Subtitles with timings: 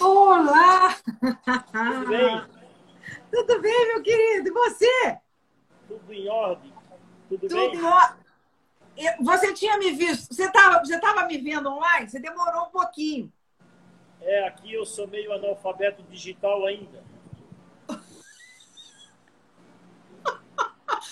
[0.00, 0.96] Olá!
[1.02, 2.44] Tudo bem?
[3.32, 4.48] Tudo bem, meu querido?
[4.48, 5.18] E você?
[5.88, 6.72] Tudo em ordem?
[7.28, 7.74] Tudo, Tudo bem?
[7.74, 8.20] em ordem.
[9.22, 10.32] Você tinha me visto?
[10.32, 12.08] Você estava você tava me vendo online?
[12.08, 13.32] Você demorou um pouquinho.
[14.20, 17.02] É, aqui eu sou meio analfabeto digital ainda.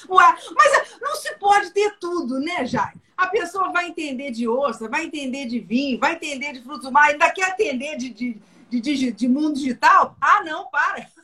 [0.09, 2.93] Ué, mas não se pode ter tudo, né, Jai?
[3.19, 6.93] A pessoa vai entender de ostra, vai entender de vinho, vai entender de frutos do
[6.93, 10.17] mar, ainda quer atender de, de, de, de- de mundo digital?
[10.21, 11.07] Ah, não, para.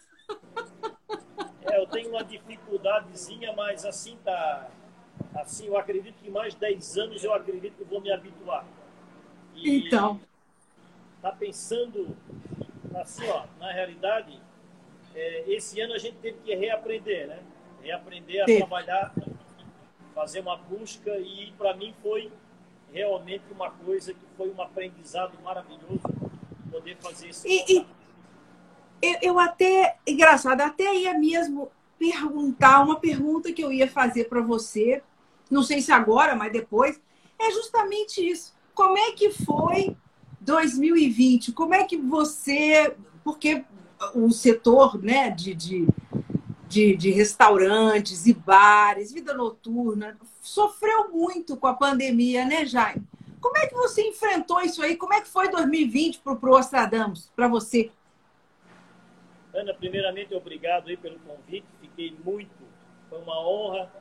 [1.66, 4.68] É, eu tenho uma dificuldadezinha, mas assim tá.
[5.34, 8.66] Assim, eu acredito que em mais 10 anos eu acredito que eu vou me habituar.
[9.54, 10.20] E Então.
[11.22, 12.14] Tá pensando
[12.94, 14.38] assim, ó, na realidade,
[15.14, 17.42] é, esse ano a gente teve que reaprender, né?
[17.82, 18.58] Reaprender a Teve.
[18.58, 19.14] trabalhar,
[20.14, 22.30] fazer uma busca e para mim foi
[22.92, 26.00] realmente uma coisa que foi um aprendizado maravilhoso
[26.70, 27.86] poder fazer esse E- e-
[29.02, 34.40] Eu, eu até, engraçado, até ia mesmo perguntar uma pergunta que eu ia fazer para
[34.40, 35.02] você,
[35.50, 36.98] não sei se agora, mas depois,
[37.38, 38.54] é justamente isso.
[38.74, 39.94] Como é que foi
[40.40, 41.52] 2020?
[41.52, 43.64] Como é que você, porque
[44.14, 45.86] o setor né, de, de,
[46.68, 53.06] de, de restaurantes e bares, vida noturna, sofreu muito com a pandemia, né, Jaime?
[53.40, 54.96] Como é que você enfrentou isso aí?
[54.96, 57.90] Como é que foi 2020 para o Ostradamus, para você?
[59.52, 61.66] Ana, primeiramente, obrigado aí pelo convite.
[61.80, 62.50] Fiquei muito,
[63.08, 63.92] foi uma honra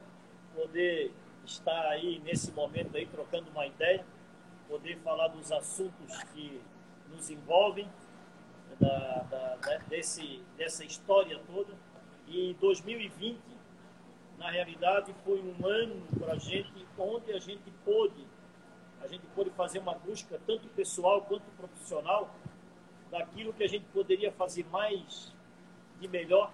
[0.55, 1.11] poder
[1.45, 4.05] estar aí nesse momento aí trocando uma ideia,
[4.67, 6.61] poder falar dos assuntos que
[7.13, 7.87] nos envolvem,
[8.79, 11.73] da, da- né, desse, dessa história toda.
[12.27, 13.39] E 2020,
[14.37, 18.27] na realidade, foi um ano para a gente onde a gente pôde,
[19.01, 22.33] a gente pôde fazer uma busca tanto pessoal quanto profissional
[23.11, 25.33] daquilo que a gente poderia fazer mais
[25.99, 26.51] de melhor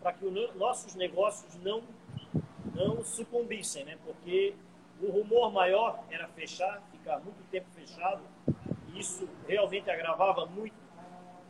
[0.00, 1.82] para que os nossos negócios não
[2.74, 3.96] não sucumbissem, né?
[4.04, 4.54] Porque
[5.00, 8.22] o rumor maior era fechar, ficar muito tempo fechado.
[8.92, 10.76] E isso realmente agravava muito,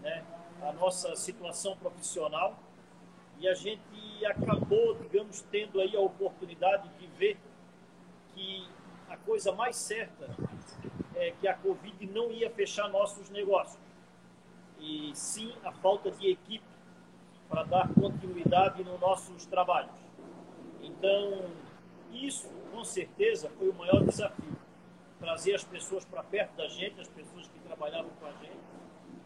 [0.00, 0.24] né,
[0.62, 2.58] a nossa situação profissional.
[3.38, 3.80] E a gente
[4.24, 7.36] acabou, digamos, tendo aí a oportunidade de ver
[8.34, 8.68] que
[9.08, 10.34] a coisa mais certa
[11.14, 13.82] é que a Covid não ia fechar nossos negócios.
[14.78, 16.64] E sim a falta de equipe
[17.48, 19.94] para dar continuidade nos nossos trabalhos.
[20.82, 21.50] Então,
[22.12, 24.56] isso com certeza foi o maior desafio.
[25.20, 28.58] Trazer as pessoas para perto da gente, as pessoas que trabalhavam com a gente,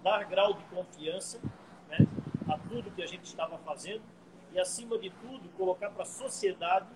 [0.03, 1.41] dar grau de confiança
[1.89, 2.07] né,
[2.49, 4.03] a tudo que a gente estava fazendo
[4.53, 6.89] e, acima de tudo, colocar para a sociedade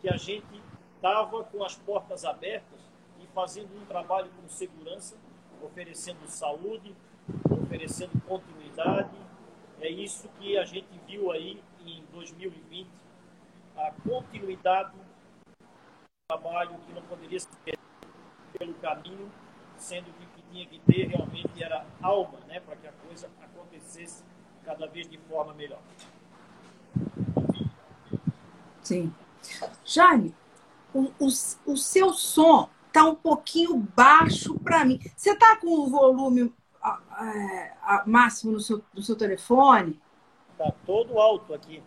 [0.00, 0.62] que a gente
[0.94, 2.80] estava com as portas abertas
[3.20, 5.16] e fazendo um trabalho com segurança,
[5.62, 6.94] oferecendo saúde,
[7.50, 9.16] oferecendo continuidade.
[9.80, 12.88] É isso que a gente viu aí em 2020,
[13.76, 15.04] a continuidade do
[16.28, 17.78] trabalho que não poderia ser
[18.58, 19.30] pelo caminho,
[19.76, 23.30] sendo que o que tinha que ter realmente era alma, né, para que a coisa
[23.40, 24.22] acontecesse
[24.64, 25.80] cada vez de forma melhor.
[28.82, 29.12] Sim.
[29.84, 30.34] Jaime,
[30.92, 31.26] o, o,
[31.66, 35.00] o seu som tá um pouquinho baixo para mim.
[35.16, 40.00] Você tá com o volume ah, é, ah, máximo no seu, no seu telefone?
[40.58, 41.82] Tá todo alto aqui.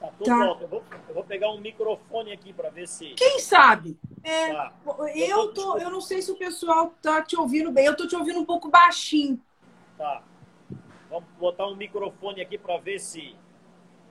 [0.00, 0.44] Tá todo Tá.
[0.44, 0.62] alto.
[0.62, 3.10] Eu vou, eu vou pegar um microfone aqui para ver se.
[3.14, 3.98] Quem sabe?
[4.22, 4.72] É, Tá.
[5.14, 7.86] eu, tô, eu não sei se o pessoal tá te ouvindo bem.
[7.86, 9.40] Eu tô te ouvindo um pouco baixinho.
[9.98, 10.22] Tá.
[11.16, 13.34] Vamos botar um microfone aqui para ver se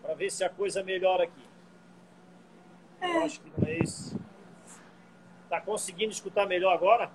[0.01, 1.47] para ver se a coisa melhora aqui.
[2.99, 4.17] Eu acho que não é esse.
[5.47, 7.11] Tá conseguindo escutar melhor agora?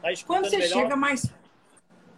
[0.00, 0.82] Tá escutando Quando você melhor?
[0.82, 1.34] chega mais.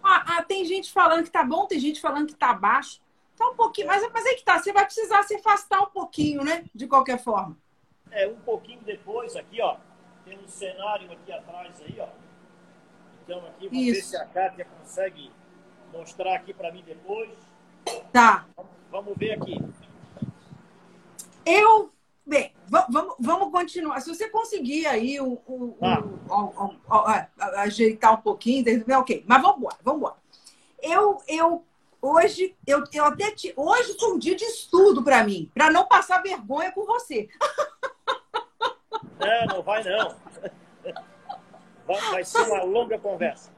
[0.02, 3.00] Ah, ah, tem gente falando que tá bom, tem gente falando que tá baixo.
[3.34, 6.44] Tá um pouquinho, mas, mas aí que tá, você vai precisar se afastar um pouquinho,
[6.44, 6.66] né?
[6.74, 7.56] De qualquer forma.
[8.10, 9.78] É, um pouquinho depois aqui, ó.
[10.26, 12.08] Tem um cenário aqui atrás aí, ó.
[13.22, 14.10] Então aqui, vamos ver Isso.
[14.10, 15.30] se a Kátia consegue
[15.92, 17.30] mostrar aqui para mim depois.
[18.12, 18.46] Tá.
[18.90, 19.60] Vamos, ver aqui.
[21.44, 21.90] Eu.
[22.26, 24.00] Bem, va- vamos, vamos continuar.
[24.00, 26.02] Se você conseguir aí o, o- o- Tá.
[26.28, 28.64] o- ajeitar um pouquinho,
[28.98, 29.24] ok.
[29.26, 30.16] Mas vamos embora, vamos embora.
[30.82, 31.64] Eu, eu
[32.02, 35.86] hoje, eu, eu até te, hoje foi um dia de estudo para mim, para não
[35.86, 37.30] passar vergonha com você.
[39.18, 40.14] Não, não vai não.
[41.86, 43.50] Vai, vai ser uma longa conversa.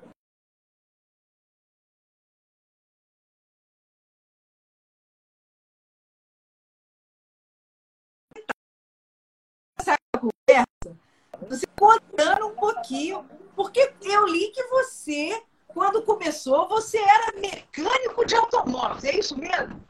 [11.48, 13.24] Você contando um pouquinho,
[13.56, 19.80] porque eu li que você, quando começou, você era mecânico de automóveis, é isso mesmo?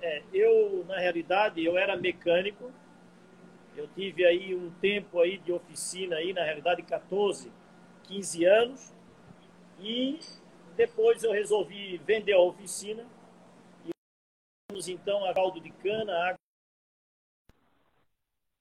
[0.00, 2.70] É, eu, na realidade, eu era mecânico.
[3.76, 7.52] Eu tive aí um tempo aí de oficina aí, na realidade, 14,
[8.04, 8.92] 15 anos.
[9.80, 10.18] E
[10.76, 13.04] depois eu resolvi vender a oficina.
[13.84, 13.90] E
[14.92, 16.37] então a caldo de cana,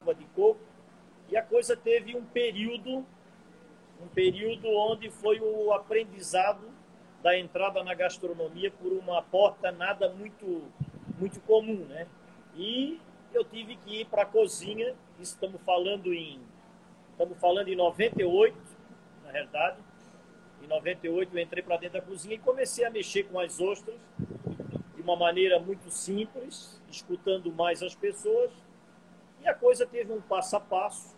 [0.07, 0.59] água de coco.
[1.29, 3.05] E a coisa teve um período,
[4.01, 6.69] um período onde foi o aprendizado
[7.21, 10.63] da entrada na gastronomia por uma porta nada muito
[11.19, 12.07] muito comum, né?
[12.55, 13.01] E
[13.33, 16.39] eu tive que ir para a cozinha, estamos falando em
[17.11, 18.55] estamos falando em 98,
[19.25, 19.77] na realidade.
[20.63, 23.97] Em 98 eu entrei para dentro da cozinha e comecei a mexer com as ostras
[24.95, 28.51] de uma maneira muito simples, escutando mais as pessoas.
[29.47, 31.15] A coisa teve um passo a passo.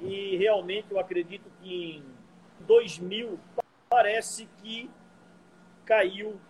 [0.00, 2.04] E realmente eu acredito que em
[2.66, 3.38] 2000
[3.88, 4.90] parece que
[5.84, 6.40] caiu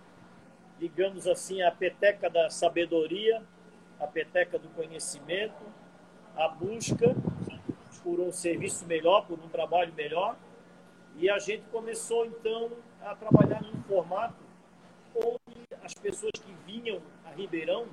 [0.81, 3.43] digamos assim, a peteca da sabedoria,
[4.01, 5.63] a peteca do conhecimento,
[6.35, 7.15] a busca
[8.03, 10.37] por um serviço melhor, por um trabalho melhor.
[11.17, 12.71] E a gente começou, então,
[13.03, 14.43] a trabalhar num formato
[15.15, 17.87] onde as pessoas que vinham a Ribeirão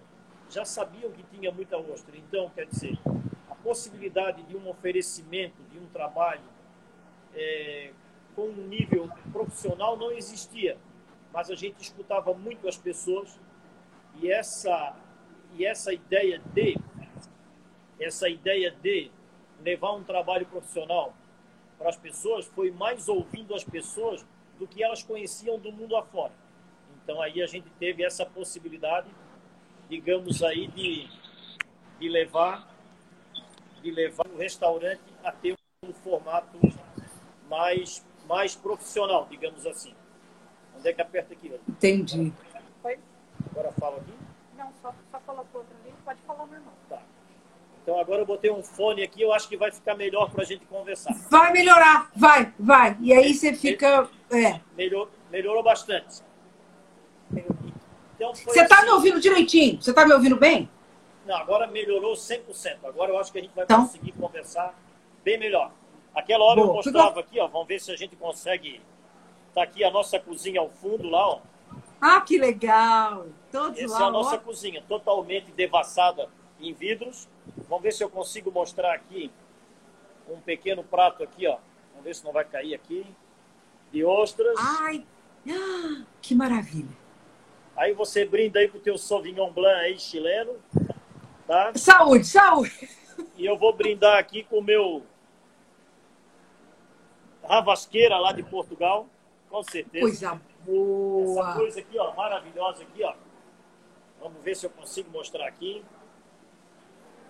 [0.49, 2.15] já sabiam que tinha muita ostra.
[2.17, 2.97] Então, quer dizer,
[3.49, 6.41] a possibilidade de um oferecimento, de um trabalho
[7.33, 7.91] é,
[8.35, 10.77] com um nível profissional não existia
[11.38, 13.39] mas a gente escutava muito as pessoas
[14.15, 14.95] e essa
[15.53, 16.75] e essa ideia de
[18.00, 19.11] essa ideia de
[19.63, 21.13] levar um trabalho profissional
[21.77, 24.25] para as pessoas foi mais ouvindo as pessoas
[24.57, 26.33] do que elas conheciam do mundo afora.
[27.03, 29.07] Então aí a gente teve essa possibilidade,
[29.89, 31.10] digamos aí de,
[32.00, 32.68] de levar
[33.81, 36.60] de levar o restaurante a ter um formato
[37.50, 39.94] mais mais profissional, digamos assim.
[40.75, 41.51] Onde é que aperta aqui?
[41.68, 42.34] Entendi.
[42.81, 43.00] Foi?
[43.51, 44.13] Agora fala aqui?
[44.57, 45.94] Não, só, só colocou outro ali.
[46.04, 46.74] Pode falar normal.
[46.89, 47.01] Tá.
[47.81, 50.45] Então agora eu botei um fone aqui, eu acho que vai ficar melhor para a
[50.45, 51.13] gente conversar.
[51.30, 52.98] Vai melhorar, vai, vai.
[53.00, 54.10] E aí você fica.
[54.30, 54.60] É.
[54.75, 56.22] Melhor, melhorou bastante.
[58.17, 58.85] Então, você está assim.
[58.85, 59.81] me ouvindo direitinho?
[59.81, 60.69] Você está me ouvindo bem?
[61.25, 62.79] Não, agora melhorou 100%.
[62.83, 63.85] Agora eu acho que a gente vai então.
[63.85, 64.77] conseguir conversar
[65.23, 65.71] bem melhor.
[66.13, 68.81] Aquela hora Boa, eu mostrava aqui, ó, vamos ver se a gente consegue
[69.57, 71.39] Está aqui a nossa cozinha ao fundo lá, ó.
[71.99, 73.25] Ah, que legal!
[73.51, 74.37] Todos Essa lá, é a nossa ó.
[74.37, 76.29] cozinha, totalmente devassada
[76.59, 77.27] em vidros.
[77.67, 79.31] Vamos ver se eu consigo mostrar aqui
[80.29, 81.57] um pequeno prato aqui, ó.
[81.89, 83.03] Vamos ver se não vai cair aqui.
[83.91, 84.55] De ostras.
[84.59, 85.03] Ai,
[86.21, 86.95] que maravilha!
[87.77, 90.56] Aí você brinda aí com o teu Sauvignon Blanc aí, chileno.
[91.45, 91.71] Tá?
[91.75, 92.89] Saúde, saúde!
[93.38, 95.03] E eu vou brindar aqui com o meu
[97.47, 99.07] Ravasqueira lá de Portugal.
[99.50, 100.01] Com certeza.
[100.06, 101.50] Coisa boa.
[101.50, 103.13] Essa coisa aqui, ó, maravilhosa aqui, ó.
[104.19, 105.85] Vamos ver se eu consigo mostrar aqui.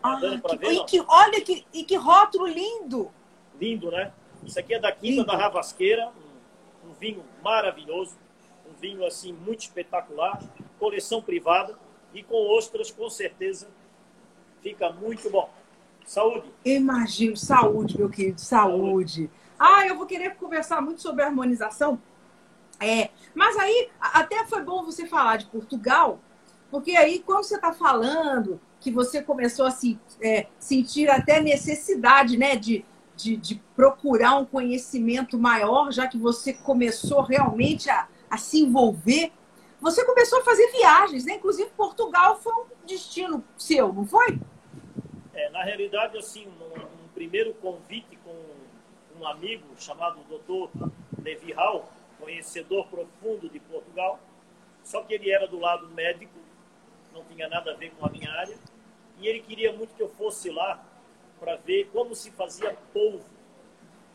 [0.01, 3.11] Ah, que, ver, e que, olha que, e que rótulo lindo.
[3.59, 4.13] Lindo, né?
[4.43, 5.25] Isso aqui é da Quinta lindo.
[5.25, 8.15] da Ravasqueira, um, um vinho maravilhoso,
[8.79, 10.41] vinho assim muito espetacular,
[10.79, 11.77] coleção privada
[12.13, 13.67] e com ostras com certeza
[14.61, 15.49] fica muito bom.
[16.05, 16.49] Saúde.
[16.63, 19.13] Imagino, saúde, meu querido, saúde.
[19.13, 19.31] saúde.
[19.59, 22.01] Ah, eu vou querer conversar muito sobre harmonização.
[22.79, 26.19] É, mas aí até foi bom você falar de Portugal,
[26.69, 32.37] porque aí quando você está falando que você começou a se, é, sentir até necessidade,
[32.37, 32.85] né, de,
[33.15, 39.31] de, de, procurar um conhecimento maior, já que você começou realmente a, a se envolver,
[39.79, 41.35] você começou a fazer viagens, né?
[41.35, 44.39] Inclusive Portugal foi um destino seu, não foi?
[45.33, 48.35] É, na realidade, assim, um, um primeiro convite com
[49.19, 50.69] um amigo chamado Dr.
[51.21, 54.19] Levi Hall, conhecedor profundo de Portugal,
[54.83, 56.33] só que ele era do lado médico,
[57.13, 58.57] não tinha nada a ver com a minha área,
[59.19, 60.83] e ele queria muito que eu fosse lá
[61.39, 63.25] para ver como se fazia polvo.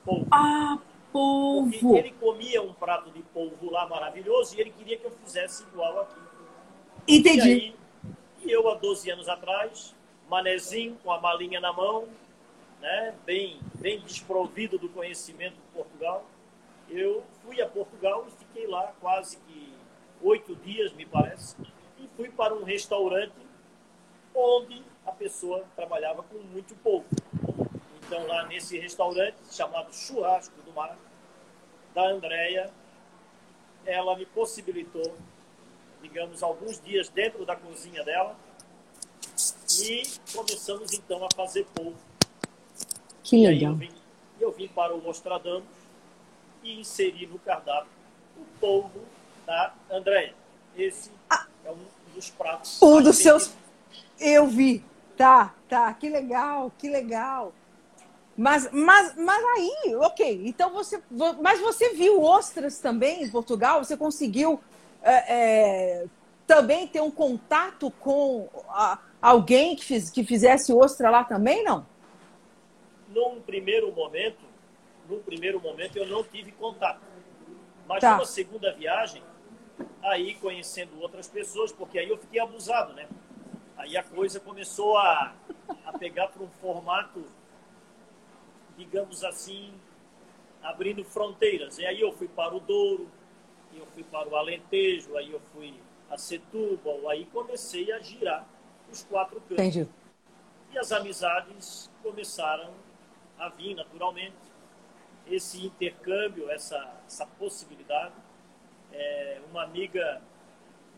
[0.05, 0.27] polvo.
[0.31, 0.79] Ah,
[1.13, 1.71] polvo!
[1.71, 5.63] Porque ele comia um prato de polvo lá maravilhoso e ele queria que eu fizesse
[5.65, 6.21] igual aqui.
[7.07, 7.49] Entendi.
[7.49, 7.77] E, aí,
[8.45, 9.95] e eu, há 12 anos atrás,
[10.29, 12.09] manezinho, com a malinha na mão,
[12.81, 16.25] né, bem, bem desprovido do conhecimento de Portugal,
[16.89, 19.73] eu fui a Portugal e fiquei lá quase que
[20.21, 21.57] oito dias, me parece,
[21.99, 23.35] e fui para um restaurante
[24.35, 27.09] onde a pessoa trabalhava com muito pouco.
[28.13, 30.99] Então, lá nesse restaurante, chamado Churrasco do Mar,
[31.95, 32.71] da Andréia,
[33.87, 35.17] ela me possibilitou,
[36.03, 38.37] digamos, alguns dias dentro da cozinha dela
[39.81, 41.97] e começamos então a fazer polvo
[43.23, 43.73] Que E legal.
[43.73, 43.91] eu vim,
[44.39, 45.65] eu vim para o Nostradamus
[46.63, 47.91] e inseri no cardápio
[48.37, 49.07] o polvo
[49.47, 50.35] da Andréia.
[50.77, 51.11] Esse
[51.65, 52.79] é um dos pratos.
[52.83, 53.55] Um dos seus-.
[54.21, 54.85] Eu vi.
[55.17, 55.95] Tá, tá.
[55.95, 57.55] Que legal, que legal.
[58.37, 60.43] Mas, mas, mas aí, ok.
[60.47, 61.03] Então você.
[61.11, 63.85] vo- Mas você viu ostras também em Portugal?
[63.85, 64.59] Você conseguiu
[65.03, 65.35] é,
[66.03, 66.07] é,
[66.47, 71.85] também ter um contato com a- alguém que, fiz- que fizesse ostra lá também, não?
[73.09, 74.41] Num primeiro momento,
[75.09, 77.01] num primeiro momento eu não tive contato.
[77.87, 78.13] Mas Tá.
[78.15, 79.23] numa segunda viagem,
[80.03, 83.07] aí conhecendo outras pessoas, porque aí eu fiquei abusado, né?
[83.77, 85.35] Aí a coisa começou a,
[85.85, 87.25] a pegar para um formato,
[88.77, 89.73] digamos assim,
[90.63, 91.79] abrindo fronteiras.
[91.79, 93.09] E aí eu fui para o Douro,
[93.75, 95.75] eu fui para o Alentejo, aí eu fui
[96.11, 98.47] a Setúbal, aí comecei a girar
[98.91, 99.59] os quatro cantos.
[99.59, 99.89] Entendi.
[100.73, 102.73] E as amizades começaram
[103.39, 104.37] a vir naturalmente.
[105.27, 108.15] Esse intercâmbio, essa, essa possibilidade.
[108.93, 110.21] É, uma amiga,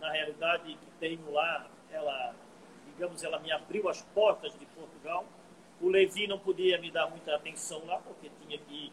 [0.00, 2.34] na realidade, que tenho lá, ela,
[2.86, 5.24] digamos, ela me abriu as portas de Portugal.
[5.80, 8.92] O Levi não podia me dar muita atenção lá, porque tinha que ir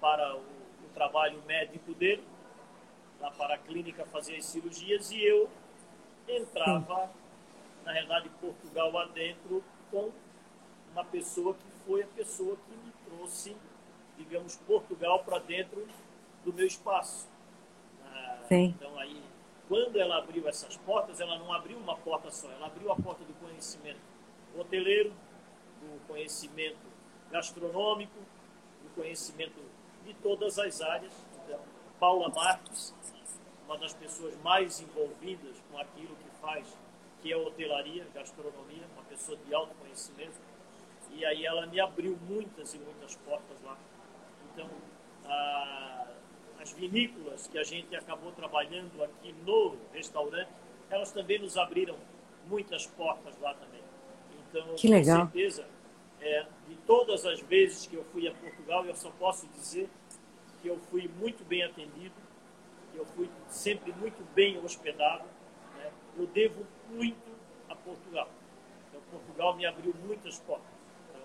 [0.00, 2.22] para o, o trabalho médico dele,
[3.20, 5.48] lá para a clínica fazer as cirurgias, e eu
[6.28, 7.10] entrava
[7.86, 10.10] na realidade, Portugal adentro com
[10.90, 13.56] uma pessoa que foi a pessoa que me trouxe,
[14.18, 15.86] digamos, Portugal para dentro
[16.44, 17.28] do meu espaço.
[18.04, 18.40] Ah.
[18.50, 19.22] Então, aí,
[19.68, 23.22] quando ela abriu essas portas, ela não abriu uma porta só, ela abriu a porta
[23.24, 24.00] do conhecimento
[24.56, 25.12] hoteleiro,
[25.86, 26.78] do conhecimento
[27.30, 28.18] gastronômico,
[28.82, 29.60] do conhecimento
[30.04, 31.12] de todas as áreas.
[31.44, 31.60] Então,
[31.98, 32.94] Paula Marques,
[33.66, 36.66] uma das pessoas mais envolvidas com aquilo que faz,
[37.22, 40.38] que é hotelaria, gastronomia, uma pessoa de alto conhecimento.
[41.10, 43.76] E aí ela me abriu muitas e muitas portas lá.
[44.52, 44.68] Então,
[45.24, 46.06] a-
[46.60, 50.50] as vinícolas que a gente acabou trabalhando aqui no restaurante,
[50.90, 51.96] elas também nos abriram
[52.48, 53.80] muitas portas lá também.
[54.48, 55.26] Então, Que legal.
[55.26, 55.66] com certeza,
[56.20, 59.88] é, de todas as vezes que eu fui a Portugal, eu só posso dizer
[60.60, 62.14] que eu fui muito bem atendido,
[62.92, 65.24] que eu fui sempre muito bem hospedado.
[65.76, 65.90] né?
[66.16, 67.16] Eu devo muito
[67.68, 68.28] a Portugal.
[68.88, 70.66] Então, Portugal me abriu muitas portas.
[71.10, 71.22] Então,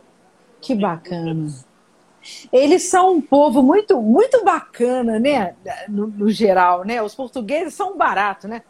[0.61, 1.47] Que bacana.
[2.53, 5.55] Eles são um povo muito, muito bacana, né?
[5.89, 7.01] No, no geral, né?
[7.01, 8.63] Os portugueses são baratos, né?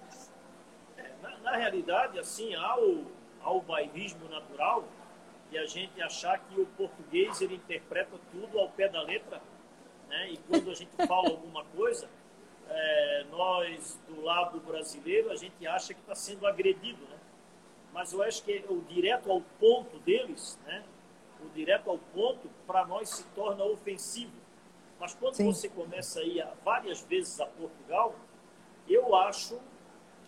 [1.22, 3.06] Na, na realidade, assim, há o,
[3.44, 4.86] há o bairrismo natural
[5.52, 9.42] e a gente achar que o português ele interpreta tudo ao pé da letra,
[10.08, 10.30] né?
[10.32, 12.10] E quando a gente fala alguma coisa,
[12.70, 17.18] é, nós do lado brasileiro a gente acha que está sendo agredido, né?
[17.94, 20.84] Mas eu acho que o direto ao ponto deles, né?
[21.44, 24.32] O direto ao ponto para nós se torna ofensivo.
[25.00, 25.46] Mas quando Sim.
[25.52, 28.16] você começa a ir a- várias vezes a Portugal,
[28.88, 29.60] eu acho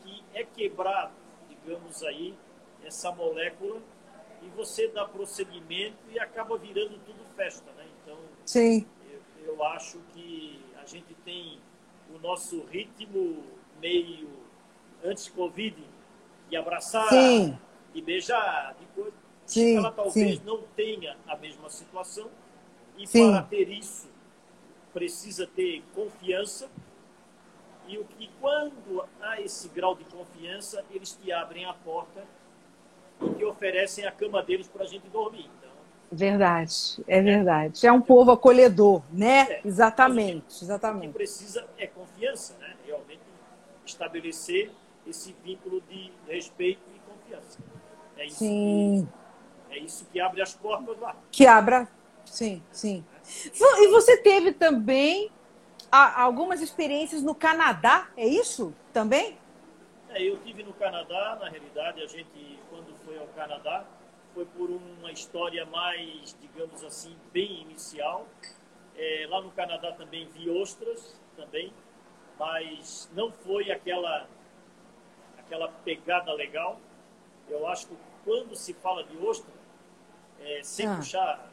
[0.02, 1.14] que é quebrado,
[1.48, 2.38] digamos aí,
[2.84, 3.80] essa molécula
[4.46, 7.86] e você dá prosseguimento e acaba virando tudo festa, né?
[8.02, 8.86] Então, Sim.
[9.10, 11.60] eu, eu acho que a gente tem
[12.14, 13.44] o nosso ritmo
[13.82, 14.30] meio
[15.04, 15.76] antes Covid,
[16.50, 17.58] de abraçar, Sim.
[17.94, 19.14] de beijar, de coisa.
[19.46, 20.46] Sim, Ela talvez sim.
[20.46, 22.30] não tenha a mesma situação
[22.98, 23.32] e Sim.
[23.32, 24.08] para ter isso
[24.94, 26.70] precisa ter confiança
[27.88, 32.24] e o que quando há esse grau de confiança eles te abrem a porta
[33.22, 35.50] e te oferecem a cama deles para a gente dormir.
[35.58, 35.72] Então,
[36.12, 37.88] Verdade, é verdade.
[37.88, 39.48] É um povo acolhedor, né?
[39.50, 39.62] É.
[39.66, 41.14] Exatamente, o que exatamente.
[41.14, 42.76] precisa é confiança, né?
[42.86, 43.22] Realmente
[43.86, 44.72] estabelecer
[45.08, 47.60] esse vínculo de respeito e confiança.
[48.16, 49.08] É isso, Sim.
[49.70, 51.16] que, é isso que abre as portas lá.
[51.32, 51.88] Que abra.
[52.26, 53.04] Sim, sim.
[53.52, 55.32] E você teve também
[55.92, 58.74] algumas experiências no Canadá, é isso?
[58.92, 59.38] Também?
[60.10, 62.60] É, eu tive no Canadá, na realidade, a gente,
[63.14, 63.86] foi ao Canadá,
[64.34, 68.28] foi por uma história mais, digamos assim, bem inicial.
[68.96, 71.72] É, lá no Canadá também vi ostras, também,
[72.40, 74.28] mas não foi aquela,
[75.38, 76.80] aquela pegada legal.
[77.48, 79.54] Eu acho que quando se fala de ostra,
[80.40, 80.96] é, sem Ah.
[80.98, 81.52] puxar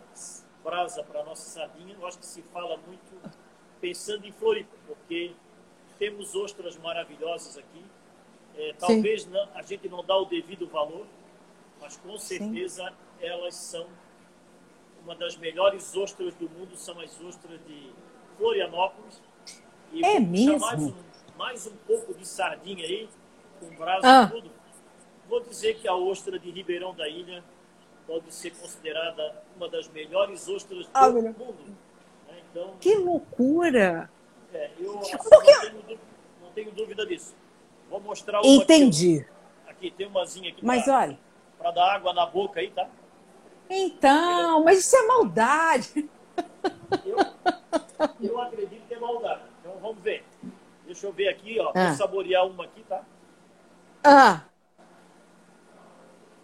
[0.64, 3.30] brasa para nossa sardinha, eu acho que se fala muito
[3.80, 5.34] pensando em Floripa, porque
[5.98, 7.84] temos ostras maravilhosas aqui.
[8.56, 11.06] É, talvez não- a gente não dá o devido valor,
[11.80, 13.86] mas com certeza elas são
[15.04, 17.90] uma das melhores ostras do mundo, são as ostras de
[18.36, 19.20] Florianópolis.
[19.92, 20.58] E É mesmo?
[20.60, 20.94] Mais um,
[21.36, 23.08] mais um pouco de sardinha aí,
[23.58, 24.24] com brasa Ah.
[24.26, 24.50] e tudo.
[25.28, 27.42] Vou dizer que a ostra de Ribeirão da Ilha
[28.06, 31.22] pode ser considerada uma das melhores ostras do Ah, mundo.
[32.28, 32.40] né?
[32.50, 34.10] Então, Que loucura!
[34.52, 35.52] é, eu assim, Por quê?
[35.54, 35.98] não, tenho, dú-
[36.42, 37.34] não tenho dúvida disso.
[37.88, 39.24] Vou mostrar uma Entendi.
[39.66, 41.18] Aqui, aqui tem umazinha aqui Mas pra, olha,
[41.60, 42.88] pra dar água na boca aí, tá?
[43.68, 46.10] então, mas isso é maldade.
[47.04, 47.16] Eu,
[48.20, 49.42] eu acredito que é maldade.
[49.60, 50.24] Então vamos ver.
[50.84, 51.70] Deixa eu ver aqui, ó.
[51.74, 51.88] Ah.
[51.88, 53.04] Vou saborear uma aqui, tá?
[54.02, 54.40] Ah.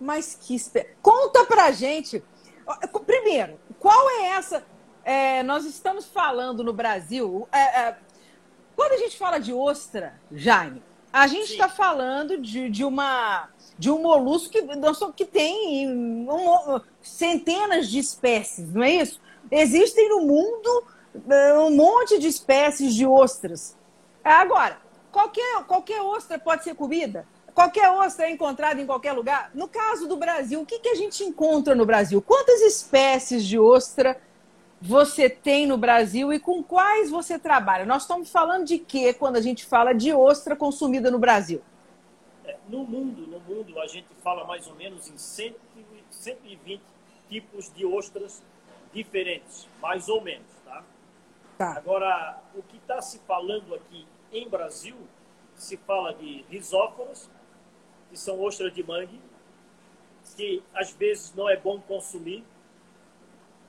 [0.00, 0.94] Mas que espe...
[1.02, 2.22] Conta pra gente.
[3.06, 4.64] Primeiro, qual é essa?
[5.06, 7.48] é, nós estamos falando no Brasil.
[7.52, 7.96] é, é,
[8.74, 10.82] quando a gente fala de ostra, Jaime,
[11.12, 14.62] a gente está falando de, de uma de um molusco que,
[15.16, 19.20] que tem um- centenas de espécies, não é isso?
[19.50, 20.84] Existem no mundo
[21.28, 23.76] é, um monte de espécies de ostras.
[24.24, 24.78] Agora,
[25.12, 27.26] qualquer, qualquer ostra pode ser comida?
[27.54, 29.50] Qualquer ostra é encontrada em qualquer lugar?
[29.54, 32.20] No caso do Brasil, o que, que a gente encontra no Brasil?
[32.20, 34.18] Quantas espécies de ostra
[34.80, 37.86] você tem no Brasil e com quais você trabalha?
[37.86, 41.62] Nós estamos falando de quê quando a gente fala de ostra consumida no Brasil?
[42.46, 46.80] É, no mundo, no mundo, a gente fala mais ou menos em 100 e- 120
[47.28, 48.42] tipos de ostras
[48.92, 50.84] diferentes, mais ou menos, tá?
[51.58, 51.76] Tá.
[51.76, 54.96] Agora, o que está se falando aqui em Brasil,
[55.56, 57.28] se fala de risóforas,
[58.10, 59.20] que são ostras de mangue,
[60.36, 62.44] que às vezes não é bom consumir,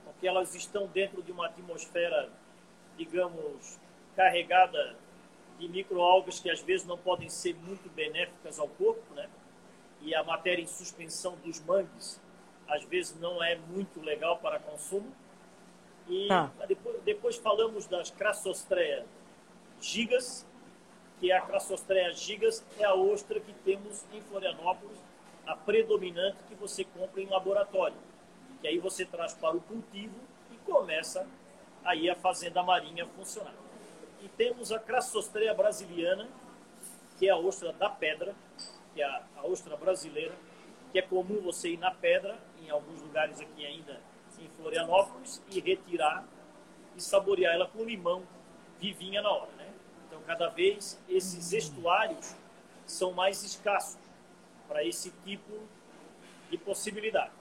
[0.04, 2.30] porque elas estão dentro de uma atmosfera,
[2.98, 3.80] digamos,
[4.16, 4.96] carregada
[5.60, 9.28] de microalgas que às vezes não podem ser muito benéficas ao corpo, né?
[10.02, 12.22] E a matéria em suspensão dos mangues
[12.68, 15.12] às vezes não é muito legal para consumo.
[16.08, 16.52] E Tá.
[16.68, 19.06] depois, depois falamos das Crassostrea
[19.82, 20.46] gigas,
[21.20, 24.98] que a Crassostrea gigas é a ostra que temos em Florianópolis,
[25.46, 27.98] a predominante que você compra em laboratório.
[28.62, 30.16] Que aí você traz para o cultivo
[30.52, 31.28] e começa
[31.84, 33.54] aí a fazenda marinha funcionar.
[34.22, 36.28] E temos a Crassostrea brasiliana,
[37.18, 38.36] que é a ostra da pedra,
[38.94, 40.34] que é a, a ostra brasileira,
[40.92, 44.02] que é comum você ir na pedra, em alguns lugares aqui ainda
[44.40, 46.26] em Florianópolis, e retirar
[46.96, 48.24] e saborear ela com limão,
[48.80, 49.72] vivinha na hora, né?
[50.08, 52.36] Então, cada vez esses estuários
[52.86, 54.00] são mais escassos
[54.68, 55.60] para esse tipo
[56.50, 57.32] de possibilidade.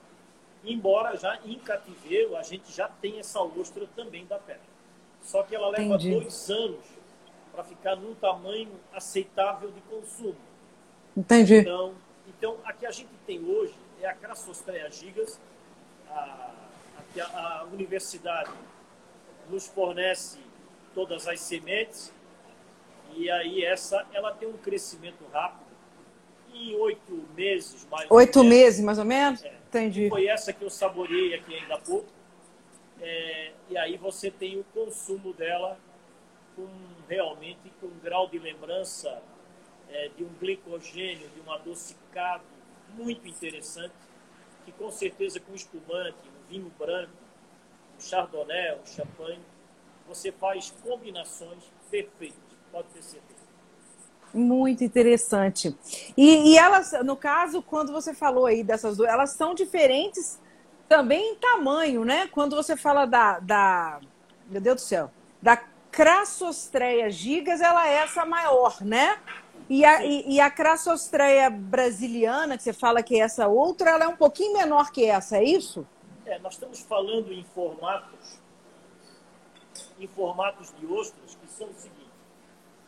[0.63, 4.76] Embora já em cativeiro a gente já tem essa ostra também da pedra.
[5.23, 6.11] Só que ela leva Entendi.
[6.11, 6.79] dois anos
[7.51, 10.37] para ficar num tamanho aceitável de consumo.
[11.15, 11.57] Entendi.
[11.57, 11.93] Então,
[12.27, 15.39] então a que a gente tem hoje é a Crassostrea gigas.
[16.09, 18.51] A, a, que a, a universidade
[19.49, 20.39] nos fornece
[20.93, 22.11] todas as sementes
[23.15, 25.67] e aí essa ela tem um crescimento rápido.
[26.53, 29.43] Em oito meses, mais ou Oito menos, meses, mais ou menos?
[29.43, 29.57] É.
[29.67, 30.09] Entendi.
[30.09, 32.07] foi essa que eu saboreei aqui ainda há pouco.
[33.01, 35.77] É, e aí você tem o consumo dela
[36.55, 36.67] com
[37.07, 39.21] realmente com um grau de lembrança
[39.89, 42.43] é, de um glicogênio, de um adocicado
[42.95, 43.93] muito interessante,
[44.65, 47.13] que com certeza com espumante, um vinho branco,
[47.95, 49.39] um chardonnay, um champanhe,
[50.07, 52.39] você faz combinações perfeitas,
[52.71, 53.37] pode ter certeza.
[54.33, 55.75] Muito interessante.
[56.17, 60.39] E, e elas, no caso, quando você falou aí dessas duas, elas são diferentes
[60.87, 62.27] também em tamanho, né?
[62.27, 63.99] Quando você fala da, da
[64.47, 65.57] meu Deus do céu, da
[65.91, 69.19] Crassostreia gigas, ela é essa maior, né?
[69.69, 74.05] E a, e, e a Crassostreia brasiliana, que você fala que é essa outra, ela
[74.05, 75.85] é um pouquinho menor que essa, é isso?
[76.25, 78.39] É, nós estamos falando em formatos,
[79.99, 81.97] em formatos de ostras que são o seguinte.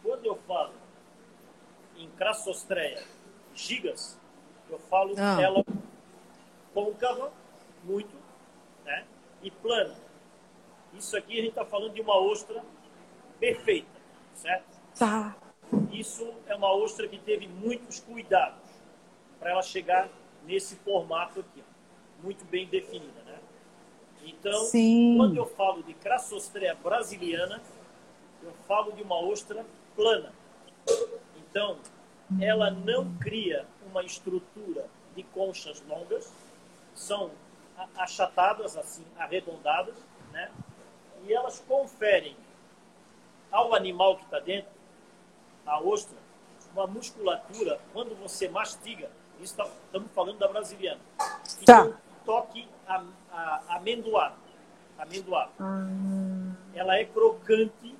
[0.03, 0.73] Quando eu falo
[1.97, 3.03] em Crassostreia
[3.53, 4.17] gigas,
[4.69, 5.41] eu falo Ah.
[5.41, 5.65] ela
[6.73, 7.31] côncava,
[7.89, 8.15] muito,
[8.85, 9.05] né?
[9.41, 9.95] E plana.
[10.93, 12.63] Isso aqui a gente está falando de uma ostra
[13.39, 13.87] perfeita,
[14.35, 14.79] certo?
[14.97, 15.35] Tá.
[15.91, 18.69] Isso é uma ostra que teve muitos cuidados
[19.39, 20.09] para ela chegar
[20.45, 23.39] nesse formato aqui, ó, muito bem definida, né?
[24.23, 25.15] Então, Sim.
[25.17, 27.61] quando eu falo de Crassostrea brasiliana,
[28.43, 30.33] eu falo de uma ostra plana.
[31.37, 31.77] Então,
[32.41, 36.31] ela não cria uma estrutura de conchas longas,
[36.93, 37.31] são
[37.95, 39.95] achatadas, assim, arredondadas,
[40.31, 40.51] né?
[41.25, 42.35] E elas conferem
[43.51, 44.71] ao animal que está dentro,
[45.65, 46.17] a ostra,
[46.73, 50.99] uma musculatura, quando você mastiga, isso tá- estamos falando da brasiliana,
[51.59, 51.83] que Tá.
[51.83, 54.35] tem um toque a- a- amendoado.
[54.97, 55.51] amendoado.
[56.73, 57.95] Ela é crocante,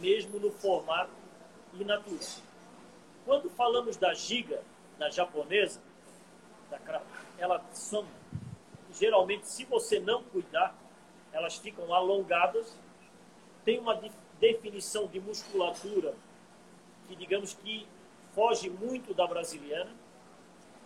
[0.00, 1.10] mesmo no formato
[1.74, 2.18] in natura.
[3.26, 4.62] Quando falamos da giga,
[4.98, 5.80] da japonesa,
[6.70, 6.78] da
[7.38, 8.06] ela são
[8.98, 10.76] geralmente, se você não cuidar,
[11.32, 12.76] elas ficam alongadas,
[13.64, 16.14] tem uma de- definição de musculatura
[17.06, 17.86] que, digamos que,
[18.34, 19.90] foge muito da brasiliana,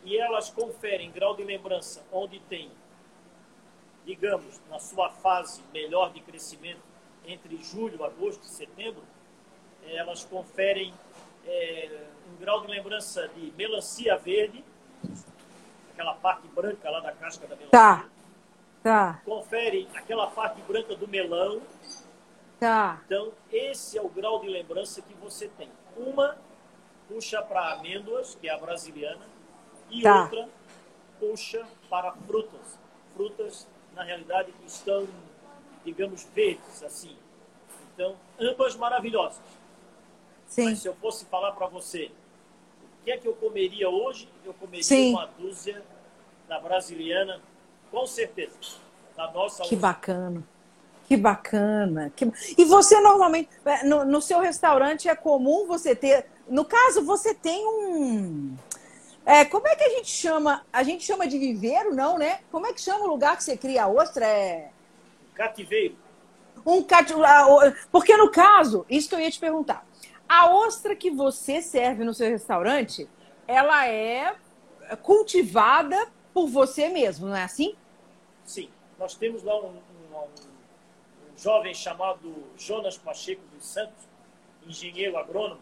[0.05, 2.71] e elas conferem grau de lembrança onde tem,
[4.05, 6.83] digamos, na sua fase melhor de crescimento,
[7.25, 9.03] entre julho, agosto e setembro,
[9.85, 10.93] eh, elas conferem
[11.47, 14.65] eh, um grau de lembrança de melancia verde,
[16.03, 18.09] aquela parte branca lá da casca da melancia, Tá.
[18.83, 21.63] Tá, confere aquela parte branca do melão.
[22.59, 23.01] tá.
[23.07, 25.71] Então, esse é o grau de lembrança que você tem.
[25.97, 26.37] Uma
[27.09, 29.25] puxa para amêndoas, que é a brasiliana,
[29.89, 30.23] e Tá.
[30.25, 30.49] outra
[31.21, 32.77] puxa para frutas.
[33.15, 35.07] Frutas, na realidade, que estão,
[35.85, 37.17] digamos, verdes, assim.
[37.95, 39.41] Então, ambas maravilhosas.
[40.49, 40.65] Sim.
[40.65, 42.11] Mas se eu fosse falar para você
[43.01, 45.11] o que é que eu comeria hoje, eu comeria Sim.
[45.13, 45.83] uma dúzia
[46.49, 47.41] da brasiliana,
[47.91, 48.53] com certeza.
[49.17, 50.43] Da nossa Que bacana.
[51.07, 52.11] Que bacana.
[52.15, 52.31] Que...
[52.57, 56.27] E você normalmente, é, no, no seu restaurante é comum você ter.
[56.49, 58.57] No caso, você tem um.
[59.25, 60.65] É, como é que a gente chama?
[60.73, 62.41] A gente chama de viveiro, não, né?
[62.51, 64.27] Como é que chama o lugar que você cria a ostra?
[64.27, 64.71] É.
[65.35, 65.97] Cativeiro.
[66.65, 67.13] Um cat...
[67.13, 69.87] a- o- Porque no caso, isso que eu ia te perguntar.
[70.29, 73.09] A ostra que você serve no seu restaurante,
[73.47, 74.35] ela é
[75.03, 77.75] cultivada por você mesmo, não é assim?
[78.45, 78.69] Sim,
[78.99, 80.25] nós temos lá um, um- um-
[81.33, 84.05] um jovem chamado Jonas Pacheco dos Santos,
[84.67, 85.61] engenheiro agrônomo,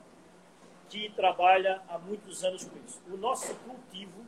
[0.89, 3.01] que trabalha há muitos anos com isso.
[3.11, 4.25] O nosso cultivo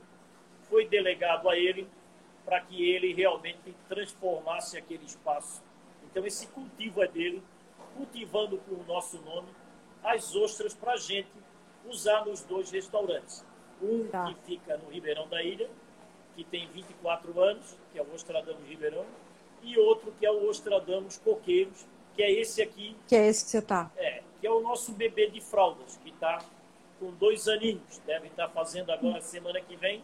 [0.69, 1.89] foi delegado a ele
[2.45, 5.63] para que ele realmente transformasse aquele espaço.
[6.05, 7.43] Então, esse cultivo é dele,
[7.97, 9.49] cultivando com o nosso nome
[10.03, 11.29] as ostras para a gente
[11.87, 13.45] usar nos dois restaurantes.
[13.81, 14.27] Um Tá.
[14.27, 15.69] que fica no Ribeirão da Ilha,
[16.37, 19.05] que tem 24 anos, que é o Ostradamus Ribeirão,
[19.62, 23.51] e outro que é o Ostradamus Coqueiros, que é esse aqui, Que é esse que
[23.51, 23.90] você tá.
[23.97, 26.42] é, que é o nosso bebê de fraldas, que está
[26.99, 27.99] com dois aninhos.
[28.07, 30.03] Deve estar fazendo agora semana que vem,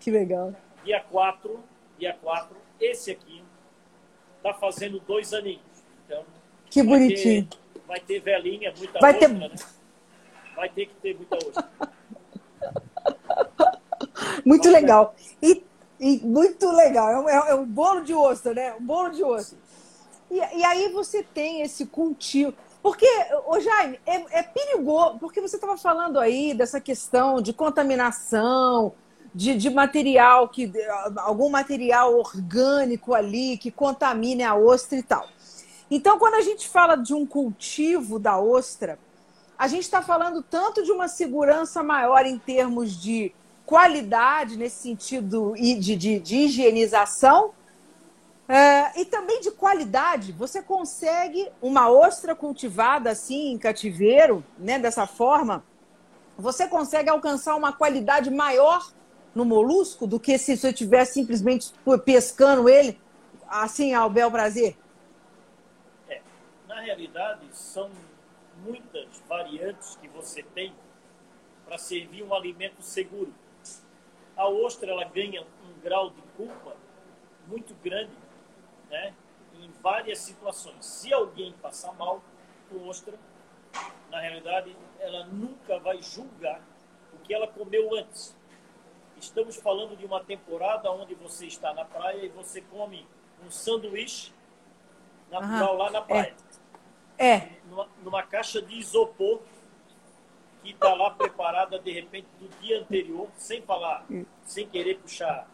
[0.00, 0.54] Que legal.
[0.84, 1.62] dia 4,
[1.98, 3.42] dia 4, esse aqui
[4.36, 5.62] está fazendo dois aninhos.
[6.06, 6.24] Então,
[6.70, 7.46] Que vai bonitinho.
[7.46, 9.54] Ter, vai ter velhinha, muita Vai ter- ostra, né?
[10.56, 11.68] Vai ter que ter muita ostra.
[14.48, 15.14] Muito legal.
[15.42, 15.62] E,
[16.00, 17.10] e muito legal.
[17.10, 18.74] É um, é um bolo de ostra, né?
[18.74, 19.58] Um bolo de ostra.
[20.30, 22.54] E, e aí você tem esse cultivo.
[22.82, 23.06] Porque,
[23.46, 28.94] ô Jaime, é, é perigoso, porque você estava falando aí dessa questão de contaminação,
[29.34, 30.72] de, de material, que
[31.18, 35.26] algum material orgânico ali que contamine a ostra e tal.
[35.90, 38.98] Então, quando a gente fala de um cultivo da ostra,
[39.58, 43.32] a gente está falando tanto de uma segurança maior em termos de
[43.68, 47.52] qualidade, nesse sentido de, de, de higienização,
[48.48, 50.32] é, e também de qualidade.
[50.32, 55.62] Você consegue uma ostra cultivada assim em cativeiro, né, dessa forma,
[56.38, 58.90] você consegue alcançar uma qualidade maior
[59.34, 61.70] no molusco do que se você estivesse simplesmente
[62.06, 62.98] pescando ele
[63.46, 64.78] assim ao bel prazer.
[66.08, 66.22] É,
[66.66, 67.90] na realidade, são
[68.64, 70.72] muitas variantes que você tem
[71.66, 73.30] para servir um alimento seguro.
[74.38, 76.74] A ostra ela ganha um grau de culpa
[77.46, 78.12] muito grande,
[78.88, 79.14] né?
[79.54, 80.86] Em várias situações.
[80.86, 82.22] Se alguém passar mal
[82.70, 83.18] com ostra,
[84.10, 86.62] na realidade, ela nunca vai julgar
[87.12, 88.36] o que ela comeu antes.
[89.16, 93.06] Estamos falando de uma temporada onde você está na praia e você come
[93.44, 94.32] um sanduíche
[95.30, 96.34] natural lá na praia
[97.18, 99.40] É, numa, numa caixa de isopor
[100.68, 104.04] que está lá preparada de repente do dia anterior, sem falar,
[104.44, 105.48] sem querer puxar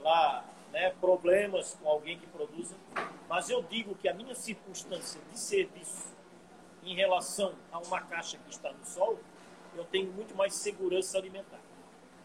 [0.00, 2.74] lá né, problemas com alguém que produza.
[3.28, 6.12] Mas eu digo que a minha circunstância de serviço
[6.82, 9.18] em relação a uma caixa que está no sol,
[9.76, 11.60] eu tenho muito mais segurança alimentar.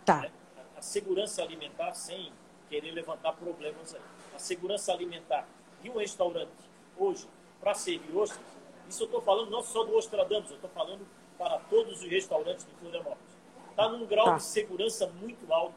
[0.04, 0.22] tá.
[0.22, 0.32] né?
[0.76, 2.34] A segurança alimentar, sem
[2.70, 4.02] querer levantar problemas aí.
[4.36, 5.48] A segurança alimentar
[5.82, 6.50] de um restaurante
[6.98, 7.28] hoje,
[7.62, 8.42] para servir ostras,
[8.90, 11.06] isso eu estou falando não só do Ostradamus, eu estou falando
[11.40, 13.40] para todos os restaurantes de Florianópolis.
[13.70, 14.36] Está num grau Tá.
[14.36, 15.74] de segurança muito alto,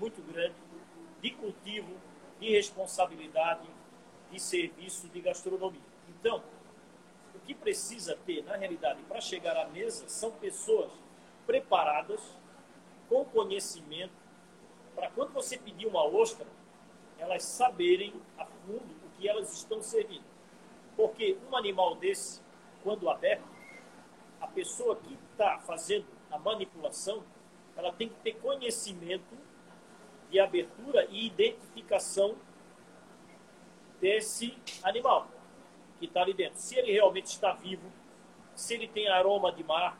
[0.00, 0.54] muito grande,
[1.20, 1.94] de cultivo,
[2.40, 3.68] de responsabilidade,
[4.30, 5.80] de serviço, de gastronomia.
[6.08, 6.42] Então,
[7.34, 10.90] o que precisa ter, na realidade, para chegar à mesa, são pessoas
[11.46, 12.20] preparadas,
[13.06, 14.14] com conhecimento,
[14.94, 16.46] para quando você pedir uma ostra,
[17.18, 20.24] elas saberem a fundo o que elas estão servindo.
[20.96, 22.40] Porque um animal desse,
[22.82, 23.44] quando aberto,
[24.44, 27.24] a pessoa que está fazendo a manipulação,
[27.76, 29.36] ela tem que ter conhecimento
[30.30, 32.36] de abertura e identificação
[34.00, 35.28] desse animal
[35.98, 36.58] que está ali dentro.
[36.58, 37.90] Se ele realmente está vivo,
[38.54, 39.98] se ele tem aroma de mar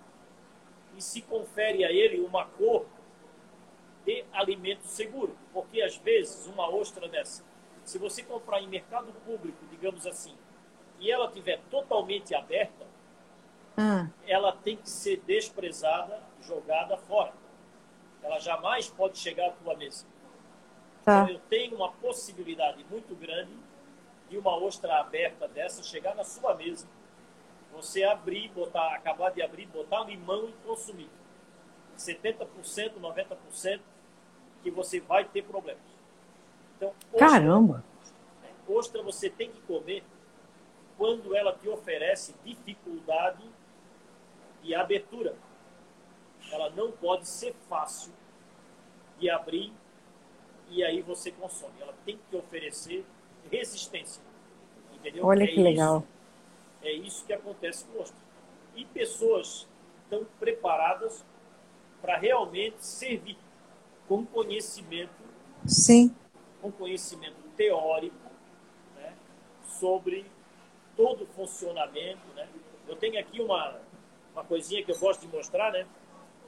[0.94, 2.85] e se confere a ele uma cor
[4.04, 5.37] de alimento seguro.
[5.52, 7.42] Porque às vezes uma ostra dessa,
[7.83, 10.37] se você comprar em mercado público, digamos assim,
[11.00, 12.93] e ela tiver totalmente aberta,
[13.76, 17.32] Ah, ela tem que ser desprezada, jogada fora.
[18.22, 20.06] Ela jamais pode chegar à tua mesa.
[21.04, 21.22] tá.
[21.22, 23.52] Então, eu tenho uma possibilidade muito grande
[24.30, 26.87] de uma ostra aberta dessa chegar na sua mesa,
[27.72, 31.10] você abrir, botar, acabar de abrir, botar limão e consumir.
[31.98, 33.80] 70%, 90%
[34.62, 35.82] que você vai ter problemas.
[36.76, 37.84] Então, ostra, Caramba!
[38.66, 40.02] ostra você tem que comer
[40.96, 43.42] quando ela te oferece dificuldade
[44.64, 45.37] de abertura.
[46.50, 48.12] Ela não pode ser fácil
[49.18, 49.72] de abrir
[50.70, 51.74] e aí você consome.
[51.81, 53.05] Ela tem que oferecer
[53.50, 54.22] resistência.
[54.94, 55.24] Entendeu?
[55.27, 55.98] Olha É que legal.
[55.98, 56.09] isso-
[56.83, 58.18] é isso que acontece com ostra.
[58.74, 59.68] E pessoas
[60.03, 61.24] estão preparadas
[62.00, 63.38] para realmente servir
[64.09, 65.12] com conhecimento
[65.66, 66.14] Sim.
[66.62, 68.16] um conhecimento teórico
[68.96, 69.14] né,
[69.64, 70.27] sobre
[70.96, 72.27] todo o funcionamento.
[72.35, 72.48] Né?
[72.88, 73.81] Eu tenho aqui uma,
[74.34, 75.86] uma coisinha que eu gosto de mostrar, né?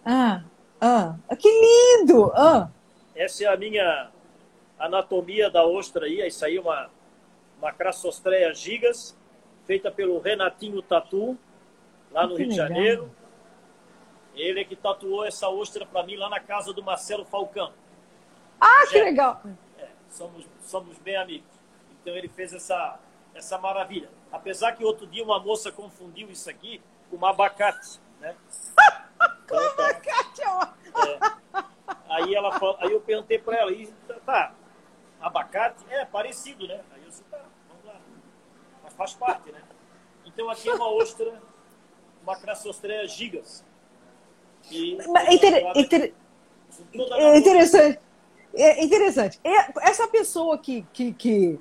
[0.05, 0.43] Ah,
[0.81, 1.17] ah.
[1.39, 2.31] Que lindo!
[2.35, 2.69] Ah,
[3.15, 4.11] Essa é a minha
[4.79, 6.27] anatomia da ostra aí.
[6.27, 6.91] Isso aí é uma,
[7.59, 9.17] uma Crassostreia gigas,
[9.65, 11.39] feita pelo Renatinho Tatu,
[12.11, 12.69] lá no Que Rio de legal.
[12.69, 13.11] Janeiro.
[14.35, 17.73] Ele é que tatuou essa ostra para mim lá na casa do Marcelo Falcão.
[18.61, 19.41] ah que legal!
[19.79, 21.49] É, somos, somos bem amigos.
[22.03, 22.99] Então ele fez essa,
[23.35, 24.11] essa maravilha.
[24.31, 28.35] Apesar que outro dia uma moça confundiu isso aqui com um abacate, né?
[29.47, 30.67] Então, tá, Kátia, ó.
[31.07, 31.19] é.
[32.09, 33.87] aí, ela, falou- aí eu perguntei para ela, e,
[34.27, 34.53] tá,
[35.21, 35.85] abacate?
[35.89, 36.81] É, parecido, né?
[36.93, 37.39] Aí eu disse, tá,
[37.69, 37.95] vamos lá.
[38.83, 39.63] Mas faz parte, né?
[40.25, 41.41] Então aqui é uma ostra,
[42.25, 43.65] uma crassostreia gigas.
[44.71, 46.15] E, Mas é inter- inter-
[47.13, 48.01] a É interessante.
[48.53, 49.41] É interessante.
[49.81, 51.61] Essa pessoa que, que, que,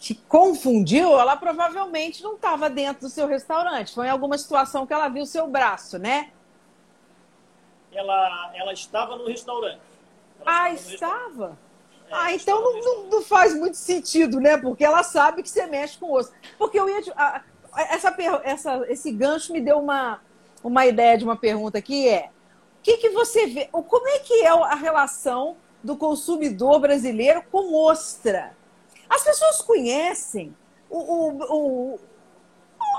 [0.00, 3.94] que confundiu, ela provavelmente não estava dentro do seu restaurante.
[3.94, 6.30] Foi em alguma situação que ela viu o seu braço, né?
[7.92, 9.80] ela, ela estava no restaurante.
[10.40, 10.94] Ela Ah, estava no restaurante.
[11.28, 11.58] estava?
[12.08, 14.56] É, Ah, então não, não- não faz muito sentido, né?
[14.56, 16.32] Porque ela sabe que você mexe com osso.
[16.58, 17.02] Porque eu ia.
[17.02, 17.42] te- a-
[17.90, 20.20] essa, essa, esse gancho me deu uma,
[20.62, 22.30] uma ideia de uma pergunta que é:
[22.78, 23.68] o que, que você vê?
[23.72, 28.56] o- Como é que é a relação do consumidor brasileiro com ostra?
[29.10, 30.56] As pessoas conhecem
[30.88, 32.00] o, o, o,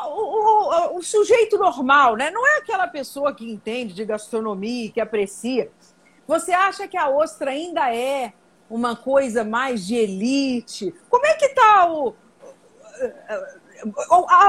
[0.05, 2.29] o, o- o sujeito normal, né?
[2.29, 5.71] Não é aquela pessoa que entende de gastronomia, que aprecia.
[6.27, 8.33] Você acha que a ostra ainda é
[8.69, 10.93] uma coisa mais de elite?
[11.09, 12.13] Como é que está o.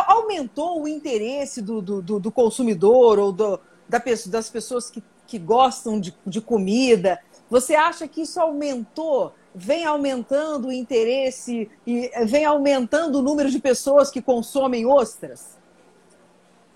[0.09, 5.38] Aumentou o interesse do, do, do- do consumidor ou do- da das pessoas que, que
[5.38, 7.18] gostam de, de comida?
[7.48, 9.33] Você acha que isso aumentou?
[9.55, 15.59] Vem aumentando o interesse e vem aumentando o número de pessoas que consomem ostras?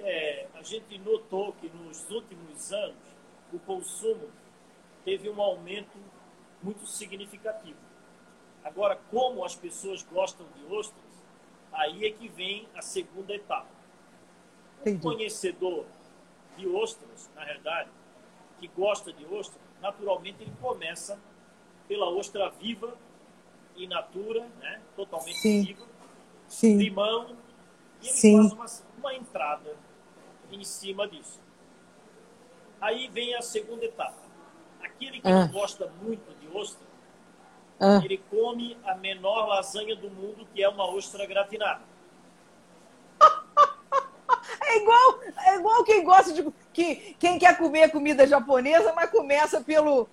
[0.00, 2.96] É, a gente notou que nos últimos anos
[3.52, 4.28] o consumo
[5.04, 5.98] teve um aumento
[6.62, 7.78] muito significativo.
[8.62, 11.04] Agora, como as pessoas gostam de ostras,
[11.72, 13.76] aí é que vem a segunda etapa.
[14.80, 15.02] Entendi.
[15.02, 15.84] conhecedor
[16.56, 17.90] de ostras, na realidade,
[18.60, 21.18] que gosta de ostra, naturalmente ele começa
[21.88, 22.94] pela ostra viva,
[23.76, 24.80] in natura, né?
[24.96, 25.62] totalmente Sim.
[25.64, 25.84] viva,
[26.48, 26.76] Sim.
[26.78, 27.36] limão,
[28.02, 28.48] e ele Sim.
[28.50, 28.66] faz uma,
[28.98, 29.76] uma entrada
[30.50, 31.40] em cima disso.
[32.80, 34.14] Aí vem a segunda etapa.
[34.82, 35.46] Aquele que Ah.
[35.46, 36.86] não gosta muito de ostra,
[37.80, 38.00] Ah.
[38.04, 41.82] ele come a menor lasanha do mundo, que é uma ostra gratinada.
[44.68, 46.52] É igual, é igual quem gosta de.
[46.72, 50.10] Que, quem quer comer comida japonesa, mas começa pelo, pe-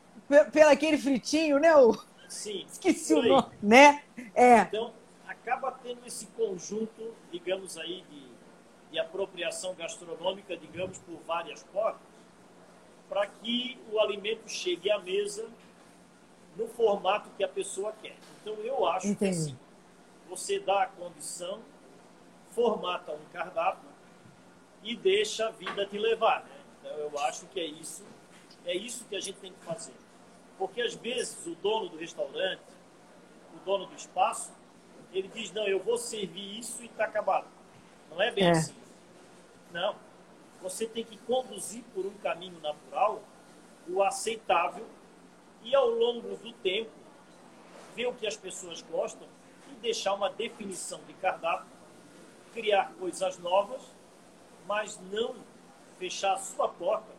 [0.51, 1.75] pelo aquele fritinho, né?
[1.75, 2.65] O, Sim.
[2.71, 4.03] esqueci o nome, né?
[4.33, 4.61] É.
[4.61, 4.93] Então,
[5.27, 8.27] acaba tendo esse conjunto, digamos aí, de,
[8.91, 12.01] de apropriação gastronômica, digamos, por várias portas,
[13.09, 15.47] para que o alimento chegue à mesa
[16.55, 18.15] no formato que a pessoa quer.
[18.41, 19.35] Então, eu acho Entendi.
[19.35, 19.57] que assim,
[20.29, 21.59] você dá a condição,
[22.51, 23.89] formata um cardápio
[24.83, 26.43] e deixa a vida te levar.
[26.43, 26.55] Né?
[26.79, 28.03] Então, eu acho que é isso,
[28.65, 29.93] é isso que a gente tem que fazer.
[30.63, 32.61] Porque, às vezes, o dono do restaurante,
[33.53, 34.49] o dono do espaço,
[35.11, 37.45] ele diz, não, eu vou servir isso e está acabado.
[38.09, 38.51] Não é bem É.
[38.51, 38.73] assim.
[39.73, 39.93] Não.
[40.61, 43.21] Você tem que conduzir por um caminho natural
[43.89, 44.87] o aceitável
[45.65, 46.91] e ao longo do tempo
[47.93, 49.27] ver o que as pessoas gostam
[49.69, 51.67] e deixar uma definição de cardápio,
[52.53, 53.81] criar coisas novas,
[54.65, 55.35] mas não
[55.99, 57.11] fechar a sua porta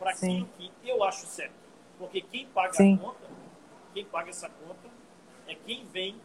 [0.00, 1.61] para aquilo que eu acho certo.
[2.02, 2.94] Porque quem paga Sim.
[2.94, 3.30] a conta,
[3.94, 4.88] quem paga essa conta
[5.46, 6.16] é quem vem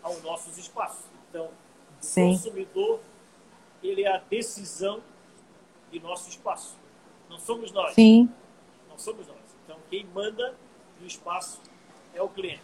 [0.00, 1.04] aos nossos espaços.
[1.28, 1.50] Então, o
[1.98, 2.28] Sim.
[2.28, 3.00] consumidor,
[3.82, 5.02] ele é a decisão
[5.90, 6.76] de nosso espaço.
[7.28, 7.92] Não somos nós.
[7.94, 8.30] Sim.
[8.88, 9.38] Não somos nós.
[9.64, 10.54] Então, quem manda
[11.00, 11.60] no espaço
[12.14, 12.62] é o cliente.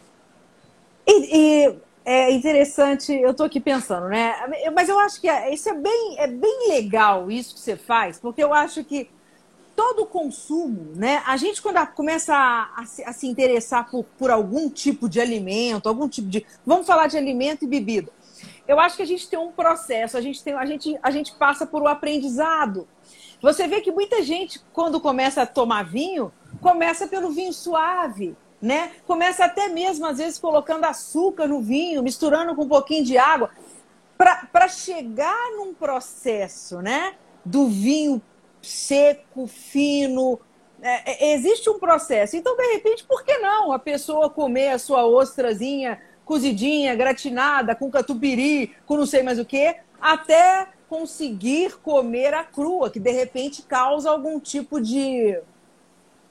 [1.05, 4.37] E, e é interessante, eu estou aqui pensando, né?
[4.73, 8.21] Mas eu acho que é- isso é bem, é bem legal, isso que você faz,
[8.21, 9.11] porque eu acho que
[9.79, 11.23] todo consumo, né?
[11.25, 15.21] A gente, quando começa a, a se, a se interessar por, por algum tipo de
[15.21, 16.45] alimento, algum tipo de.
[16.67, 18.11] Vamos falar de alimento e bebida.
[18.67, 21.33] Eu acho que a gente tem um processo, a gente, tem, a gente, a gente
[21.37, 22.89] passa por um aprendizado.
[23.41, 28.91] Você vê que muita gente, quando começa a tomar vinho, começa pelo vinho suave, né?
[29.07, 33.49] Começa até mesmo, às vezes, colocando açúcar no vinho, misturando com um pouquinho de água,
[34.17, 37.15] para chegar num processo, né?
[37.45, 38.21] Do vinho
[38.63, 40.41] seco, fino.
[40.81, 42.37] É, é, existe um processo.
[42.37, 47.91] Então, de repente, por que não a pessoa comer a sua ostrazinha cozidinha, gratinada, com
[47.91, 53.63] catupiry, com não sei mais o que, até conseguir comer a crua, que de repente
[53.63, 55.41] causa algum tipo de,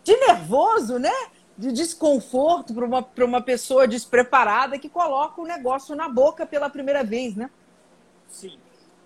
[0.04, 1.12] de nervoso, né?
[1.58, 7.04] De desconforto para uma, uma pessoa despreparada que coloca o negócio na boca pela primeira
[7.04, 7.50] vez, né?
[8.30, 8.60] Sim.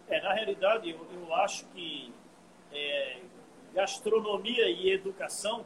[0.10, 2.14] É, na realidade, eu, eu acho que
[2.72, 3.20] é,
[3.74, 5.66] gastronomia e educação,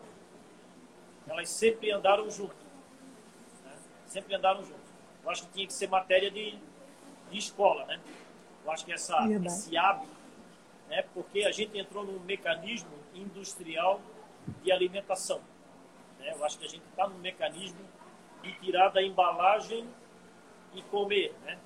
[1.27, 2.57] elas sempre andaram juntas.
[3.63, 3.75] Né?
[4.07, 4.85] Sempre andaram juntas.
[5.23, 6.57] Eu acho que tinha que ser matéria de,
[7.31, 7.99] de escola, né?
[8.63, 9.47] Eu acho que essa, Verdade.
[9.47, 10.11] esse hábito,
[10.87, 11.03] né?
[11.13, 13.99] porque a gente entrou num mecanismo industrial
[14.63, 15.41] de alimentação.
[16.19, 16.31] Né?
[16.35, 17.79] Eu acho que a gente está num mecanismo
[18.43, 19.87] de tirar da embalagem
[20.75, 21.57] e comer, né?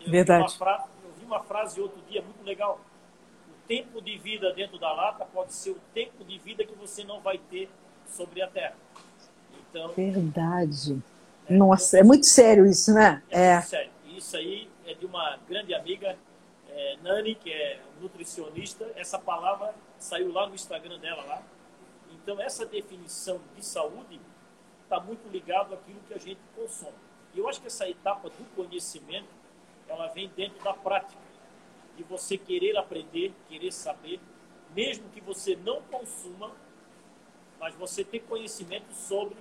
[0.00, 0.42] Eu vi Verdade.
[0.42, 2.80] uma fra- eu vi uma frase outro dia muito legal.
[3.66, 7.20] Tempo de vida dentro da lata pode ser o tempo de vida que você não
[7.20, 7.68] vai ter
[8.06, 8.76] sobre a terra.
[9.70, 11.02] Então, Verdade.
[11.48, 13.22] Nossa, é muito sério isso, né?
[13.30, 13.54] é, É.
[13.54, 13.90] muito sério.
[14.16, 16.16] Isso aí é de uma grande amiga,
[16.70, 18.90] é, Nani, que é nutricionista.
[18.96, 21.42] Essa palavra saiu lá no Instagram dela lá.
[22.12, 24.20] Então essa definição de saúde
[24.84, 26.94] está muito ligado àquilo que a gente consome.
[27.34, 29.28] E eu acho que essa etapa do conhecimento,
[29.88, 31.25] ela vem dentro da prática.
[31.96, 34.20] De você querer aprender, querer saber,
[34.74, 36.52] mesmo que você não consuma,
[37.58, 39.36] mas você ter conhecimento sobre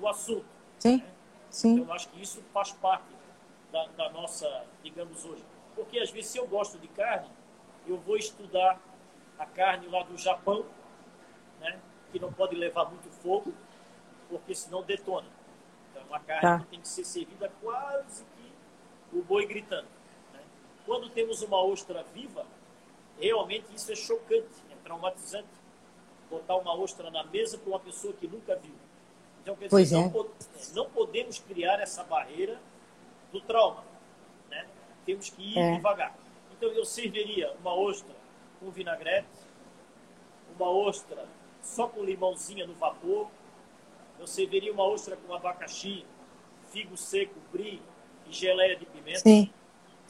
[0.00, 0.46] o assunto.
[0.78, 1.10] Sim, né?
[1.50, 1.78] sim.
[1.80, 3.08] Eu acho que isso faz parte
[3.72, 5.44] da, da nossa, digamos hoje.
[5.74, 7.28] Porque às vezes, se eu gosto de carne,
[7.86, 8.80] eu vou estudar
[9.38, 10.64] a carne lá do Japão,
[11.60, 11.80] né?
[12.12, 13.52] que não pode levar muito fogo,
[14.28, 15.26] porque senão detona.
[15.90, 16.66] Então, uma carne Tá.
[16.70, 19.88] tem que ser servida quase que o boi gritando.
[20.90, 22.44] Quando temos uma ostra viva,
[23.20, 25.46] realmente isso é chocante, é traumatizante.
[26.28, 28.74] Botar uma ostra na mesa para uma pessoa que nunca viu.
[29.40, 30.08] Então, quer dizer, não, é.
[30.08, 30.30] po-
[30.74, 32.60] não podemos criar essa barreira
[33.30, 33.84] do trauma.
[34.50, 34.66] Né?
[35.06, 35.76] Temos que ir É.
[35.76, 36.12] devagar.
[36.56, 38.12] Então, eu serviria uma ostra
[38.58, 39.28] com vinagrete,
[40.58, 41.24] uma ostra
[41.62, 43.28] só com limãozinha no vapor,
[44.18, 46.04] eu serviria uma ostra com abacaxi,
[46.72, 47.80] figo seco, brie
[48.26, 49.20] e geleia de pimenta.
[49.20, 49.52] Sim,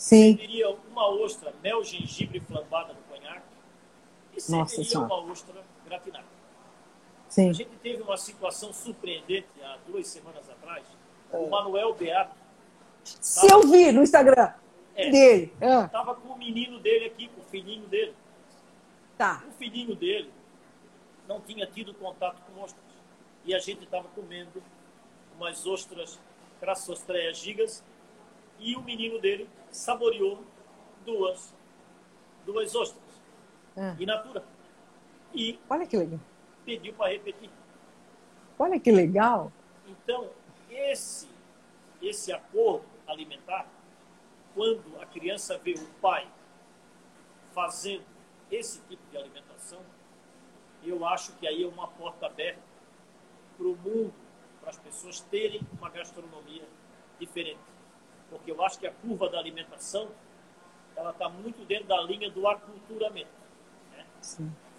[0.01, 0.37] sim.
[0.37, 3.43] Serviria uma ostra mel, gengibre flambada no conhaque.
[4.33, 5.15] E Nossa serviria Senhora.
[5.15, 6.25] uma ostra gratinada.
[7.29, 7.51] sim.
[7.51, 10.85] A gente teve uma situação surpreendente há duas semanas atrás.
[11.33, 11.37] É.
[11.37, 12.35] O Manuel Beato
[13.05, 14.53] Se eu vi no Instagram
[14.95, 15.11] É.
[15.11, 15.53] dele.
[15.61, 18.15] Ah, estava com o menino dele aqui, com o filhinho dele.
[19.17, 19.45] tá.
[19.49, 20.31] O filhinho dele
[21.29, 22.83] não tinha tido contato com ostras.
[23.45, 24.63] E a gente estava comendo
[25.37, 26.19] umas ostras
[26.61, 27.83] crassostreias gigas
[28.61, 30.45] e o menino dele saboreou
[31.05, 31.55] duas,
[32.45, 33.03] duas ostras
[33.77, 34.45] Ah, in natura.
[35.35, 36.21] E olha que legal.
[36.65, 37.51] pediu para repetir.
[38.59, 39.51] Olha que legal.
[39.87, 40.29] Então,
[40.69, 41.29] esse,
[42.03, 43.67] esse acordo alimentar,
[44.55, 46.29] quando a criança vê o pai
[47.53, 48.05] fazendo
[48.51, 49.81] esse tipo de alimentação,
[50.85, 52.61] eu acho que aí é uma porta aberta
[53.57, 54.13] para o mundo,
[54.61, 56.65] para as pessoas terem uma gastronomia
[57.19, 57.59] diferente.
[58.31, 60.09] Porque eu acho que a curva da alimentação,
[60.97, 63.29] ela está muito dentro da linha do aculturamento.
[63.93, 64.07] né?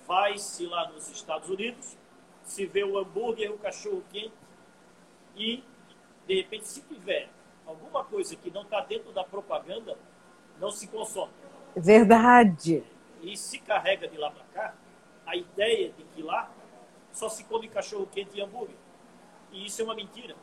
[0.08, 1.98] Vai-se lá nos Estados Unidos,
[2.44, 4.34] se vê o hambúrguer, o cachorro quente
[5.36, 5.64] e,
[6.28, 7.30] de repente, se tiver
[7.66, 9.98] alguma coisa que não está dentro da propaganda,
[10.60, 11.32] não se consome.
[11.76, 12.84] Verdade.
[13.22, 14.76] E se carrega de lá para cá
[15.26, 16.52] a ideia de que lá
[17.14, 18.76] só se come cachorro quente e hambúrguer.
[19.52, 20.36] E isso é uma mentira.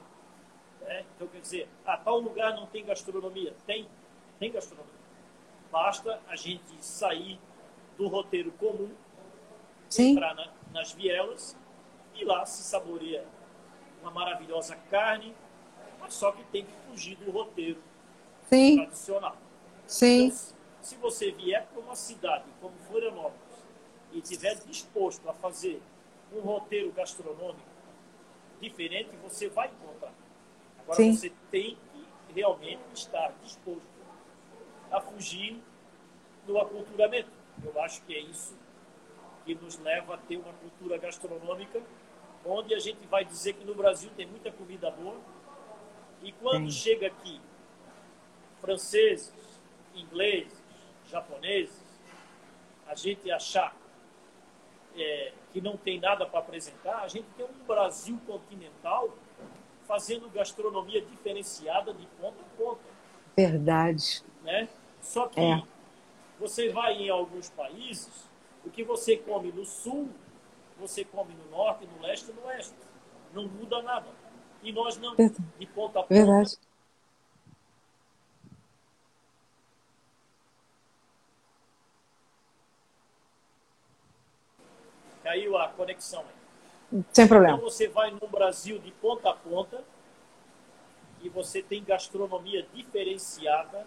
[0.89, 1.05] Né?
[1.15, 3.55] Então, quer dizer, a tal lugar não tem gastronomia.
[3.67, 3.87] Tem,
[4.39, 4.95] tem gastronomia.
[5.71, 7.39] Basta a gente sair
[7.99, 8.91] do roteiro comum,
[9.91, 10.13] Sim.
[10.13, 11.55] entrar na, nas vielas
[12.15, 13.27] e lá se saboreia
[14.01, 15.35] uma maravilhosa carne,
[16.01, 17.83] mas só que tem que fugir do roteiro
[18.49, 19.37] Sim, tradicional.
[19.87, 20.39] sim, Então,
[20.81, 23.67] se você vier para uma cidade como Florianópolis
[24.13, 25.83] e estiver disposto a fazer
[26.33, 27.61] um roteiro gastronômico
[28.59, 30.15] diferente, você vai encontrar.
[30.89, 31.13] Agora Sim.
[31.15, 33.83] você tem que realmente estar disposto
[34.91, 35.63] a fugir
[36.47, 37.29] do aculturamento.
[37.63, 38.57] Eu acho que é isso
[39.45, 41.83] que nos leva a ter uma cultura gastronômica
[42.43, 45.19] onde a gente vai dizer que no Brasil tem muita comida boa
[46.23, 46.71] e quando Tem.
[46.71, 47.39] chega aqui
[48.63, 49.31] franceses,
[49.95, 50.63] ingleses,
[51.11, 51.85] japoneses,
[52.87, 53.77] a gente achar
[54.97, 59.15] é, que não tem nada para apresentar, a gente tem um Brasil continental
[59.89, 62.83] fazendo gastronomia diferenciada de ponta a ponta.
[63.35, 64.23] verdade.
[64.43, 64.69] Né?
[65.01, 65.63] Só que É.
[66.39, 68.29] você vai em alguns países,
[68.65, 70.11] o que você come no sul,
[70.79, 72.75] você come no norte, no leste e no oeste.
[73.33, 74.09] Não muda nada.
[74.63, 75.43] E nós não, Verdade.
[75.59, 76.15] de ponta a ponta.
[76.15, 76.59] Verdade.
[85.23, 86.38] Caiu a conexão aí.
[86.91, 87.59] Sem Então problema.
[87.59, 89.85] você vai no Brasil de ponta a ponta
[91.23, 93.87] e você tem gastronomia diferenciada,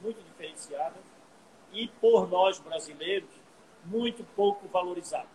[0.00, 0.96] muito diferenciada,
[1.72, 3.28] e por nós brasileiros,
[3.84, 5.28] muito pouco valorizada.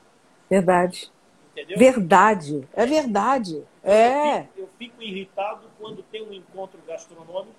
[0.50, 1.12] Verdade.
[1.52, 1.78] Entendeu?
[1.78, 2.68] Verdade.
[2.74, 3.66] É verdade.
[3.84, 4.40] É.
[4.40, 7.56] Eu fico, eu fico irritado quando tem um encontro gastronômico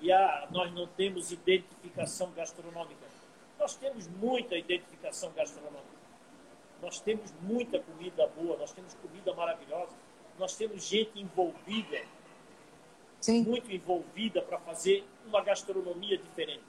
[0.00, 3.06] e a, nós não temos identificação gastronômica.
[3.58, 5.97] Nós temos muita identificação gastronômica.
[6.82, 9.92] Nós temos muita comida boa, nós temos comida maravilhosa,
[10.38, 12.00] nós temos gente envolvida,
[13.20, 13.42] Sim.
[13.42, 16.62] muito envolvida para fazer uma gastronomia diferente.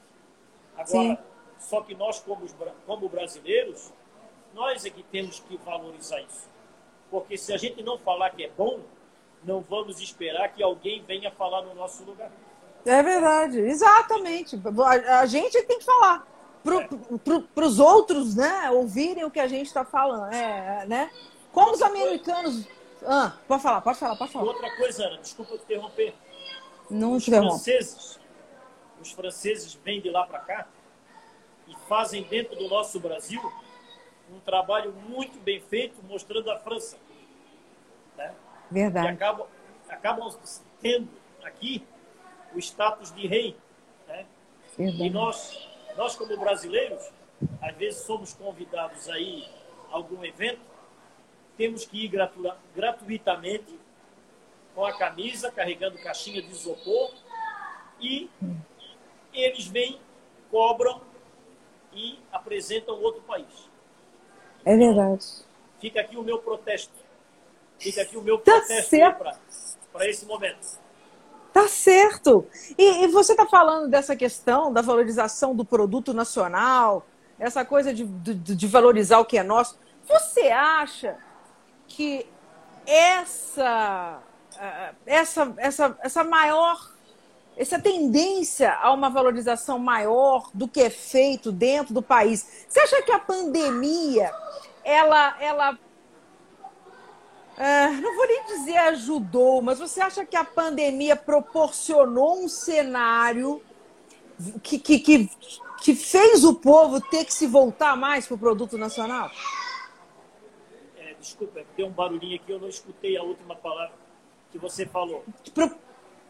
[0.75, 1.17] Agora, Sim.
[1.59, 2.45] só que nós, como,
[2.85, 3.93] como brasileiros,
[4.53, 6.49] nós é que temos que valorizar isso.
[7.11, 8.79] Porque se a gente não falar que é bom,
[9.43, 12.31] não vamos esperar que alguém venha falar no nosso lugar.
[12.85, 13.59] É verdade.
[13.59, 14.59] Exatamente.
[15.07, 16.25] A gente tem que falar.
[16.63, 20.31] Para os outros, né, ouvirem o que a gente está falando.
[20.33, 21.11] É, né?
[21.51, 22.67] Como os americanos.
[23.05, 24.45] Ah, pode falar, pode falar, pode E falar.
[24.45, 26.13] outra coisa, Ana, desculpa te interromper.
[26.89, 28.19] Não os te franceses,
[29.01, 30.67] os franceses vêm de lá para cá
[31.67, 33.41] e fazem dentro do nosso Brasil
[34.31, 36.97] um trabalho muito bem feito mostrando a França.
[38.17, 38.33] Né?
[38.69, 39.07] E Verdade.
[39.07, 39.47] acabam,
[39.87, 40.35] acabam
[40.81, 41.09] tendo
[41.43, 41.85] aqui
[42.53, 43.55] o status de rei.
[44.07, 44.25] Né?
[44.77, 45.09] E verdade.
[45.09, 45.68] nós,
[45.99, 47.11] nós, como brasileiros,
[47.61, 49.45] às vezes somos convidados aí
[49.91, 50.61] a algum evento,
[51.57, 53.77] temos que ir gratu- gratuitamente
[54.73, 57.11] com a camisa, carregando caixinha de isopor,
[57.99, 58.29] e
[59.33, 59.99] eles vêm,
[60.49, 61.01] cobram
[61.91, 63.69] e apresentam outro país.
[64.63, 65.25] É verdade.
[65.81, 66.93] Fica aqui o meu protesto.
[67.77, 69.37] Fica aqui o meu Tá protesto certo.
[69.91, 70.79] para esse momento.
[71.51, 72.45] Tá certo.
[72.77, 77.05] E, e você está falando dessa questão da valorização do produto nacional,
[77.39, 79.79] essa coisa de, de, de valorizar o que é nosso.
[80.07, 81.17] Você acha
[81.87, 82.27] que
[82.85, 84.19] essa,
[84.59, 86.91] eh, essa, essa, essa maior,
[87.55, 93.01] essa tendência a uma valorização maior do que é feito dentro do país, você acha
[93.01, 94.31] que a pandemia
[94.83, 95.79] ela, ela
[97.59, 103.61] é, não vou nem dizer ajudou, mas você acha que a pandemia proporcionou um cenário
[104.63, 105.29] que, que, que,
[105.81, 109.29] que fez o povo ter que se voltar mais para o produto nacional?
[110.97, 113.93] É, desculpa, tem um barulhinho aqui, eu não escutei a última palavra
[114.51, 115.25] que você falou.
[115.53, 115.75] Pro-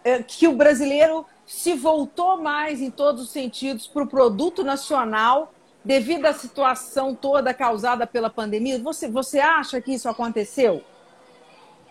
[0.04, 5.54] é, que o brasileiro se voltou mais em todos os sentidos para o produto nacional
[5.86, 8.80] devido à situação toda causada pela pandemia?
[8.80, 10.84] Você, você acha que isso aconteceu?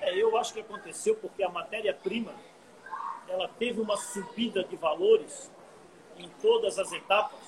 [0.01, 2.33] É, eu acho que aconteceu porque a matéria-prima
[3.29, 5.51] ela teve uma subida de valores
[6.17, 7.41] em todas as etapas,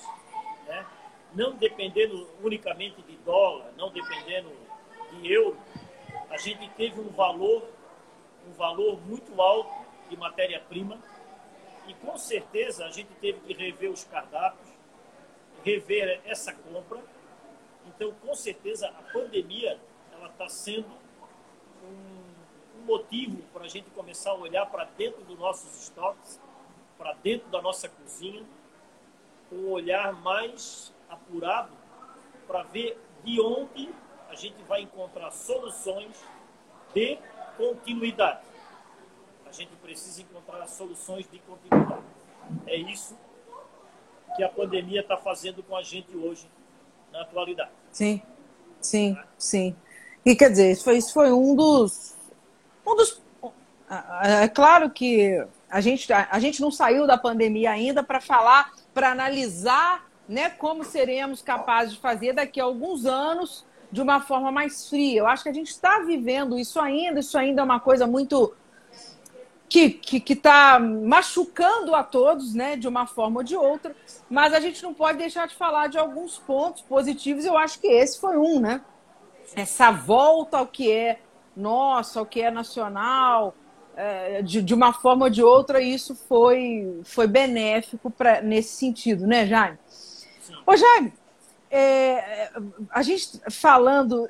[0.67, 0.85] né?
[1.33, 4.51] não dependendo unicamente de dólar, não dependendo
[5.11, 5.57] de euro,
[6.29, 7.67] a gente teve um valor,
[8.47, 9.73] um valor muito alto
[10.09, 10.97] de matéria-prima
[11.87, 14.69] e com certeza a gente teve que rever os cardápios,
[15.63, 17.01] rever essa compra.
[17.87, 19.79] Então, com certeza, a pandemia
[20.13, 21.00] ela está sendo
[22.81, 26.39] motivo para a gente começar a olhar para dentro dos nossos estoques,
[26.97, 28.43] para dentro da nossa cozinha,
[29.49, 31.71] com um olhar mais apurado
[32.47, 33.89] para ver de onde
[34.29, 36.15] a gente vai encontrar soluções
[36.93, 37.17] de
[37.57, 38.41] continuidade.
[39.45, 42.03] A gente precisa encontrar soluções de continuidade.
[42.65, 43.17] É isso
[44.35, 46.49] que a pandemia está fazendo com a gente hoje,
[47.11, 47.71] na atualidade.
[47.91, 48.21] Sim,
[48.79, 49.75] sim, sim.
[50.25, 52.15] E quer dizer, isso foi, isso foi um dos.
[52.85, 53.21] Um dos
[54.41, 59.11] é claro que a gente, a, gente não saiu da pandemia ainda para falar, para
[59.11, 64.87] analisar né, como seremos capazes de fazer daqui a alguns anos de uma forma mais
[64.87, 65.19] fria.
[65.19, 68.53] Eu acho que a gente está vivendo isso ainda, isso ainda é uma coisa muito
[69.67, 73.95] que está tá machucando a todos, né, de uma forma ou de outra,
[74.29, 77.87] mas a gente não pode deixar de falar de alguns pontos positivos, eu acho que
[77.87, 78.81] esse foi um, né?
[79.55, 81.21] Essa volta ao que é
[81.55, 83.53] nosso, ao que é nacional,
[83.95, 89.27] é, de, de uma forma ou de outra, isso foi, foi benéfico pra, nesse sentido,
[89.27, 89.77] né, Jaime?
[89.87, 90.53] Sim.
[90.65, 91.13] Ô, Jaime,
[91.69, 92.51] é,
[92.89, 94.27] a gente falando,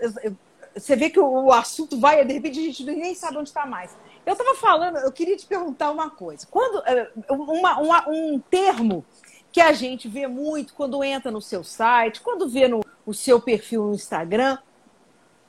[0.75, 3.95] você vê que o assunto vai, de repente a gente nem sabe onde está mais.
[4.25, 6.47] Eu estava falando, eu queria te perguntar uma coisa.
[6.49, 9.05] Quando é, uma, uma, um termo
[9.51, 13.41] que a gente vê muito quando entra no seu site, quando vê no o seu
[13.41, 14.57] perfil no Instagram,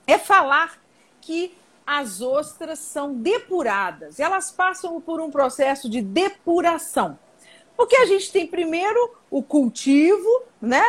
[0.07, 0.81] é falar
[1.21, 1.55] que
[1.99, 4.19] as ostras são depuradas.
[4.19, 7.19] Elas passam por um processo de depuração.
[7.77, 10.83] Porque a gente tem primeiro o cultivo, né?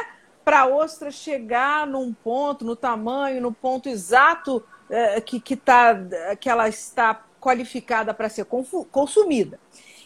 [0.45, 5.93] Para a ostra chegar num ponto, no tamanho, no ponto exato é, que, que, tá,
[6.39, 9.60] que ela está qualificada para ser consumida.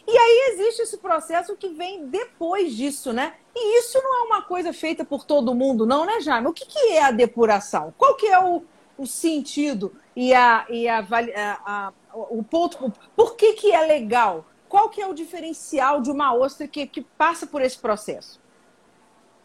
[0.08, 3.36] E aí existe esse processo que vem depois disso, né?
[3.56, 6.48] E isso não é uma coisa feita por todo mundo, não, né, Jaime?
[6.48, 7.94] O que, que é a depuração?
[7.98, 8.64] Qual que é o,
[8.98, 12.92] o sentido e, a, e a, a, a, o ponto?
[13.16, 14.46] Por que, que é legal?
[14.68, 18.42] Qual que é o diferencial de uma ostra que, que passa por esse processo?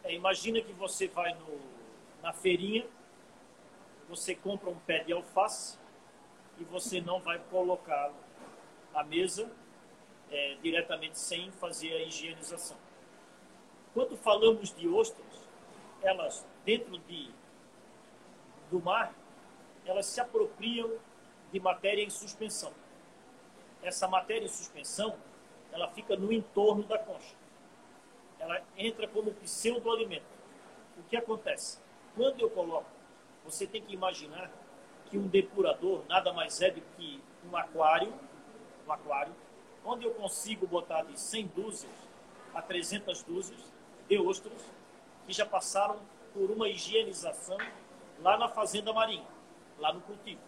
[0.02, 1.60] É, imagina que você vai no,
[2.22, 2.84] na feirinha,
[4.08, 5.78] você compra um pé de alface,
[6.58, 8.14] e você não vai colocá-lo
[8.92, 9.50] na mesa
[10.30, 12.76] é, diretamente sem fazer a higienização.
[13.94, 15.48] Quando falamos de ostras,
[16.02, 17.30] elas dentro de,
[18.70, 19.14] do mar,
[19.84, 20.90] elas se apropriam
[21.52, 22.72] de matéria em suspensão.
[23.82, 25.16] Essa matéria em suspensão,
[25.72, 27.34] ela fica no entorno da concha.
[28.38, 30.24] Ela entra como pseudo-alimento.
[30.98, 31.78] O que acontece?
[32.14, 32.86] Quando eu coloco,
[33.44, 34.50] você tem que imaginar
[35.06, 38.12] que um depurador nada mais é do que um aquário,
[38.86, 39.34] um aquário,
[39.84, 41.92] onde eu consigo botar de 100 dúzias
[42.54, 43.60] a 300 dúzias
[44.08, 44.70] de ostras
[45.26, 45.98] que já passaram
[46.32, 47.58] por uma higienização
[48.20, 49.26] lá na fazenda marinha,
[49.78, 50.40] lá no cultivo.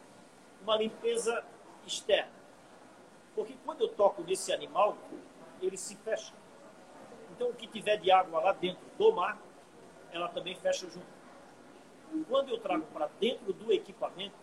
[0.62, 1.44] Uma limpeza
[1.86, 2.32] externa.
[3.34, 4.96] Porque quando eu toco nesse animal,
[5.60, 6.32] ele se fecha.
[7.32, 9.38] Então, o que tiver de água lá dentro do mar,
[10.12, 11.06] ela também fecha junto.
[12.28, 14.36] Quando eu trago para dentro do equipamento,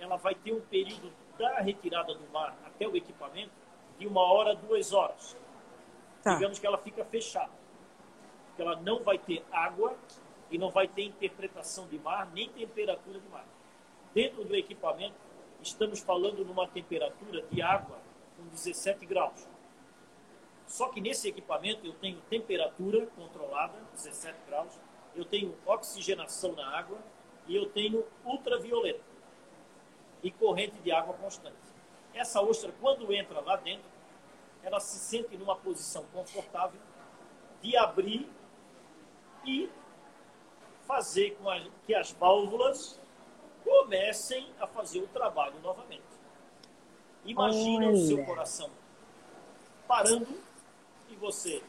[0.00, 3.52] ela vai ter um período da retirada do mar até o equipamento
[3.96, 5.36] de uma hora, duas horas.
[6.22, 6.34] Tá.
[6.34, 7.52] Digamos que ela fica fechada.
[8.58, 9.96] Ela não vai ter água
[10.50, 13.44] e não vai ter interpretação de mar, nem temperatura de mar.
[14.14, 15.16] Dentro do equipamento,
[15.62, 17.98] estamos falando numa temperatura de água
[18.36, 19.46] com 17 graus.
[20.66, 24.78] Só que nesse equipamento eu tenho temperatura controlada, 17 graus,
[25.14, 26.98] eu tenho oxigenação na água
[27.46, 29.00] e eu tenho ultravioleta
[30.22, 31.56] e corrente de água constante.
[32.14, 33.88] Essa ostra, quando entra lá dentro,
[34.62, 36.80] ela se sente numa posição confortável
[37.62, 38.28] de abrir
[39.44, 39.70] e
[40.86, 41.48] fazer com
[41.86, 43.00] que as válvulas
[43.64, 46.02] comecem a fazer o trabalho novamente.
[47.24, 47.94] Imagina Olha.
[47.94, 48.70] o seu coração
[49.86, 50.38] parando
[51.08, 51.62] e você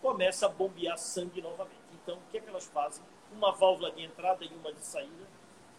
[0.00, 1.76] começa a bombear sangue novamente.
[2.02, 3.04] Então, o que, é que elas fazem?
[3.32, 5.26] Uma válvula de entrada e uma de saída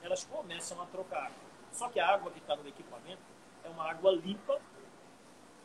[0.02, 1.52] elas começam a trocar água.
[1.72, 3.22] Só que a água que está no equipamento
[3.64, 4.60] é uma água limpa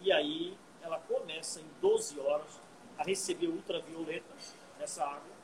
[0.00, 2.60] e aí ela começa em 12 horas
[2.98, 4.34] a receber ultravioleta
[4.78, 5.35] nessa água.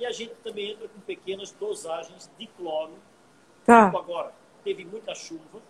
[0.00, 2.94] E a gente também entra com pequenas dosagens de cloro.
[3.66, 3.84] Tá.
[3.84, 4.32] Tipo agora,
[4.64, 5.60] teve muita chuva.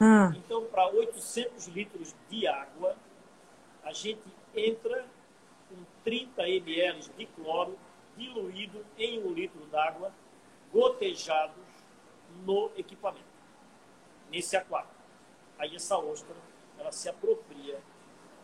[0.00, 0.32] Ah.
[0.34, 2.96] Então, para 800 litros de água,
[3.84, 5.06] a gente entra
[5.68, 7.78] com 30 ml de cloro
[8.16, 10.12] diluído em um litro d'água,
[10.72, 11.54] gotejado
[12.44, 13.24] no equipamento,
[14.28, 14.90] nesse aquário.
[15.56, 16.34] Aí essa ostra,
[16.76, 17.78] ela se apropria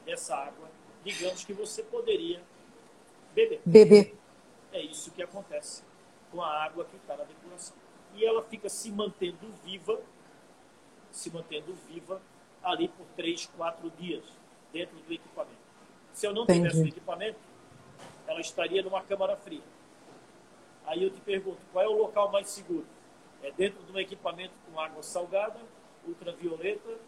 [0.07, 0.69] dessa água,
[1.05, 2.41] digamos que você poderia
[3.35, 3.61] beber.
[3.67, 4.24] Beber.
[4.75, 5.83] É isso que acontece
[6.31, 7.75] com a água que está na depuração.
[8.15, 9.99] E ela fica se mantendo viva,
[11.11, 12.21] se mantendo viva
[12.63, 14.25] ali por três, quatro dias
[14.73, 15.65] dentro do equipamento.
[16.13, 16.61] Se eu não Entendi.
[16.61, 17.39] tivesse o equipamento,
[18.27, 19.63] ela estaria numa câmara fria.
[20.85, 22.87] Aí eu te pergunto, qual é o local mais seguro?
[23.45, 25.61] é dentro de um equipamento com água salgada,
[26.07, 26.99] ultravioleta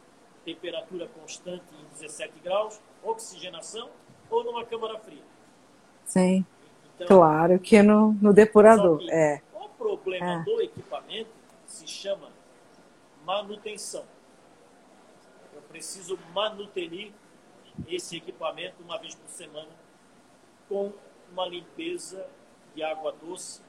[0.44, 3.90] temperatura constante em 17 graus, oxigenação
[4.30, 5.24] ou numa câmara fria.
[6.04, 6.44] Sim.
[6.97, 8.99] Então, Claro que no, no depurador.
[8.99, 9.42] que É.
[9.53, 10.44] o problema É.
[10.44, 11.30] do equipamento
[11.66, 12.28] se chama
[13.24, 14.05] manutenção.
[15.55, 17.12] Eu preciso manutenir
[17.86, 19.68] esse equipamento uma vez por semana
[20.68, 20.92] com
[21.30, 22.26] uma limpeza
[22.74, 23.61] de água doce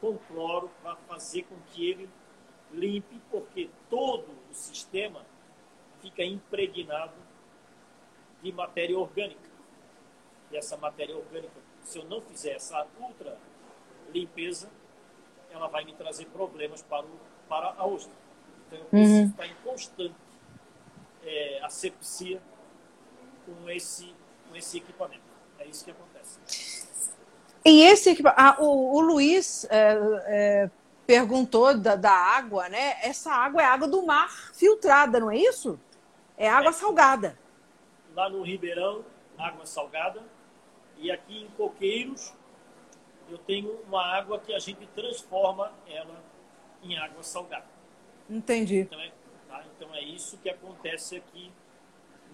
[0.00, 2.08] com cloro para fazer com que ele
[2.72, 5.20] limpe, porque todo o sistema
[6.00, 7.14] fica impregnado
[8.42, 9.48] de matéria orgânica.
[10.50, 13.38] E essa matéria orgânica, se eu não fizer essa ultra
[14.12, 14.68] limpeza,
[15.50, 17.18] ela vai me trazer problemas para, o,
[17.48, 18.12] para a ostra.
[18.66, 20.14] Então eu preciso estar em constante
[21.24, 22.42] eh, asepsia
[23.46, 24.14] com esse,
[24.48, 25.22] com esse equipamento.
[25.58, 26.38] É isso que acontece.
[27.64, 30.70] E esse ah, o, o Luiz é, é,
[31.06, 32.98] perguntou da, da água, né?
[33.02, 35.80] Essa água é água do mar filtrada, não é isso?
[36.36, 36.72] É água É.
[36.72, 37.38] salgada.
[38.14, 39.04] Lá no Ribeirão,
[39.38, 40.22] água salgada.
[40.98, 42.34] E aqui em Coqueiros,
[43.30, 46.22] eu tenho uma água que a gente transforma ela
[46.82, 47.66] em água salgada.
[48.28, 48.80] Entendi.
[48.80, 49.12] Então é,
[49.48, 49.64] tá?
[49.76, 51.52] então é isso que acontece aqui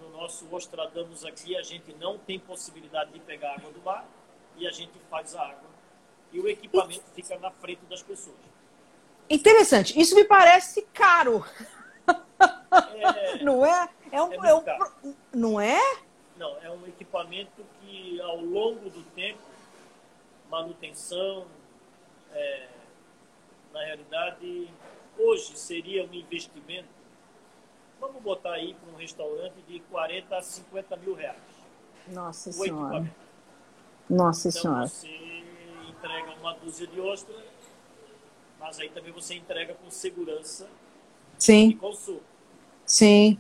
[0.01, 1.57] no nosso Ostradamus aqui.
[1.57, 4.07] A gente não tem possibilidade de pegar água do mar
[4.57, 5.75] e a gente faz a água.
[6.33, 8.37] E o equipamento fica na frente das pessoas.
[9.29, 9.99] Interessante.
[9.99, 11.45] Isso me parece caro,
[12.07, 13.89] É, não é?
[14.11, 15.81] É um, É é um não é?
[16.45, 19.41] Não, é um equipamento que ao longo do tempo,
[20.51, 21.47] manutenção,
[22.33, 22.69] é,
[23.73, 24.69] na realidade,
[25.19, 26.89] hoje seria um investimento,
[27.99, 31.39] vamos botar aí para um restaurante de 40 a 50 mil reais.
[32.09, 32.85] Nossa O senhora.
[32.85, 33.15] equipamento.
[34.11, 34.87] Nossa Então senhora.
[34.87, 35.09] você
[35.89, 37.35] entrega uma dúzia de ostra,
[38.61, 40.69] mas aí também você entrega com segurança
[41.35, 42.21] e Sim, consumo.
[42.85, 43.39] sim.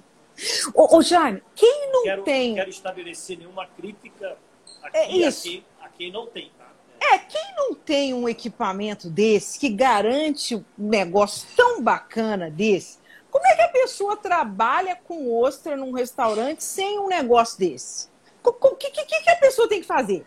[0.74, 2.54] Ô, ô Jaime, quem não Quero, tem.
[2.54, 4.36] quero estabelecer nenhuma crítica
[4.82, 5.42] aqui É a, isso.
[5.42, 6.72] quem, a quem não tem, tá?
[7.00, 12.98] É, quem não tem um equipamento desse que garante um negócio tão bacana desse,
[13.30, 18.08] como é que a pessoa trabalha com ostra num restaurante sem um negócio desse?
[18.42, 20.26] O que, que, que a pessoa tem que fazer?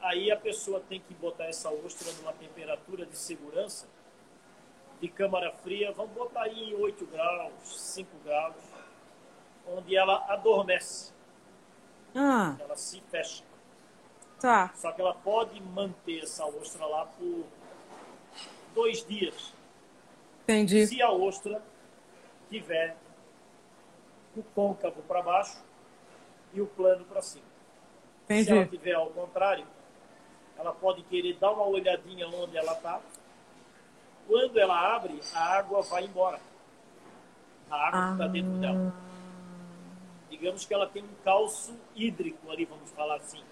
[0.00, 3.86] Aí a pessoa tem que botar essa ostra numa temperatura de segurança
[5.00, 8.54] de câmara fria, vamos botar aí em 8 graus, 5 graus,
[9.76, 11.12] onde ela adormece,
[12.14, 13.44] Ah, ela se fecha.
[14.40, 14.70] tá.
[14.74, 17.44] Só que ela pode manter essa ostra lá por
[18.74, 19.52] dois dias,
[20.44, 20.86] Entendi.
[20.86, 21.62] se a ostra
[22.48, 22.96] tiver
[24.36, 25.62] o côncavo para baixo
[26.54, 27.44] e o plano para cima.
[28.28, 29.66] Se ela tiver ao contrário,
[30.56, 33.00] ela pode querer dar uma olhadinha onde ela está.
[34.26, 36.38] Quando ela abre, a água vai embora.
[37.70, 38.28] A água está Ah.
[38.28, 38.94] dentro dela.
[40.38, 43.42] Digamos que ela tem um calço hídrico ali, vamos falar assim.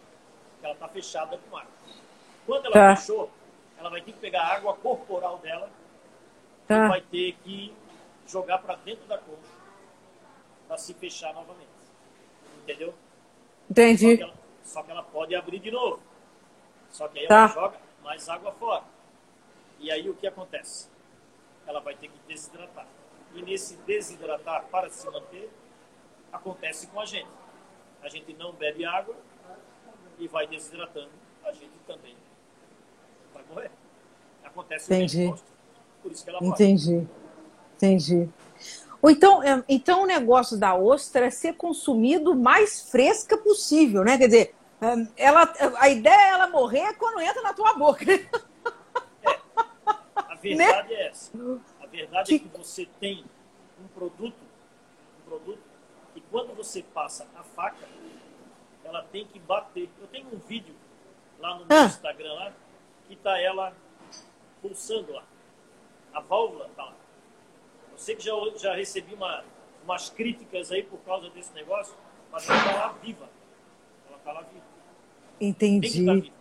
[0.61, 1.71] Que ela está fechada com água.
[2.47, 2.97] Quando ela Tá.
[2.97, 3.31] fechou,
[3.79, 5.69] ela vai ter que pegar a água corporal dela
[6.65, 6.89] e Tá.
[6.89, 7.75] vai ter que
[8.27, 9.41] jogar para dentro da concha
[10.69, 11.67] para se fechar novamente.
[12.63, 12.89] Entendeu?
[12.91, 14.23] Só que, Entendi.
[14.23, 14.35] ela,
[14.65, 16.01] só que ela pode abrir de novo.
[16.91, 17.35] Só que aí Tá.
[17.35, 18.85] ela joga mais água fora.
[19.79, 20.89] E aí o que acontece?
[21.67, 22.87] Ela vai ter que desidratar.
[23.35, 25.51] E nesse desidratar, para se manter,
[26.37, 27.29] acontece com a gente.
[28.03, 29.17] A gente não bebe água
[30.19, 31.11] e vai desidratando.
[31.45, 32.17] A gente também
[33.35, 33.71] vai morrer.
[34.45, 35.35] Acontece Entendi.
[36.03, 36.53] Por isso que ela morre.
[36.53, 37.07] Entendi.
[37.77, 38.29] Entendi.
[39.03, 44.03] Ou então, é, então o negócio da ostra é ser consumido o mais fresca possível,
[44.03, 44.17] né?
[44.17, 48.05] Quer dizer, é, ela, a ideia é ela morrer quando entra na tua boca.
[48.07, 48.27] né?
[50.17, 51.33] A verdade é essa.
[51.81, 53.25] A verdade é que você tem
[53.83, 54.37] um produto,
[55.21, 55.61] um produto,
[56.31, 57.87] quando você passa a faca,
[58.85, 59.89] ela tem que bater.
[60.01, 60.75] Eu tenho um vídeo
[61.39, 61.85] lá no meu Ah.
[61.87, 62.53] Instagram lá,
[63.09, 63.75] que tá ela
[64.63, 65.25] pulsando lá.
[66.13, 66.95] A válvula tá lá.
[67.93, 69.45] Eu sei que já, já recebi uma,
[69.85, 71.95] umas críticas aí por causa desse negócio,
[72.31, 73.29] mas ela tá lá viva.
[74.09, 74.65] Ela tá lá viva.
[75.39, 76.01] Tem que Entendi.
[76.01, 76.35] estar viva.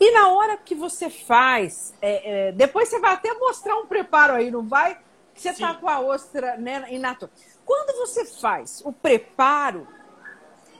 [0.00, 4.34] E na hora que você faz, é, é, depois você vai até mostrar um preparo
[4.34, 5.00] aí, não vai?
[5.34, 5.80] Você tá Sim.
[5.80, 7.30] com a ostra né, in natura.
[7.68, 9.86] Quando você faz o preparo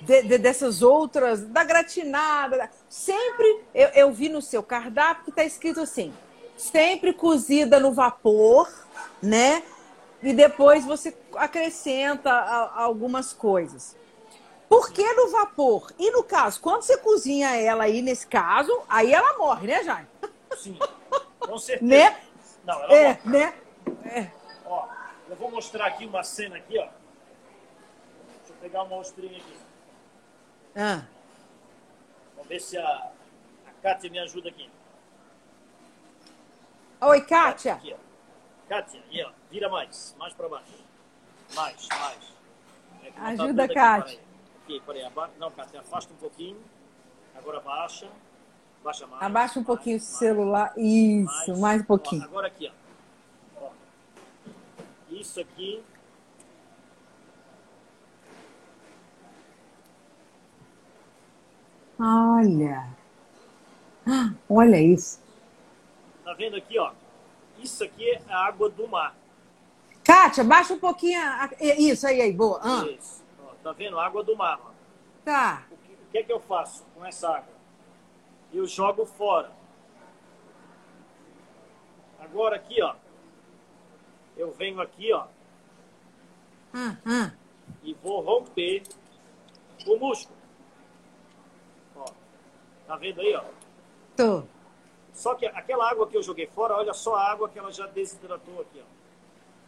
[0.00, 5.30] de- de- dessas outras, da gratinada, da- sempre eu, eu vi no seu cardápio que
[5.30, 6.14] está escrito assim:
[6.56, 8.72] sempre cozida no vapor,
[9.22, 9.62] né?
[10.22, 13.94] E depois você acrescenta a- algumas coisas.
[14.66, 15.92] Por que no vapor?
[15.98, 20.08] E no caso, quando você cozinha ela aí, nesse caso, aí ela morre, né, Jaime?
[20.56, 20.78] Sim,
[21.38, 21.84] com certeza.
[21.84, 22.16] Né?
[22.64, 23.20] Não, ela É, morre.
[23.24, 23.54] né?
[24.64, 24.97] Ó, eu
[25.38, 26.88] vou mostrar aqui uma cena aqui, ó.
[28.46, 29.56] Vou pegar uma ostrinha aqui.
[30.76, 31.04] Ah,
[32.34, 33.10] Vamos ver se a,
[33.66, 34.70] a Kátia me ajuda aqui.
[37.00, 37.74] Oi, Kátia.
[37.74, 38.68] Aqui, ó.
[38.68, 39.30] Kátia, aí, ó.
[39.50, 40.14] Vira mais.
[40.18, 40.84] Mais para baixo.
[41.54, 42.34] Mais, mais.
[43.04, 44.20] É tá Ajuda, aqui, Kátia.
[44.62, 45.04] Aqui, peraí.
[45.04, 45.30] Aba...
[45.38, 46.62] Não, Kátia, afasta um pouquinho.
[47.34, 48.08] Agora baixa.
[48.84, 49.22] Baixa mais.
[49.22, 50.72] Abaixa um pouquinho o mais, celular.
[50.76, 52.22] Isso, mais um pouquinho.
[52.24, 52.87] agora aqui, ó.
[55.18, 55.82] Isso aqui.
[61.98, 62.88] Olha.
[64.48, 65.20] Olha isso.
[66.24, 66.92] Tá vendo aqui, ó?
[67.58, 69.14] Isso aqui é a água do mar.
[70.04, 71.20] Kátia, baixa um pouquinho.
[71.20, 72.60] a- Isso, aí, aí, boa.
[72.62, 73.22] Ah, Isso.
[73.44, 73.98] Ó, tá vendo?
[73.98, 74.58] Água do mar.
[74.64, 74.70] ó.
[75.24, 75.64] tá.
[75.70, 77.58] O que, o que é que eu faço com essa água?
[78.52, 79.50] Eu jogo fora.
[82.20, 82.94] Agora aqui, ó.
[84.38, 85.26] Eu venho aqui, ó,
[86.72, 87.32] Ah, ah.
[87.82, 88.82] e vou romper
[89.86, 90.38] o músculo.
[91.96, 92.04] Ó.
[92.86, 93.42] Tá vendo aí, ó?
[94.16, 94.44] Tô.
[95.12, 97.86] Só que aquela água que eu joguei fora, olha só a água que ela já
[97.88, 98.98] desidratou aqui, ó.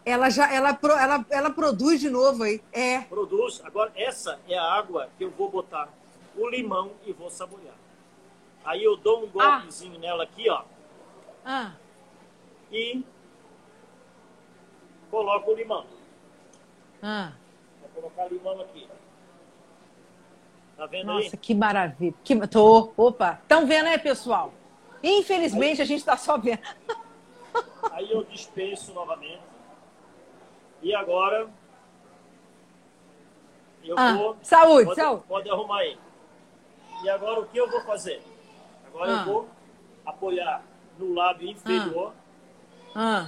[0.04, 2.62] Ela já ela, ela, ela produz de novo aí.
[2.72, 3.00] É.
[3.02, 3.60] Produz.
[3.64, 5.88] Agora, essa é a água que eu vou botar
[6.36, 7.74] o limão e vou saborear.
[8.64, 10.62] Aí eu dou um golpezinho nela aqui, ó,
[11.44, 11.72] Ah.
[12.70, 13.02] e
[15.10, 15.84] coloco o limão.
[17.02, 17.32] Ah.
[17.80, 18.88] Vou colocar limão aqui.
[20.76, 21.24] Tá vendo aí?
[21.24, 22.14] Nossa, que maravilha.
[22.24, 22.46] Que...
[22.46, 22.92] Tô.
[22.96, 23.38] Opa.
[23.42, 24.52] Estão vendo aí, pessoal?
[25.02, 26.60] Infelizmente, a gente está só vendo.
[27.92, 29.40] Aí eu dispenso novamente.
[30.82, 31.48] E agora
[33.82, 34.36] eu Ah, vou.
[34.42, 35.24] saúde, pode, saúde.
[35.26, 35.98] pode arrumar aí.
[37.02, 38.22] E agora o que eu vou fazer?
[38.86, 39.20] Agora Ah.
[39.20, 39.48] eu vou
[40.04, 40.62] apoiar
[40.98, 42.12] no lábio inferior.
[42.94, 43.26] Ah.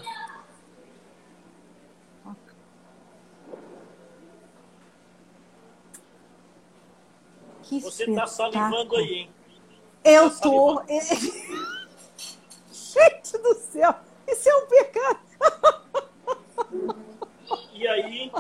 [7.73, 8.97] Que Você está salivando espetáculo.
[8.99, 9.31] aí, hein?
[10.05, 10.83] Eu Tá tô.
[12.71, 13.95] Gente do céu,
[14.29, 15.21] isso é um pecado.
[17.73, 18.31] E aí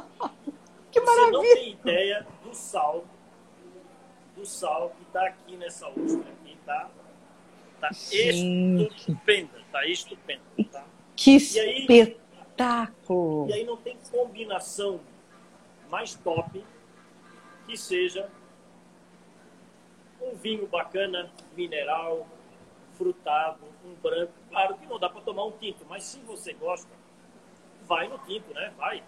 [0.90, 1.54] Que você não maravilha.
[1.56, 3.04] tem ideia do sal,
[4.36, 6.20] do sal que está aqui nessa ostra.
[6.30, 6.90] Aqui tá,
[7.80, 10.84] tá estupenda, tá estupenda, tá?
[11.16, 13.48] Que E aí- espetáculo.
[13.48, 15.00] E aí não tem combinação
[15.88, 16.62] mais top
[17.66, 18.28] que seja
[20.22, 22.26] um vinho bacana, mineral,
[22.96, 24.32] frutado, um branco.
[24.50, 26.88] Claro que não dá para tomar um tinto, mas se você gosta,
[27.88, 28.72] vai no tinto, né?
[28.78, 29.02] Vai.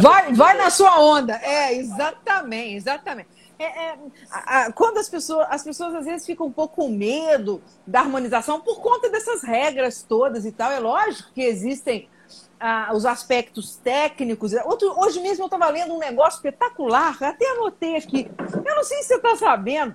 [0.00, 1.34] Vai, vai na sua onda.
[1.42, 3.28] É, exatamente, exatamente.
[3.58, 3.98] É, é,
[4.30, 8.00] a- a- quando as pessoas, as pessoas às vezes ficam um pouco com medo da
[8.00, 10.70] harmonização por conta dessas regras todas e tal.
[10.72, 12.08] É lógico que existem
[12.58, 14.52] ah, os aspectos técnicos.
[14.64, 18.30] Outro, hoje mesmo eu estava lendo um negócio espetacular, até anotei aqui.
[18.64, 19.94] Eu não sei se você está sabendo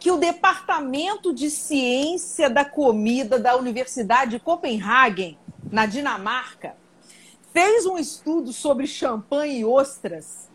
[0.00, 5.38] que o Departamento de Ciência da Comida da Universidade de Copenhagen,
[5.70, 6.74] na Dinamarca,
[7.52, 10.50] fez um estudo sobre champanhe e ostras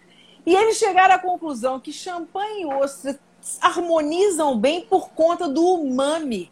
[0.46, 3.18] e eles chegaram à conclusão que champanhe e ostras
[3.60, 6.52] harmonizam bem por conta do umami.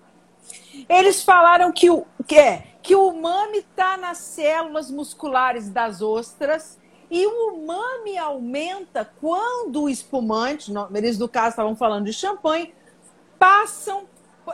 [0.90, 6.78] Eles falaram que o que é que o umami está nas células musculares das ostras
[7.10, 12.74] e o umami aumenta quando o espumante, eles no caso estavam falando de champanhe,
[13.44, 14.06] passam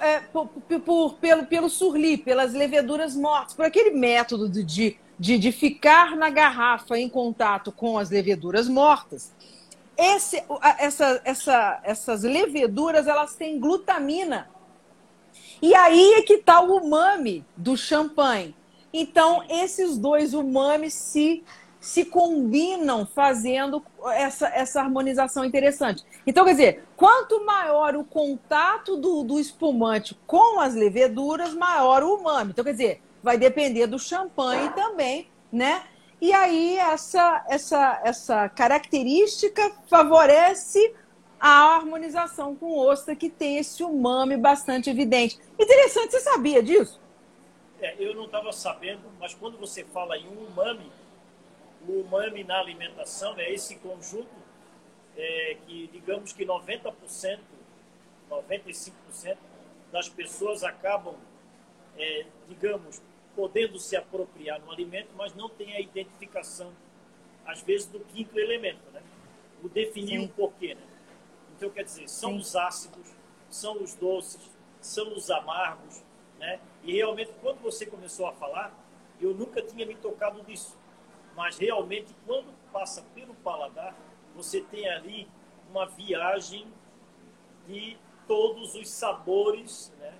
[0.02, 5.52] é, por, por- pelo, pelo surli, pelas leveduras mortas, por aquele método de, de, de,
[5.52, 9.32] ficar na garrafa em contato com as leveduras mortas.
[9.96, 10.44] Esse,
[10.80, 14.50] essa, essa, essas leveduras elas têm glutamina.
[15.62, 18.56] E aí é que está o umami do champanhe.
[18.92, 21.44] Então, esses dois umamis se,
[21.80, 26.04] se combinam fazendo essa, essa harmonização interessante.
[26.28, 32.16] Então, quer dizer, quanto maior o contato do, do espumante com as leveduras, maior o
[32.16, 32.52] umami.
[32.52, 35.84] Então, quer dizer, vai depender do champanhe também, né?
[36.22, 40.94] E aí, essa, essa, essa característica favorece
[41.40, 45.40] a harmonização com ostra, que tem esse umami bastante evidente.
[45.58, 47.00] Interessante, você sabia disso?
[47.82, 50.92] É, eu não estava sabendo, mas quando você fala em umami,
[51.90, 54.30] o umami na alimentação é esse conjunto
[55.18, 57.40] é, que, digamos que 90%,
[58.30, 59.38] 95%
[59.92, 61.16] das pessoas acabam,
[61.98, 63.02] é, digamos,
[63.36, 66.72] podendo se apropriar no alimento, mas não tem a identificação,
[67.44, 69.02] às vezes, do quinto elemento, né?
[69.64, 70.26] O definir Sim.
[70.26, 70.84] o porquê, né?
[71.58, 72.38] Então, quer dizer, são Sim.
[72.38, 73.10] os ácidos,
[73.50, 74.42] são os doces,
[74.80, 76.04] são os amargos,
[76.38, 76.60] né?
[76.84, 78.74] E realmente, quando você começou a falar,
[79.20, 80.78] eu nunca tinha me tocado disso.
[81.40, 83.96] Mas realmente, quando passa pelo paladar,
[84.36, 85.26] você tem ali
[85.72, 86.68] uma viagem
[87.66, 90.14] de todos os sabores, né?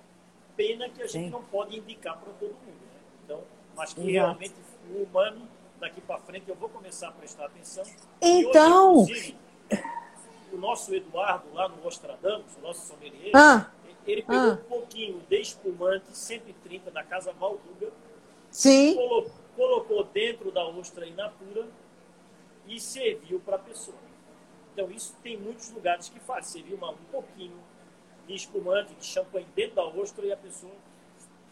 [0.56, 1.30] Pena que a gente Sim.
[1.30, 3.00] não pode indicar para todo mundo, né?
[3.22, 3.42] Então,
[3.76, 4.12] mas que Exato.
[4.12, 4.54] realmente
[4.90, 5.46] o humano
[5.78, 7.84] daqui para frente eu vou começar a prestar atenção.
[8.22, 9.36] Então, hoje,
[9.70, 9.84] inclusive,
[10.54, 13.70] o nosso Eduardo lá no Nostradamus, o nosso sommelier, Ah.
[14.06, 14.52] ele pegou Ah.
[14.54, 17.92] um pouquinho de espumante 130 da Casa Valduga,
[18.50, 21.68] sim, colo- colocou dentro da ostra in natura
[22.66, 23.96] e serviu para a pessoa.
[24.72, 26.46] Então, isso tem muitos lugares que faz.
[26.46, 27.58] Serviu uma- um pouquinho
[28.26, 30.72] de espumante, de champanhe dentro da ostra e a pessoa,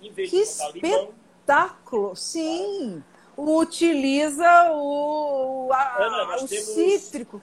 [0.00, 1.02] em vez Que de botar limão,
[1.38, 2.16] espetáculo.
[2.16, 3.02] Sim,
[3.36, 7.42] utiliza o, a- Ana, o temos- cítrico.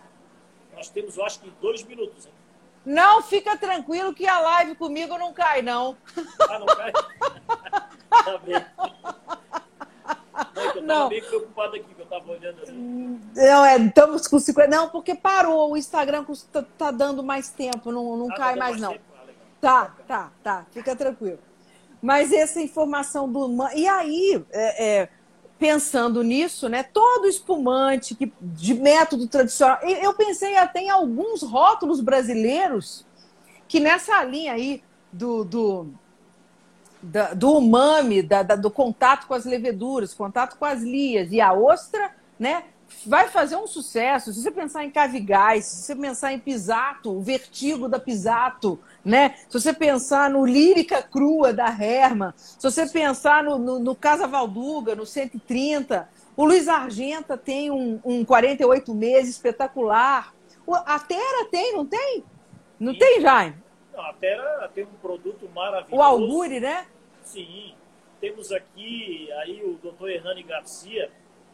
[0.73, 2.25] nós temos, eu acho que, dois minutos.
[2.25, 2.31] Hein?
[2.85, 5.97] Não, fica tranquilo que a live comigo não cai, não.
[6.47, 6.91] Ah, não cai?
[8.23, 8.65] tá bem.
[10.85, 12.73] Não, preocupado aqui, que eu estava olhando ali.
[13.35, 14.69] Não, é, estamos com 50.
[14.69, 15.71] Não, porque parou.
[15.71, 18.91] O Instagram tá, tá dando mais tempo, não, não Ah, cai deu mais, não.
[18.91, 19.03] tempo?
[19.59, 20.65] Tá, tá, tá.
[20.71, 21.39] Fica tranquilo.
[22.01, 23.49] Mas essa informação do.
[23.73, 25.09] E aí, é, é,
[25.57, 26.83] pensando nisso, né?
[26.83, 29.79] Todo espumante que, de método tradicional.
[29.81, 33.05] Eu pensei até em alguns rótulos brasileiros
[33.67, 35.43] que nessa linha aí do.
[35.43, 35.87] do
[37.05, 41.39] da- do umami, da- da- do contato com as leveduras, contato com as lias e
[41.39, 42.63] a ostra, né?
[43.05, 44.31] Vai fazer um sucesso.
[44.31, 49.35] Se você pensar em Cavigás, se você pensar em Pisato, o vertigo da Pisato, né?
[49.49, 54.27] Se você pensar no Lírica Crua da Herman, se você pensar no, no, no Casa
[54.27, 60.33] Valduga, no 130, o Luiz Argenta tem um, um 48 meses espetacular.
[60.65, 62.23] O- A Terra tem, não tem?
[62.79, 63.55] Não tem, Jaime?
[63.95, 65.95] Não, a Terra tem um produto maravilhoso.
[65.95, 66.85] O Augure, né?
[67.35, 67.75] Sim.
[68.21, 71.11] Temos aqui aí o doutor Hernani Garcia,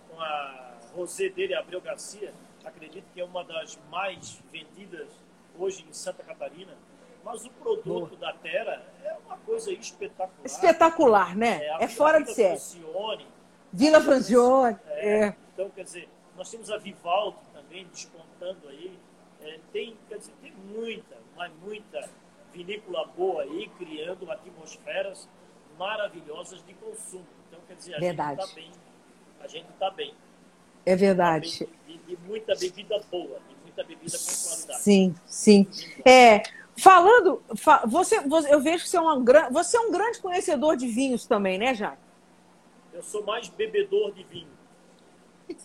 [0.07, 2.31] com a rosé dele, Abreu Garcia.
[2.63, 5.07] Acredito que é uma das mais vendidas
[5.57, 6.77] hoje em Santa Catarina.
[7.25, 10.45] Mas o produto da Terra é uma coisa espetacular.
[10.45, 11.67] Espetacular, né?
[11.71, 12.59] a É fora de série.
[12.59, 13.27] Francione,
[13.73, 14.77] Vila Francione.
[14.85, 15.35] é, É.
[15.53, 16.07] Então, quer dizer,
[16.37, 18.99] nós temos a Vivaldi também despontando aí.
[19.41, 22.07] É, tem, quer dizer, tem muita, mas muita
[22.53, 25.27] vinícola boa aí, criando atmosferas
[25.85, 27.25] maravilhosas de consumo.
[27.47, 28.39] Então, quer dizer, a Verdade.
[28.41, 28.71] gente está bem.
[29.41, 30.13] A gente está bem.
[30.85, 31.67] É Tá verdade.
[31.87, 34.79] bem de, de muita bebida boa, de muita bebida com qualidade.
[34.81, 35.67] Sim, sim.
[36.05, 36.43] É,
[36.77, 40.77] falando, fa- você, você- eu vejo que você é, uma, você é um grande conhecedor
[40.77, 41.97] de vinhos também, né, Jaime?
[42.93, 44.51] Eu sou mais bebedor de vinho.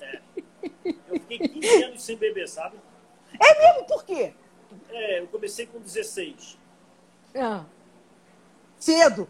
[0.01, 0.21] É.
[0.85, 2.79] Eu fiquei 15 anos sem beber, sabe?
[3.87, 4.33] Por quê?
[4.89, 6.59] É, eu comecei com 16.
[7.35, 7.65] Ah.
[8.79, 9.29] Cedo.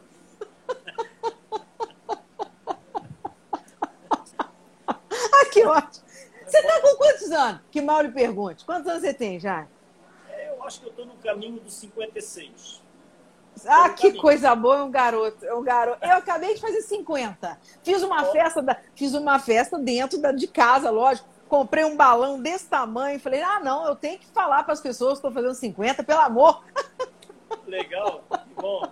[4.89, 6.07] ah, que ótimo.
[6.47, 7.61] Você tá com quantos anos?
[7.71, 8.65] Que mal lhe pergunte.
[8.65, 9.69] Quantos anos você tem, Jaime?
[10.31, 12.83] É, eu acho que eu estou no caminho dos 56.
[13.67, 15.99] Ah, que coisa boa, é um garoto, é um garoto.
[16.05, 17.59] Eu acabei de fazer 50.
[17.83, 21.27] Fiz uma festa, da- fiz uma festa dentro da- de casa, lógico.
[21.49, 25.13] Comprei um balão desse tamanho, falei: "Ah, não, eu tenho que falar para as pessoas
[25.13, 26.63] que estou fazendo 50, pelo amor".
[27.67, 28.83] Legal, que bom.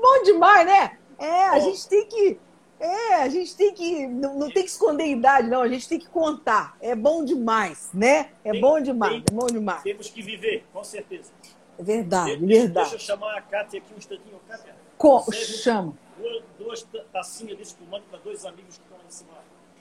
[0.00, 0.98] Bom demais, né?
[1.18, 2.38] É, a gente tem que
[2.78, 5.88] é, a gente tem que não, não tem que esconder a idade, não, a gente
[5.88, 6.76] tem que contar.
[6.80, 8.30] É bom demais, né?
[8.44, 9.82] É Tem- bom demais, tem- é bom demais.
[9.82, 11.32] Temos que viver, com certeza.
[11.78, 12.90] É verdade, De- deixa, verdade.
[12.90, 14.38] deixa eu chamar a Kátia aqui um instantinho.
[14.48, 15.94] Kátia, Co- serve chama.
[16.18, 19.30] Duas, duas ta- tacinhas de espumante para dois amigos que estão lá em cima,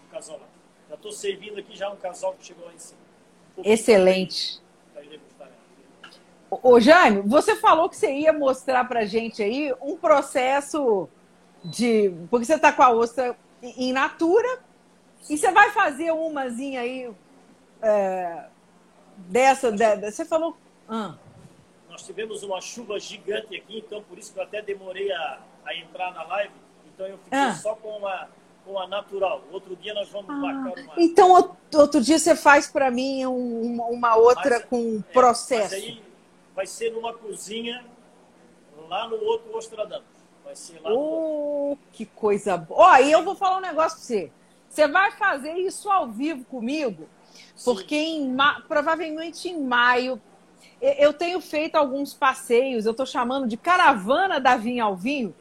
[0.07, 0.47] um casal lá.
[0.89, 2.99] Já estou servindo aqui já um casal que chegou lá em cima.
[3.57, 4.61] Um Excelente.
[4.93, 5.53] pra ele degustar, né?
[6.49, 11.09] Ô, Jaime, você falou que você ia mostrar pra gente aí um processo
[11.65, 12.11] de.
[12.29, 14.59] Porque você tá com a ostra em natura
[15.29, 17.11] e você vai fazer umazinha aí
[17.81, 18.45] é,
[19.17, 20.55] dessa, de- de- Você falou.
[20.87, 21.15] Ah,
[21.89, 25.75] Nós tivemos uma chuva gigante aqui, então por isso que eu até demorei a, a
[25.75, 26.53] entrar na live.
[26.93, 27.53] Então eu fiquei Ah.
[27.55, 28.27] só com a,
[28.65, 29.41] com a natural.
[29.51, 30.93] Outro dia nós vamos marcar uma.
[30.97, 31.31] então,
[31.73, 35.73] outro- dia você faz pra mim um- uma, uma outra Mas- com é, processo.
[35.73, 36.03] Mas aí
[36.53, 37.83] vai ser numa cozinha
[38.89, 40.05] lá no outro Ostradamus.
[40.45, 40.95] Vai ser lá no.
[40.95, 42.79] Oh, que coisa boa.
[42.79, 44.31] Ó, e eu vou falar um negócio pra você.
[44.69, 47.07] Você vai fazer isso ao vivo comigo?
[47.63, 50.21] Porque em ma- provavelmente em maio
[50.81, 55.33] eu tenho feito alguns passeios, eu estou chamando de caravana da vinha ao vinho.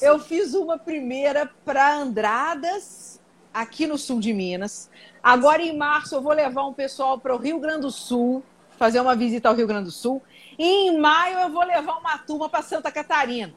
[0.00, 3.20] Eu fiz uma primeira para Andradas,
[3.52, 4.88] aqui no sul de Minas.
[5.22, 8.42] Agora em março eu vou levar um pessoal para o Rio Grande do Sul,
[8.78, 10.22] fazer uma visita ao Rio Grande do Sul.
[10.58, 13.54] E em maio eu vou levar uma turma para Santa Catarina.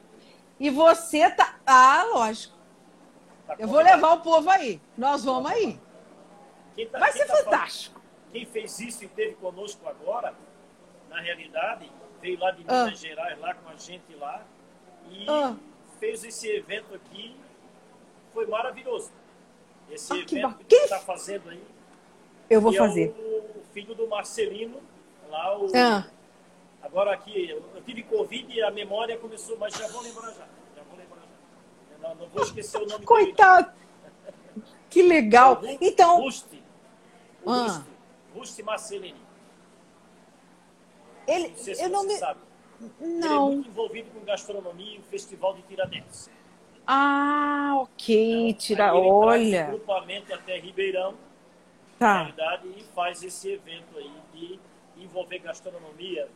[0.58, 1.56] E você tá.
[1.66, 2.54] Ah, lógico.
[3.46, 4.80] Tá Eu vou levar o povo aí.
[4.96, 5.78] Nós vamos aí.
[6.90, 8.00] Tá- Vai ser tá fantástico.
[8.32, 10.34] quem fez isso e esteve conosco agora,
[11.08, 11.90] na realidade,
[12.20, 12.84] veio lá de Ah.
[12.84, 14.44] Minas Gerais, lá com a gente lá,
[15.10, 15.54] e Ah.
[15.98, 17.36] fez esse evento aqui.
[18.34, 19.10] Foi maravilhoso.
[19.90, 21.62] Esse Ah, evento que que- você está fazendo aí.
[22.50, 23.14] Eu vou fazer.
[23.16, 24.80] É o filho do Marcelino,
[25.30, 25.74] lá o.
[26.86, 30.46] Agora aqui, eu, tive Covid e a memória começou, mas já vou lembrar já.
[30.76, 31.98] Já vou lembrar já.
[32.08, 33.04] Não, não vou esquecer o nome.
[33.04, 33.72] Coitado.
[34.88, 35.60] Que legal.
[35.80, 36.62] Então, Rusti.
[37.46, 37.50] Ah.
[37.66, 37.84] Rusti.
[38.34, 39.20] Rusti Marcelini.
[41.26, 42.14] ele, Não sei se eu não me.
[42.16, 42.40] sabe.
[42.80, 43.52] Ele é Não.
[43.52, 46.30] muito envolvido com gastronomia e o Festival de Tiradentes.
[46.86, 48.54] Ah, ok.
[48.54, 48.84] Tira.
[48.90, 49.66] Traz um Olha.
[49.66, 51.18] grupamento até Ribeirão, na
[51.98, 52.16] Tá.
[52.18, 54.60] realidade, e faz esse evento aí de
[55.02, 56.28] envolver gastronomia.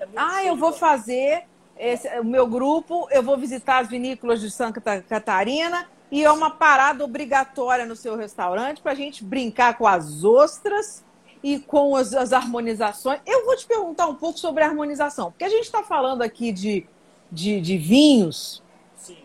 [0.00, 1.44] É Ah, eu vou fazer
[1.78, 6.50] esse, o meu grupo, eu vou visitar as vinícolas de Santa Catarina e é uma
[6.50, 11.04] parada obrigatória no seu restaurante para a gente brincar com as ostras
[11.42, 13.20] e com as, as harmonizações.
[13.26, 16.52] Eu vou te perguntar um pouco sobre a harmonização, porque a gente está falando aqui
[16.52, 16.86] de,
[17.30, 18.62] de, de vinhos,
[18.96, 19.18] Sim.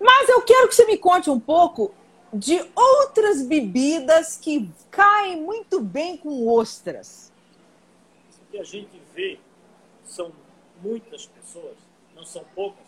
[0.00, 1.94] mas eu quero que você me conte um pouco
[2.32, 7.32] de outras bebidas que caem muito bem com ostras.
[8.42, 9.38] O que a gente vê
[10.08, 10.32] são
[10.82, 11.76] muitas pessoas,
[12.14, 12.84] não são poucas,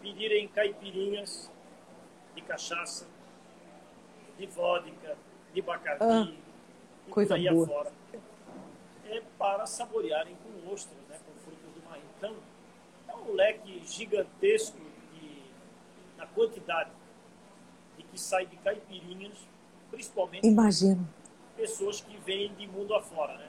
[0.00, 1.50] pedirem caipirinhas
[2.34, 3.06] de cachaça,
[4.38, 5.16] de vodka,
[5.52, 6.28] de bacardi, Ah,
[7.06, 7.64] e coisa por aí boa.
[7.64, 7.92] afora.
[9.06, 11.98] É para saborearem com ostras, né, com frutos do mar.
[12.16, 12.34] Então,
[13.08, 14.76] é um leque gigantesco
[15.14, 15.42] de,
[16.16, 16.90] na quantidade
[17.96, 19.36] de que sai de caipirinhas,
[19.90, 21.08] principalmente Imagino.
[21.56, 23.48] pessoas que vêm de mundo afora, né?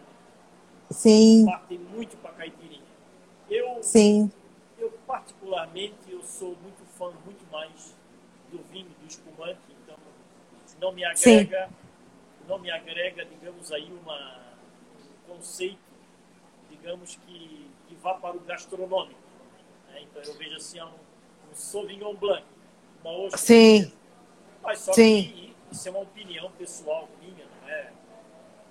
[0.91, 2.88] Sim, partem muito para caipirinha.
[3.49, 4.31] Eu, sim.
[4.77, 7.95] eu particularmente, eu sou muito fã muito mais
[8.51, 9.97] do vinho, do espumante, então
[10.79, 11.39] não me Sim.
[11.39, 11.69] agrega,
[12.47, 14.39] não me agrega, digamos aí, uma,
[15.27, 15.79] um conceito,
[16.69, 19.19] digamos que, que vá para o gastronômico.
[19.87, 20.01] né?
[20.03, 22.45] Então eu vejo assim, é um, um Sauvignon Blanc,
[23.03, 23.37] uma ostra.
[23.39, 23.91] Sim.
[24.61, 25.23] Mas só Sim.
[25.23, 27.91] que isso é uma opinião pessoal minha, não é,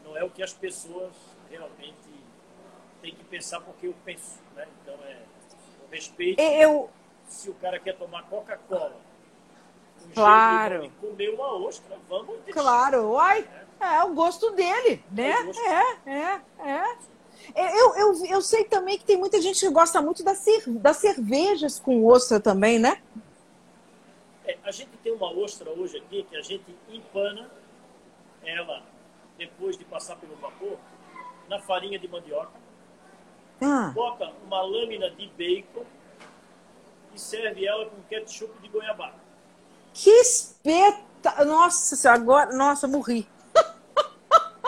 [0.05, 1.13] não é o que as pessoas
[1.51, 2.08] realmente
[3.03, 4.67] têm que pensar porque eu penso, né?
[4.83, 5.17] Então é
[5.91, 6.91] respeito Eu,
[7.29, 8.97] se o cara quer tomar Coca-Cola.
[10.07, 10.83] um Claro.
[10.83, 12.61] de comer uma ostra, vamos deixar.
[12.61, 13.49] claro, uai,
[13.81, 15.31] é o gosto dele, né?
[15.31, 15.61] É gosto.
[15.61, 16.41] É, é,
[16.71, 16.99] é.
[17.55, 21.79] Eu, eu, eu sei também que tem muita gente que gosta muito das, das cervejas
[21.79, 23.01] com ostra também, né?
[24.45, 27.51] É, a gente tem uma ostra hoje aqui que a gente empana
[28.45, 28.83] ela
[29.37, 30.79] depois de passar pelo vapor
[31.49, 32.51] na farinha de mandioca,
[33.61, 35.85] Ah, bota uma lâmina de bacon
[37.15, 39.17] e serve ela com ketchup de goiabada.
[39.93, 41.45] que espeta...
[41.45, 42.57] Nossa, senhora, agora...
[42.57, 43.29] Nossa, morri.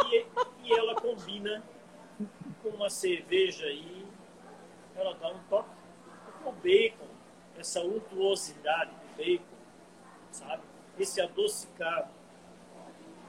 [0.06, 0.26] E,
[0.64, 1.62] e ela combina
[2.62, 4.04] com uma cerveja aí,
[4.96, 5.68] ela dá um toque
[6.42, 7.06] com o bacon,
[7.56, 9.44] essa untuosidade do bacon,
[10.32, 10.62] sabe?
[10.98, 12.10] Esse adocicado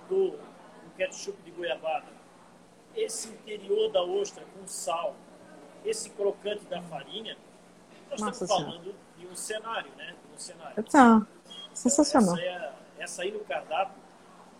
[0.10, 2.08] do, do ketchup de goiabada,
[2.96, 5.16] esse interior da ostra com sal,
[5.86, 7.38] esse crocante da farinha,
[8.10, 8.66] nós Nossa estamos Senhora.
[8.84, 10.16] falando de um cenário, né?
[10.34, 10.84] Um cenário.
[10.84, 11.26] Tá.
[11.74, 12.36] Sensacional.
[12.38, 13.96] Essa, é essa aí no cardápio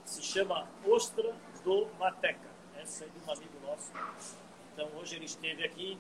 [0.06, 2.50] se chama Ostra do Mateca.
[2.82, 3.92] Essa é de um amigo nosso.
[4.74, 6.00] Então hoje ele esteve aqui.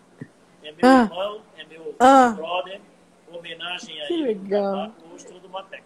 [0.63, 1.01] É meu Ah.
[1.03, 2.30] irmão, é meu Ah.
[2.36, 2.82] brother.
[3.34, 4.91] Homenagem a Que ele no legal.
[5.15, 5.84] Ostra do Mateca.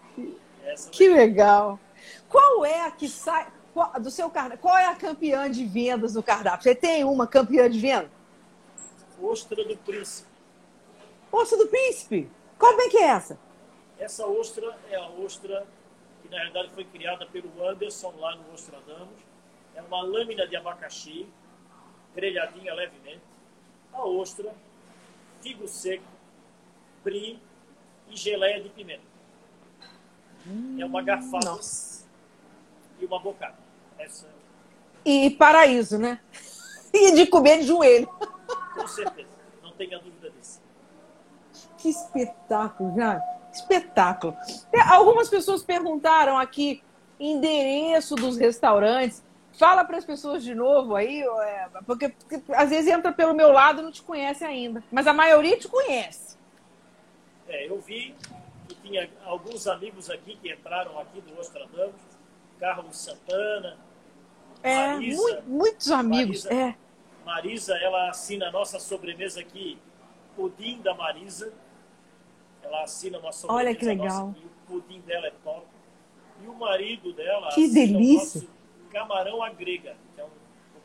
[0.63, 1.79] Essa Que legal.
[2.27, 3.47] Qual é a que sai...
[3.73, 4.57] qual- do seu cardápio?
[4.59, 6.63] Qual é a campeã de vendas do cardápio?
[6.63, 8.09] Você tem uma campeã de venda?
[9.21, 10.27] Ostra do Príncipe.
[11.31, 12.29] Ostra do Príncipe.
[12.57, 13.37] Qual bem que é essa?
[13.97, 15.65] Essa ostra é a ostra
[16.21, 19.19] que na realidade foi criada pelo Anderson lá no Ostradamus.
[19.75, 21.27] É uma lâmina de abacaxi,
[22.15, 23.21] grelhadinha levemente.
[23.93, 24.53] A ostra,
[25.41, 26.03] figo seco,
[27.03, 27.39] brie
[28.09, 29.03] e geleia de pimenta.
[30.79, 32.05] é uma garfada Nossa.
[32.99, 33.57] e uma bocada.
[33.97, 34.27] Essa,
[35.05, 36.19] E paraíso, né?
[37.07, 38.07] E de comer de joelho.
[38.75, 39.27] com certeza.
[39.61, 40.61] Não tenha dúvida disso.
[41.77, 43.21] Que espetáculo, já.
[43.53, 44.35] Espetáculo.
[44.73, 46.81] É, Algumas pessoas perguntaram aqui
[47.19, 49.23] endereço dos restaurantes.
[49.57, 53.51] Fala para as pessoas de novo aí, é, porque, porque às vezes entra pelo meu
[53.53, 54.83] lado e não te conhece ainda.
[54.91, 56.35] Mas a maioria te conhece.
[57.47, 58.13] É, eu vi
[58.67, 61.95] que tinha alguns amigos aqui que entraram aqui do Ostradamus,
[62.59, 63.77] Carlos Santana,
[64.61, 65.21] É, Marisa.
[65.21, 66.43] mui- muitos amigos.
[66.45, 66.53] Marisa.
[66.71, 66.75] É.
[67.25, 69.77] Marisa, ela assina a nossa sobremesa aqui,
[70.35, 71.51] pudim da Marisa.
[72.63, 74.27] Ela assina uma sobremesa Olha que legal.
[74.27, 75.65] nossa o pudim dela é top.
[76.43, 78.41] E o marido dela Que assina delícia.
[78.41, 78.55] o nosso
[78.91, 80.29] camarão à grega, é um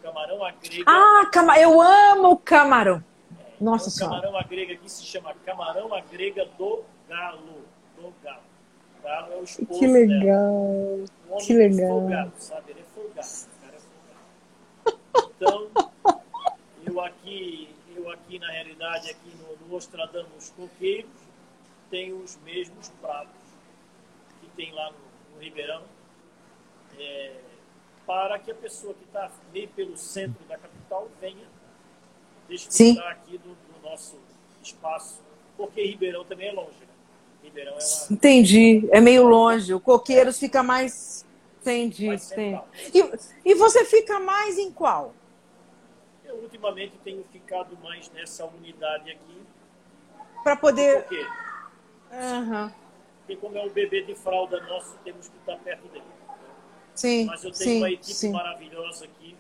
[0.03, 0.85] camarão à grega.
[0.87, 1.59] Ah, cama...
[1.59, 3.03] eu amo camarão.
[3.61, 4.17] Nossa o Senhora.
[4.21, 7.65] camarão à grega aqui se chama camarão à grega do galo.
[7.97, 8.41] Do galo.
[8.99, 9.93] O galo é o esposo Que dela.
[9.99, 10.51] legal.
[10.53, 11.89] O homem Que é legal.
[11.91, 12.71] folgado, sabe?
[12.71, 13.29] Ele é folgado.
[13.29, 15.01] O cara é folgado.
[15.41, 15.71] Então,
[17.31, 21.11] eu aqui, eu aqui na realidade, aqui no, no Ostradamus Coqueiros,
[21.91, 23.41] tenho os mesmos pratos
[24.41, 25.83] que tem lá no, no Ribeirão,
[26.99, 27.33] é,
[28.07, 31.47] para que a pessoa que está meio pelo centro da capital venha
[32.49, 34.19] desfrutar aqui do, do nosso
[34.63, 35.21] espaço,
[35.57, 36.81] porque Ribeirão também é longe.
[36.81, 36.87] Né?
[37.45, 38.89] Ribeirão é uma, Entendi.
[38.91, 39.73] É meio longe.
[39.73, 41.25] O Coqueiros fica mais.
[41.61, 42.07] Entendi.
[42.07, 42.59] entendi.
[42.95, 45.15] E, e você fica mais em qual?
[46.31, 49.43] Eu ultimamente tenho ficado mais nessa unidade aqui,
[50.45, 51.03] Para poder.
[51.03, 51.27] porque,
[52.13, 52.73] Aham.
[53.19, 56.05] porque como é o bebê de fralda nosso, temos que estar perto dele.
[56.95, 57.25] Sim.
[57.27, 58.31] Mas eu tenho sim, uma equipe sim.
[58.33, 59.37] maravilhosa aqui.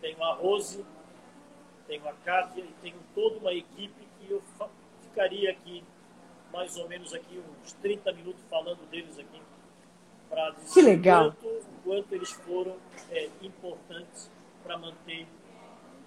[0.00, 0.84] Tenho a Rose,
[1.88, 4.40] tenho a Kátia e tenho toda uma equipe que eu
[5.02, 5.82] ficaria aqui
[6.52, 9.42] mais ou menos aqui uns 30 minutos falando deles aqui
[10.28, 11.32] para dizer Que legal.
[11.32, 12.76] quanto, quanto eles foram
[13.10, 14.30] é, importantes
[14.62, 15.26] para manter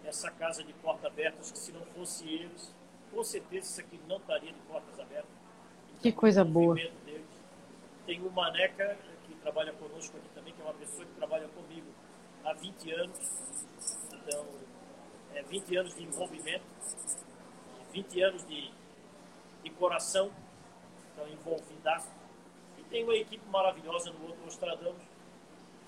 [0.06, 2.74] essa casa de portas abertas, que se não fosse eles,
[3.12, 5.32] com certeza isso aqui não estaria de portas abertas.
[6.01, 6.76] Que coisa boa.
[6.76, 7.24] deles.
[8.06, 11.88] Tem o Maneca, que trabalha conosco aqui também, que é uma pessoa que trabalha comigo
[12.43, 13.18] há 20 anos.
[14.12, 14.45] Então,
[15.34, 16.66] é 20 anos de envolvimento,
[17.93, 18.72] 20 anos de,
[19.64, 20.32] de coração,
[21.12, 22.10] então envolvidaço.
[22.78, 25.01] E tem uma equipe maravilhosa no outro Nostradamus,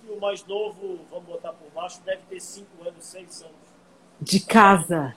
[0.01, 3.64] que o mais novo, vamos botar por baixo, deve ter 5 anos, 6 anos.
[4.19, 5.15] De casa.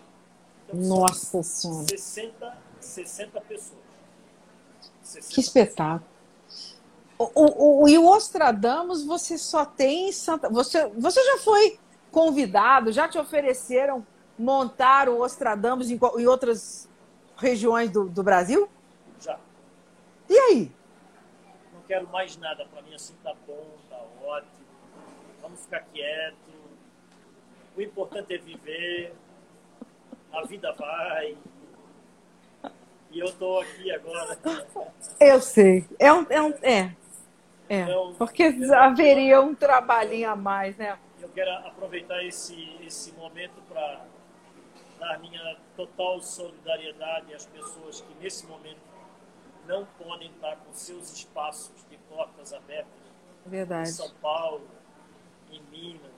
[0.68, 1.86] Então, Nossa Senhora.
[1.88, 3.80] 60, 60 pessoas.
[5.02, 6.18] 60 Que espetáculo.
[7.18, 10.48] O, o, o, e o Ostradamus, você só tem em Santa.
[10.48, 11.78] Você, você já foi
[12.12, 14.06] convidado, já te ofereceram
[14.38, 16.88] montar o Ostradamus em, em outras
[17.36, 18.68] regiões do, do Brasil?
[19.20, 19.38] Já.
[20.28, 20.72] E aí?
[21.74, 22.64] Não quero mais nada.
[22.66, 24.52] Para mim, assim, tá bom, tá ótimo.
[25.42, 26.47] Vamos ficar quieto.
[27.78, 29.14] O importante é viver.
[30.32, 31.36] A vida vai.
[33.12, 34.36] E eu tô aqui agora.
[35.20, 35.86] Eu sei.
[35.96, 36.26] É um.
[36.28, 36.92] É, um, é.
[37.68, 37.80] é.
[37.82, 38.42] Então, Porque
[38.74, 40.98] haveria um trabalhinho a mais, né?
[41.20, 44.04] Eu quero aproveitar esse, esse momento para
[44.98, 48.80] dar minha total solidariedade às pessoas que, nesse momento,
[49.68, 52.90] não podem estar com seus espaços de portas abertas
[53.46, 53.92] em Verdade.
[53.92, 54.66] São Paulo,
[55.52, 56.17] em Minas?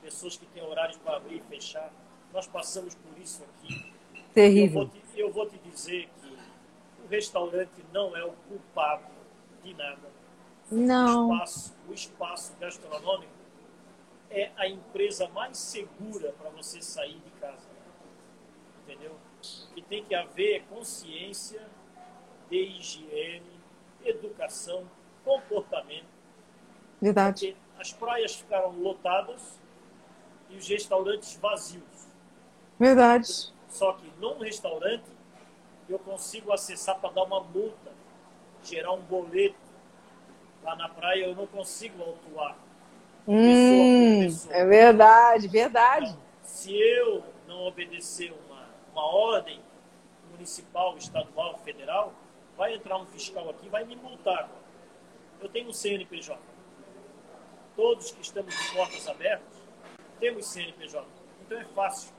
[0.00, 1.92] Pessoas que têm horários para abrir e fechar.
[2.32, 3.74] Nós passamos por isso aqui.
[3.74, 4.88] Eu vou, Terrível.
[4.88, 6.38] te, eu vou te dizer que
[7.04, 9.04] o restaurante não é o culpado
[9.62, 10.08] de nada.
[10.70, 11.28] Não.
[11.28, 13.32] O, espaço, o espaço gastronômico
[14.30, 17.68] é a empresa mais segura para você sair de casa.
[18.82, 19.16] Entendeu?
[19.74, 21.66] Que tem que haver consciência
[22.48, 23.60] de higiene,
[24.04, 24.88] educação,
[25.24, 26.06] comportamento.
[27.00, 27.54] Verdade.
[27.54, 29.59] Porque as praias ficaram lotadas
[30.50, 31.82] e os restaurantes vazios.
[32.78, 33.52] Verdade.
[33.68, 35.04] Só que num restaurante
[35.88, 37.92] eu consigo acessar para dar uma multa,
[38.62, 39.58] gerar um boleto.
[40.62, 42.56] Lá na praia eu não consigo autuar.
[43.26, 44.54] Hum, pessoa.
[44.54, 46.06] é verdade, verdade.
[46.06, 49.60] Então, se eu não obedecer uma, uma ordem
[50.30, 52.12] municipal, estadual, federal,
[52.56, 54.50] vai entrar um fiscal aqui e vai me multar.
[55.40, 56.38] Eu tenho um CNPJ.
[57.76, 59.59] Todos que estamos de portas abertas
[60.20, 61.04] temos CNPJ.
[61.40, 62.12] Então é fácil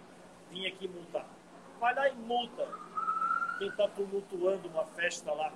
[0.50, 1.26] vir aqui multar.
[1.80, 2.68] Vai lá e multa
[3.58, 5.54] quem está tumultuando uma festa lá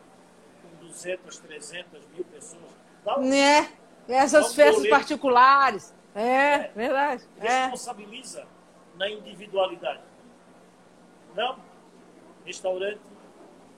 [0.62, 2.72] com 200, 300 mil pessoas.
[3.04, 3.72] Dá um Né?
[4.08, 4.96] Essas Vamos festas boleto.
[4.96, 5.94] particulares.
[6.14, 7.28] É, verdade.
[7.42, 7.64] É.
[7.64, 8.48] responsabiliza
[8.96, 10.02] na individualidade.
[11.36, 11.60] Não,
[12.46, 13.02] restaurante,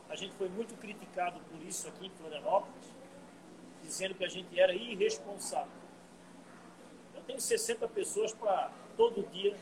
[0.10, 2.94] a gente foi muito criticado por isso aqui em Florianópolis,
[3.82, 5.72] dizendo que a gente era irresponsável.
[7.28, 9.56] Tenho 60 pessoas para todo dia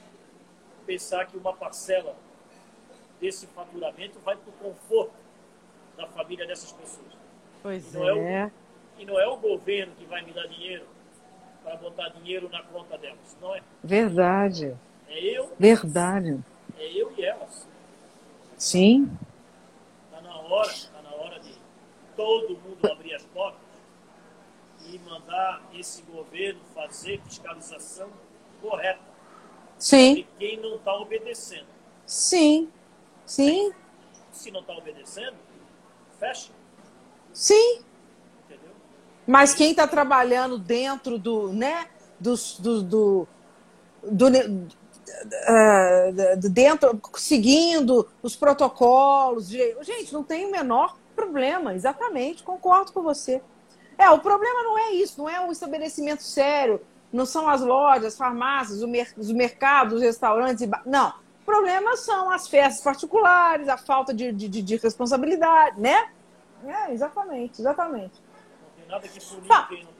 [0.85, 2.15] pensar que uma parcela
[3.19, 5.13] desse faturamento vai para o conforto
[5.97, 7.07] da família dessas pessoas.
[7.63, 8.45] Pois Não é é.
[8.45, 8.51] o-
[9.01, 10.85] E não é o governo que vai me dar dinheiro
[11.63, 13.35] para botar dinheiro na conta delas.
[13.41, 13.61] Não é.
[13.83, 14.75] Verdade.
[15.07, 16.39] É eu, Verdade.
[16.77, 17.67] é eu e elas.
[18.57, 19.09] Sim.
[20.05, 21.53] Está na hora, está na hora de
[22.15, 23.59] todo mundo abrir as portas
[24.91, 28.09] e mandar esse governo fazer fiscalização
[28.61, 28.99] correta
[29.77, 30.15] Sim.
[30.15, 31.67] de quem não está obedecendo.
[32.05, 32.69] Sim.
[33.25, 33.73] Sim.
[34.31, 35.35] Se não está obedecendo,
[36.19, 36.51] fecha,
[37.33, 37.81] Sim.
[38.45, 38.71] entendeu?
[39.25, 41.87] Mas quem está trabalhando dentro do, né,
[42.19, 43.27] dos- do, do,
[44.03, 49.47] do, uh, dentro, seguindo os protocolos.
[49.47, 53.41] Gente, não tem o menor problema, exatamente, concordo com você.
[53.97, 56.81] É, o problema não é isso, não é um estabelecimento sério,
[57.11, 58.81] não são as lojas, as farmácias,
[59.17, 60.63] os mercados, os restaurantes.
[60.63, 60.69] E...
[60.85, 61.09] Não.
[61.09, 66.09] O problema são as festas particulares, a falta de, de, de responsabilidade, né?
[66.65, 68.13] É, exatamente, exatamente.
[68.21, 69.95] Não tem nada que punir quem não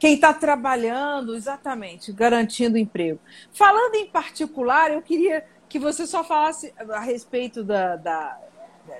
[0.00, 3.20] quem está trabalhando, exatamente, garantindo emprego.
[3.52, 8.38] Falando em particular, eu queria que você só falasse a respeito da, da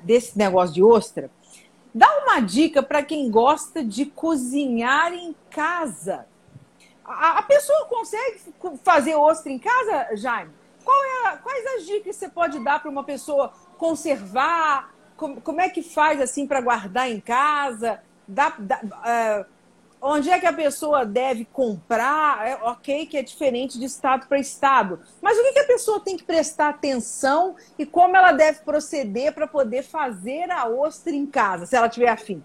[0.03, 1.31] desse negócio de ostra.
[1.93, 6.27] Dá uma dica para quem gosta de cozinhar em casa.
[7.05, 8.41] A, a, pessoa consegue
[8.85, 10.53] fazer ostra em casa, Jaime?
[10.81, 14.95] É, quais as dicas que você pode dar para uma pessoa conservar?
[15.17, 18.01] Como, como, é que faz assim para guardar em casa?
[18.27, 19.60] Dá, dá uh,
[20.01, 24.39] onde é que a pessoa deve comprar, é, ok, que é diferente de estado para
[24.39, 25.01] estado.
[25.21, 29.35] Mas o que, que a pessoa tem que prestar atenção e como ela deve proceder
[29.35, 32.43] para poder fazer a ostra em casa, se ela tiver afim?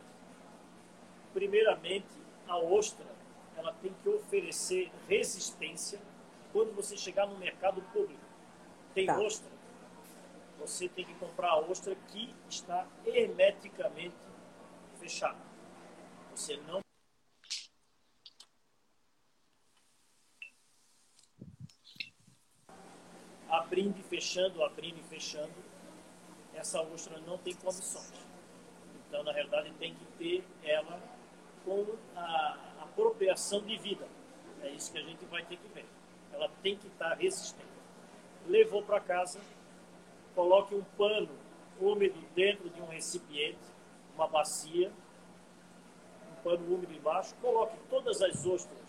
[1.34, 2.08] Primeiramente,
[2.48, 3.06] a ostra
[3.58, 6.00] ela tem que oferecer resistência
[6.52, 8.22] quando você chegar no mercado público.
[8.94, 9.20] Tem tá.
[9.20, 9.50] ostra,
[10.60, 14.16] você tem que comprar a ostra que está hermeticamente
[15.00, 15.38] fechada.
[16.34, 16.80] Você não
[23.58, 25.54] abrindo e fechando, abrindo e fechando,
[26.54, 28.14] essa ostra não tem condições.
[29.08, 31.00] Então, na realidade, tem que ter ela
[31.64, 34.08] com a apropriação de vida.
[34.62, 35.86] É isso que a gente vai ter que ver.
[36.34, 37.66] Ela tem que estar resistente.
[38.48, 39.40] Levou para casa,
[40.34, 41.30] coloque um pano
[41.80, 43.58] úmido dentro de um recipiente,
[44.16, 44.92] uma bacia,
[46.32, 48.86] um pano úmido embaixo, coloque todas as ostras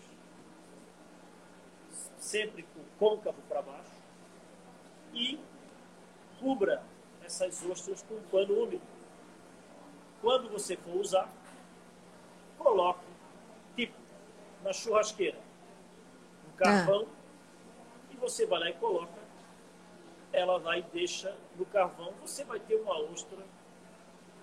[2.17, 3.96] sempre com côncavo para baixo
[5.17, 5.39] e
[6.39, 6.83] cubra
[7.23, 8.83] essas ostras com um pano úmido.
[10.21, 11.29] Quando você for usar,
[12.57, 13.05] coloque,
[13.75, 13.97] tipo,
[14.63, 15.39] na churrasqueira,
[16.47, 18.13] um carvão, ah.
[18.13, 19.19] e você vai lá e coloca,
[20.31, 23.43] ela vai e deixa no carvão, você vai ter uma ostra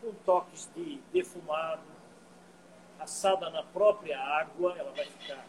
[0.00, 1.82] com toques de defumado,
[2.98, 5.46] assada na própria água, ela vai ficar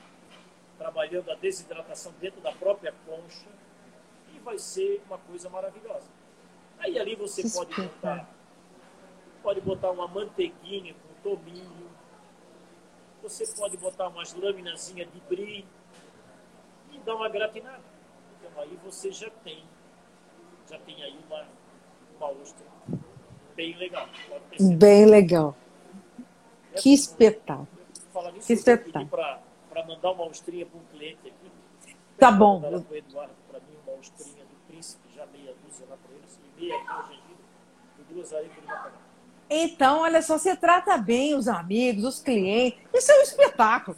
[0.78, 3.48] trabalhando a desidratação dentro da própria concha,
[4.46, 6.08] vai ser uma coisa maravilhosa.
[6.78, 8.30] Aí ali você pode botar,
[9.42, 11.90] pode botar uma manteiguinha com tominho,
[13.24, 15.66] você pode botar umas lâminas de brie
[16.92, 17.82] e dar uma gratinada.
[18.38, 19.64] Então aí você já tem,
[20.70, 21.48] já tem aí uma,
[22.18, 22.66] uma ostra
[23.56, 24.08] bem legal.
[24.78, 25.56] Bem legal.
[26.72, 27.68] É que espetáculo.
[28.46, 29.08] que espetáculo.
[29.10, 31.52] Para mandar uma ostrinha para um cliente aqui.
[32.18, 32.62] Tá bom.
[34.10, 36.76] Para o Eduardo, para mim, uma ostrinha príncipe, já meia dúzia e meia
[38.00, 38.32] e duas.
[39.50, 42.80] Então, olha só, você trata bem os amigos, os clientes.
[42.94, 43.98] Isso é um espetáculo.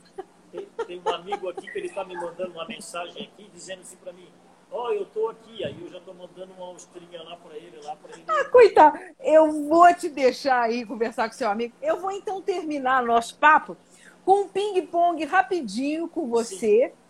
[0.52, 3.96] Tem, tem um amigo aqui que ele está me mandando uma mensagem aqui, dizendo assim
[3.98, 4.28] para mim,
[4.72, 7.80] ó, oh, eu estou aqui, aí eu já estou mandando uma ostrinha lá para ele,
[7.84, 8.24] lá para ele.
[8.28, 11.74] Ah, coitado, eu vou te deixar aí conversar com seu amigo.
[11.82, 13.78] Eu vou então terminar nosso papo
[14.26, 16.90] com um ping-pong rapidinho com você.
[16.90, 17.07] Sim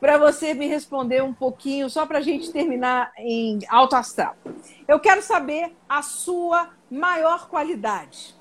[0.00, 4.34] para você me responder um pouquinho, só para a gente terminar em alto astral.
[4.88, 8.34] Eu quero saber a sua maior qualidade.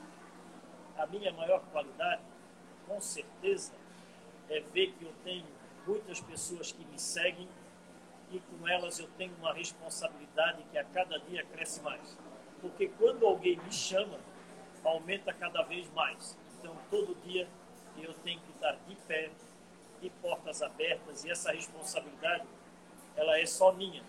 [0.98, 2.22] A minha maior qualidade,
[2.88, 3.74] com certeza,
[4.50, 5.46] é ver que eu tenho
[5.86, 7.48] muitas pessoas que me seguem
[8.32, 12.18] e com elas eu tenho uma responsabilidade que a cada dia cresce mais.
[12.62, 14.18] Porque quando alguém me chama,
[14.84, 16.38] aumenta cada vez mais.
[16.60, 17.48] Então, todo dia
[17.98, 19.30] eu tenho que estar de pé,
[20.02, 22.46] e portas abertas e essa responsabilidade
[23.16, 24.04] ela é só minha.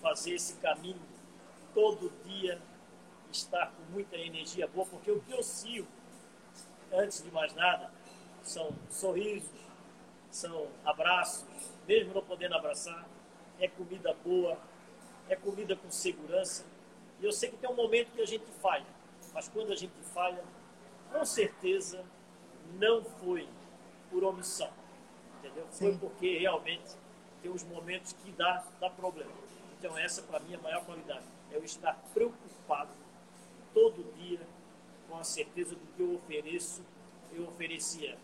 [0.00, 1.00] Fazer esse caminho
[1.72, 2.60] todo dia
[3.30, 5.88] estar com muita energia boa porque o que eu sirvo
[6.92, 7.90] antes de mais nada
[8.42, 9.48] são sorrisos
[10.30, 11.46] são abraços
[11.86, 13.06] mesmo não podendo abraçar
[13.58, 14.58] é comida boa
[15.28, 16.64] é comida com segurança.
[17.20, 18.86] E eu sei que tem um momento que a gente falha
[19.32, 20.44] mas quando a gente falha
[21.10, 22.04] com certeza
[22.74, 23.48] não foi
[24.10, 24.81] por omissão
[25.42, 25.66] entendeu?
[25.70, 25.90] Sim.
[25.90, 26.94] Foi porque realmente
[27.42, 29.32] tem uns momentos que dá, dá problema.
[29.78, 31.24] Então essa para mim é a maior qualidade.
[31.50, 32.90] É eu estar preocupado
[33.74, 34.40] todo dia
[35.08, 36.82] com a certeza do que eu ofereço,
[37.32, 38.16] eu oferecia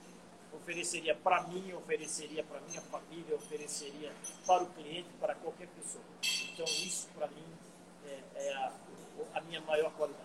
[0.53, 4.13] ofereceria para mim, ofereceria para minha família, ofereceria
[4.47, 6.05] para o cliente, para qualquer pessoa.
[6.53, 7.45] Então isso para mim
[8.07, 8.73] é, é a,
[9.35, 10.25] a, minha maior qualidade.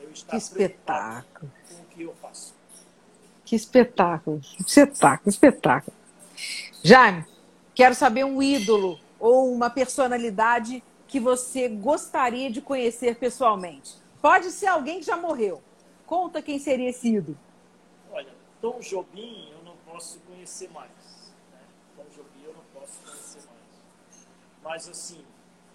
[0.00, 1.52] É eu estar que espetáculo.
[1.68, 2.54] com o que eu faço.
[3.44, 5.97] Que espetáculo, espetáculo, espetáculo.
[6.82, 7.24] Jaime,
[7.78, 13.94] Quero saber um ídolo ou uma personalidade que você gostaria de conhecer pessoalmente.
[14.20, 15.62] Pode ser alguém que já morreu.
[16.04, 17.38] Conta quem seria esse ídolo.
[18.10, 20.90] Olha, Tom Jobim eu não posso conhecer mais.
[21.52, 21.60] Né?
[21.96, 24.26] Tom Jobim eu não posso conhecer mais.
[24.64, 25.24] Mas assim,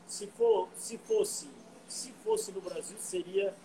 [0.05, 1.47] se, for, se fosse
[1.87, 3.55] se fosse no Brasil seria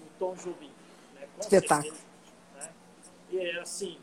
[0.00, 0.72] o Tom Jobim.
[1.14, 1.28] Né?
[1.36, 1.94] Com Espetáculo.
[1.94, 2.06] certeza.
[2.56, 2.72] Né?
[3.30, 3.98] E é assim,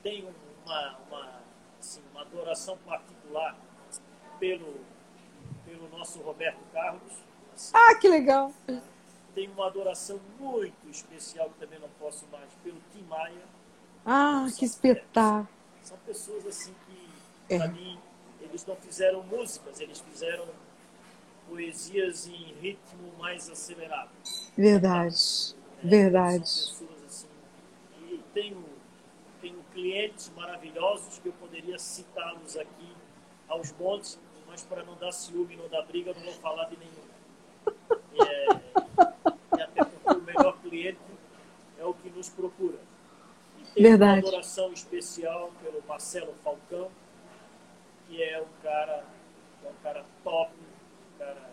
[0.00, 0.28] tem
[0.64, 1.37] uma, uma,
[1.80, 3.56] assim, uma adoração particular
[4.38, 4.80] pelo,
[5.64, 7.12] pelo nosso Roberto Carlos.
[7.54, 8.52] Assim, Ah, que legal.
[9.34, 13.42] tem uma adoração muito especial, que também não posso mais, pelo Tim Maia.
[14.04, 15.48] Ah, que espetáculo.
[15.82, 17.58] São pessoas assim que, É.
[17.58, 17.98] para mim,
[18.40, 20.46] eles não fizeram músicas, eles fizeram
[21.48, 24.10] poesias em ritmo mais acelerado.
[24.56, 25.54] Verdade.
[25.82, 25.90] né?
[25.90, 26.48] Verdade.
[26.48, 27.28] São pessoas assim.
[28.10, 28.64] E tenho
[29.78, 32.92] clientes maravilhosos que eu poderia citá-los aqui
[33.48, 34.18] aos montes,
[34.48, 37.04] mas para não dar ciúme, não dar briga, não vou falar de nenhum.
[38.12, 38.46] E, é,
[39.56, 40.98] e até porque o melhor cliente
[41.78, 42.78] é o que nos procura.
[43.56, 44.20] E tenho Verdade.
[44.20, 46.90] uma adoração especial pelo Marcelo Falcão,
[48.08, 49.04] que é um cara,
[49.64, 51.50] é um cara top, um cara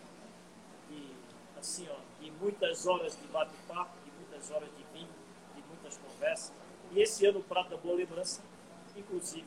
[0.88, 1.14] que,
[1.56, 5.14] assim, ó, de muitas horas de bate-papo, de muitas horas de vinho,
[5.54, 6.65] de muitas conversas.
[6.96, 8.40] E esse ano, Prata Boa Lembrança,
[8.96, 9.44] inclusive,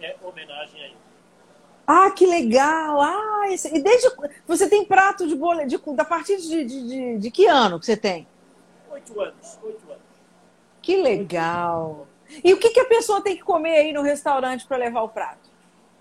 [0.00, 0.96] é homenagem a ele.
[1.86, 3.00] Ah, que legal!
[3.00, 4.10] Ah, esse- e desde
[4.44, 7.86] você tem prato de bola de, da partir de, de, de, de que ano que
[7.86, 8.26] você tem?
[8.90, 10.02] Oito anos, oito anos.
[10.82, 12.08] Que legal!
[12.42, 15.08] E o que, que a pessoa tem que comer aí no restaurante para levar o
[15.08, 15.48] prato?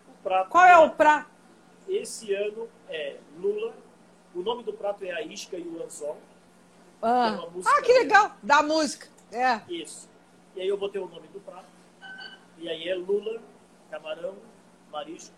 [0.07, 1.29] O prato Qual é o prato?
[1.87, 3.73] Esse ano é Lula.
[4.33, 6.17] O nome do prato é a isca e o anzol.
[6.99, 8.31] Ah, uma música ah, que legal!
[8.41, 9.07] Da música.
[9.31, 9.59] É.
[9.69, 10.12] Isso.
[10.55, 11.67] E aí eu botei o nome do prato.
[12.57, 13.41] E aí é lula,
[13.89, 14.35] camarão,
[14.91, 15.33] marisco.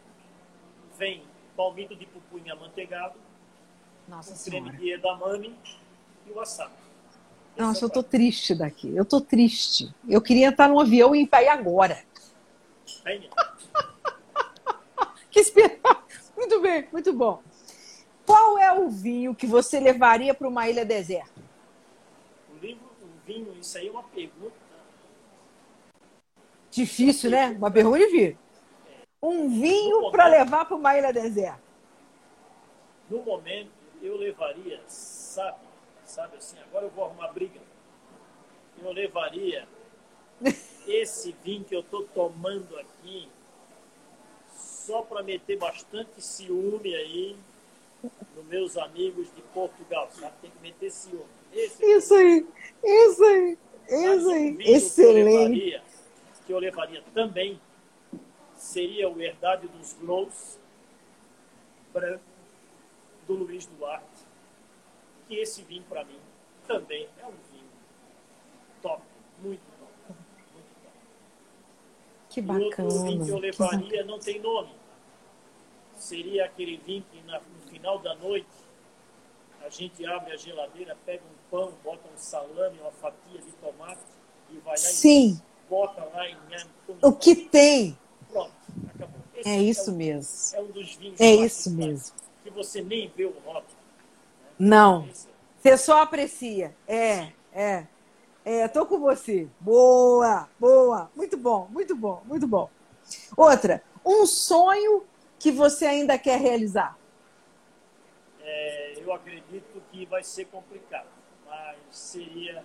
[0.97, 1.23] Vem
[1.55, 3.15] palmito de pupunha amanteigado,
[4.07, 4.77] Nossa um creme Senhora.
[4.77, 5.55] de edamame
[6.27, 6.73] e o wasabi.
[7.55, 8.93] Esse Nossa, é eu tô triste daqui.
[8.93, 9.93] Eu tô triste.
[10.07, 12.03] Eu queria estar num avião e ir para aí agora.
[13.03, 13.29] Venha.
[15.31, 16.05] Que espetáculo!
[16.37, 17.41] Muito bem, muito bom.
[18.25, 21.41] Qual é o vinho que você levaria para uma ilha deserta?
[22.53, 24.55] O livro, o vinho, isso aí é uma pergunta.
[26.75, 27.55] Difícil, né?
[27.57, 28.37] Uma pergunta difícil.
[29.23, 31.63] Um vinho para levar para uma ilha deserta.
[33.09, 33.71] No momento,
[34.01, 35.57] eu levaria, sabe,
[36.03, 37.61] sabe assim, agora eu vou arrumar briga.
[38.83, 39.65] Eu levaria
[40.85, 43.29] esse vinho que eu tô tomando aqui
[44.53, 47.37] só para meter bastante ciúme aí
[48.35, 50.33] nos meus amigos de Portugal, sabe?
[50.41, 51.23] Tem que meter ciúme.
[51.53, 52.45] Esse Isso aí,
[52.83, 53.57] isso aí,
[53.87, 54.57] isso aí.
[54.59, 55.94] Excelente.
[56.45, 57.59] Que eu levaria também
[58.55, 60.59] seria o Herdade dos Grous
[61.91, 62.23] branco
[63.27, 64.23] do Luiz Duarte.
[65.27, 66.19] Que esse vinho, para mim,
[66.67, 67.69] também é um vinho
[68.81, 69.01] top,
[69.39, 69.91] muito top.
[70.53, 70.95] Muito top.
[72.29, 72.89] Que E outro bacana.
[72.89, 73.81] vinho que eu que bacana.
[73.81, 74.75] levaria não tem nome.
[75.95, 78.47] Seria aquele vinho que no final da noite
[79.61, 84.03] a gente abre a geladeira, pega um pão, bota um salame, uma fatia de tomate
[84.51, 86.37] e vai lá Sim, e bota lá em
[87.01, 87.97] o que tem.
[88.31, 88.51] Pronto,
[88.93, 89.19] acabou.
[89.35, 90.57] Esse É isso um, mesmo.
[90.57, 92.15] É um dos vinhos É isso mesmo.
[92.43, 93.77] Que você nem vê o rótulo.
[94.57, 95.31] Não, Esse é.
[95.61, 96.75] você só aprecia.
[96.87, 97.87] É, é.
[98.43, 99.47] É, tô com você.
[99.59, 101.09] Boa, boa.
[101.15, 102.69] Muito bom, muito bom, muito bom.
[103.35, 105.03] Outra, um sonho
[105.39, 106.97] que você ainda quer realizar.
[108.39, 111.07] É, eu acredito que vai ser complicado,
[111.47, 112.63] mas seria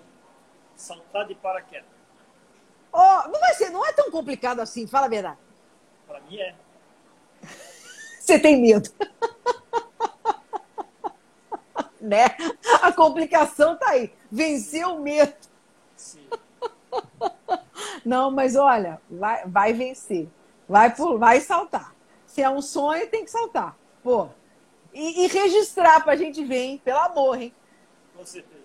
[0.77, 2.00] saltar de paraquedas.
[2.93, 5.39] Oh, não vai ser, não é tão complicado assim, fala a verdade.
[6.07, 6.55] Para mim é.
[8.21, 8.91] Você tem medo.
[12.01, 12.27] né?
[12.83, 14.13] A complicação tá aí.
[14.31, 15.35] Vencer o medo.
[15.97, 16.27] Sim.
[18.05, 20.29] Não, mas olha, vai, vai vencer.
[20.69, 21.95] Vai, por, vai saltar.
[22.27, 23.77] Se é um sonho, tem que saltar.
[24.03, 24.29] Pô.
[24.93, 26.83] E, e registrar pra gente ver, hein?
[26.85, 27.55] Pelo amor, hein?
[28.17, 28.65] Com certeza.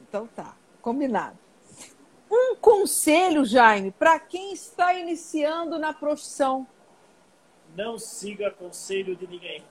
[0.00, 1.38] Então tá, combinado.
[2.30, 6.64] Um conselho, Jaime, para quem está iniciando na profissão.
[7.74, 9.64] Não siga conselho de ninguém.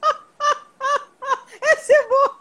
[1.62, 2.40] Esse é bom.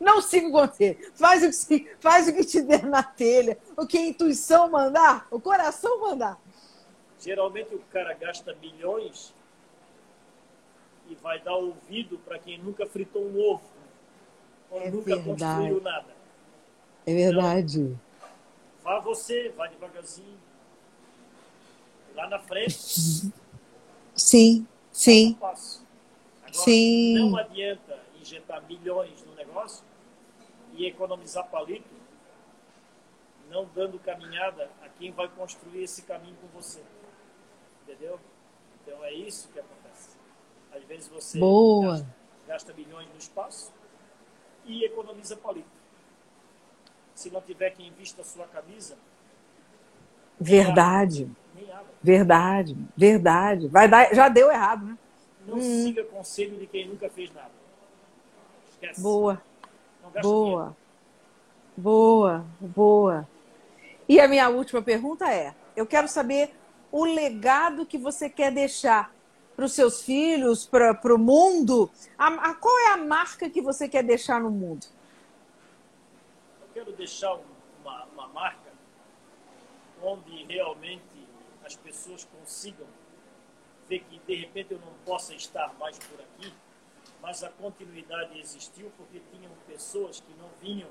[0.00, 1.12] Não siga o conselho.
[1.14, 3.58] Faz o, que, faz o que te der na telha.
[3.76, 6.38] O que a intuição mandar, o coração mandar.
[7.18, 9.34] Geralmente o cara gasta milhões
[11.08, 13.62] e vai dar ouvido para quem nunca fritou um ovo.
[14.70, 15.24] Ou É nunca verdade.
[15.26, 16.14] construiu nada.
[17.06, 17.98] É verdade.
[18.82, 20.38] Vá você, vá devagarzinho.
[22.14, 23.32] Lá na frente,
[24.14, 25.84] Sim, sim, passo.
[26.42, 27.18] Agora, Sim.
[27.30, 29.84] não adianta injetar milhões no negócio
[30.74, 31.88] e economizar palito,
[33.50, 36.80] não dando caminhada a quem vai construir esse caminho com você.
[37.82, 38.20] Entendeu?
[38.80, 39.83] Então é isso que acontece.
[40.74, 41.92] Às vezes você Boa.
[41.92, 42.06] Gasta,
[42.48, 43.72] gasta milhões no espaço
[44.64, 45.68] e economiza palito.
[47.14, 48.96] Se não tiver quem vista a sua camisa,
[50.38, 51.86] verdade, nem água.
[52.02, 53.68] verdade, verdade.
[53.68, 54.98] Vai dar, já deu errado, né?
[55.46, 57.52] Não siga conselho de quem nunca fez nada.
[58.72, 59.00] Esquece.
[59.00, 59.40] Boa,
[60.02, 60.26] gasta dinheiro.
[60.26, 60.76] boa,
[61.76, 63.28] boa, boa.
[64.08, 66.52] E a minha última pergunta é: eu quero saber
[66.90, 69.13] o legado que você quer deixar
[69.54, 71.90] para os seus filhos, para o mundo.
[72.18, 74.86] A- a- qual é a marca que você quer deixar no mundo?
[76.60, 77.44] Eu quero deixar um-
[77.82, 78.72] uma, uma marca
[80.02, 81.02] onde realmente
[81.64, 82.86] as pessoas consigam
[83.88, 86.52] ver que de repente eu não possa estar mais por aqui,
[87.22, 90.88] mas a continuidade existiu porque tinham pessoas que não vinham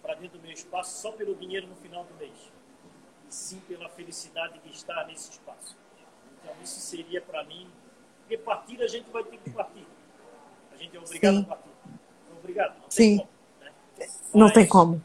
[0.00, 2.32] para dentro do meu espaço só pelo dinheiro no final do mês,
[3.28, 5.76] e sim pela felicidade de estar nesse espaço.
[6.42, 7.70] Então isso seria para mim,
[8.30, 9.84] porque partir a gente vai ter que partir.
[10.72, 11.42] A gente é obrigado Sim.
[11.42, 11.70] a partir.
[11.84, 12.80] Então, obrigado.
[12.80, 13.16] Não Sim.
[13.16, 13.30] tem como.
[13.60, 13.72] Né?
[14.32, 15.04] Não Mas- tem como.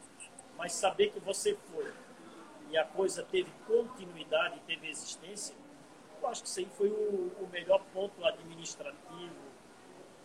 [0.58, 1.92] mas saber que você foi
[2.70, 5.56] e a coisa teve continuidade, teve existência,
[6.22, 9.36] eu acho que isso aí foi o, o melhor ponto administrativo,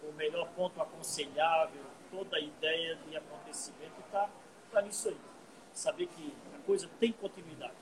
[0.03, 4.29] o melhor ponto aconselhável, toda a ideia de acontecimento está
[4.73, 5.17] tá nisso aí.
[5.73, 7.75] Saber que a coisa tem continuidade.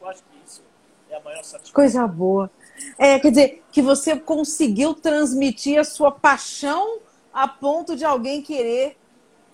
[0.00, 0.64] Eu acho que isso
[1.10, 1.72] é a maior satisfação.
[1.74, 2.50] Coisa boa.
[2.98, 7.00] É, quer dizer, que você conseguiu transmitir a sua paixão
[7.32, 8.96] a ponto de alguém querer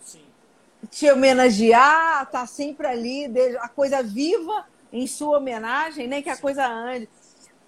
[0.01, 0.25] Sim.
[0.91, 3.27] te homenagear, tá sempre ali,
[3.59, 7.09] a coisa viva em sua homenagem, nem que a coisa ande.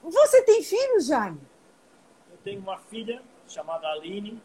[0.02, 1.40] Você tem filhos, Jaime?
[2.30, 4.40] Eu tenho uma filha chamada Aline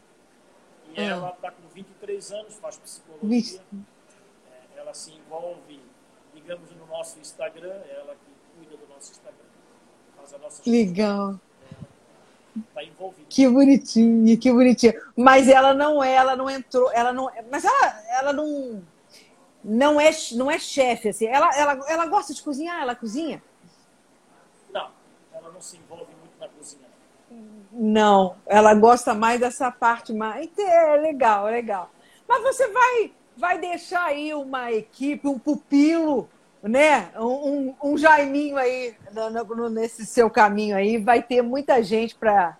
[0.94, 1.04] e Ah.
[1.04, 3.28] ela está com 23 anos, faz psicologia.
[3.28, 3.60] Vixe.
[4.50, 5.80] É, ela se envolve,
[6.34, 8.29] digamos, no nosso Instagram, ela que
[8.60, 9.38] cuida do nosso Instagram,
[10.16, 11.40] faz a nossa Legal.
[12.68, 13.26] está envolvida.
[13.28, 14.94] Que bonitinha, que bonitinha.
[15.16, 18.82] Mas ela não é, ela não entrou, ela não, mas ela, ela não,
[19.64, 21.26] não é, não é chefe assim.
[21.26, 23.42] Ela, ela, ela gosta de cozinhar, ela cozinha?
[24.72, 24.90] Não,
[25.32, 26.86] ela não se envolve muito na cozinha.
[27.72, 28.36] não.
[28.46, 30.50] Ela gosta mais dessa parte mais.
[30.58, 31.90] É legal, é legal.
[32.28, 36.28] Mas você vai, vai deixar aí uma equipe, um pupilo,
[36.62, 37.10] né?
[37.16, 40.98] Um, um, Jaiminho aí no- nesse seu caminho aí.
[40.98, 42.56] Vai ter muita gente para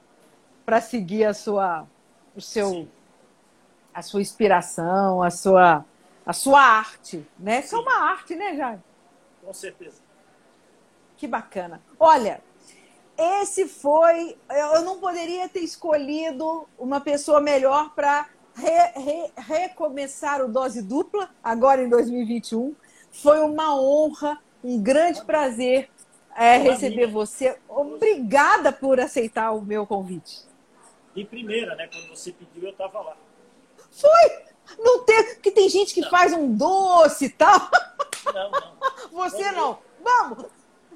[0.81, 1.87] seguir a sua,
[2.35, 2.89] o seu, Sim.
[3.93, 5.85] a sua inspiração, a sua,
[6.25, 7.61] a sua arte, né?
[7.61, 8.83] Isso é uma arte, né, Jaime?
[9.45, 10.01] Com certeza.
[11.17, 11.83] Que bacana.
[11.99, 12.41] Olha,
[13.19, 14.39] esse foi.
[14.49, 18.27] Eu não poderia ter escolhido uma pessoa melhor para
[19.37, 22.75] recomeçar o Dose Dupla, agora em 2021.
[23.13, 25.91] Foi uma honra, um grande prazer
[26.37, 27.59] é, receber você.
[27.69, 30.45] Obrigada por aceitar o meu convite.
[31.15, 31.89] De primeira, né?
[31.89, 33.17] Quando você pediu, eu estava lá.
[33.91, 34.51] Foi!
[34.79, 37.69] Não tem, porque tem gente que faz um doce e tal.
[38.33, 38.77] Não, não.
[39.11, 39.79] Você não.
[40.03, 40.47] Vamos!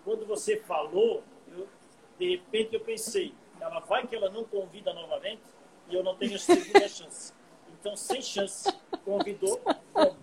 [0.05, 1.67] Quando você falou, eu,
[2.19, 5.43] de repente eu pensei, ela vai que ela não convida novamente
[5.89, 7.33] e eu não tenho a segunda chance.
[7.81, 8.73] Então, sem chance,
[9.05, 9.61] convidou,
[9.93, 10.15] vamos.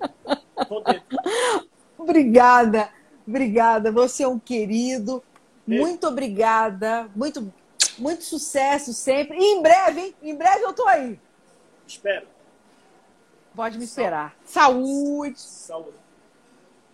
[0.67, 1.70] Tô dentro.
[2.01, 2.89] Obrigada,
[3.27, 3.91] obrigada.
[3.91, 5.23] Você é um querido.
[5.67, 7.09] Muito obrigada.
[7.15, 7.53] Muito,
[7.97, 9.37] muito sucesso sempre.
[9.37, 10.15] E em breve, hein?
[10.21, 11.19] Em breve eu tô aí.
[11.87, 12.27] Espero.
[13.55, 14.35] Pode me esperar.
[14.45, 15.97] Saúde, Saúde.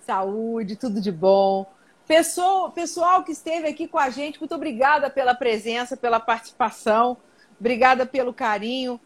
[0.06, 1.72] saúde, tudo de bom.
[2.06, 7.18] Pessoal, pessoal que esteve aqui com a gente, muito obrigada pela presença, pela participação.
[7.60, 9.00] Obrigada pelo carinho.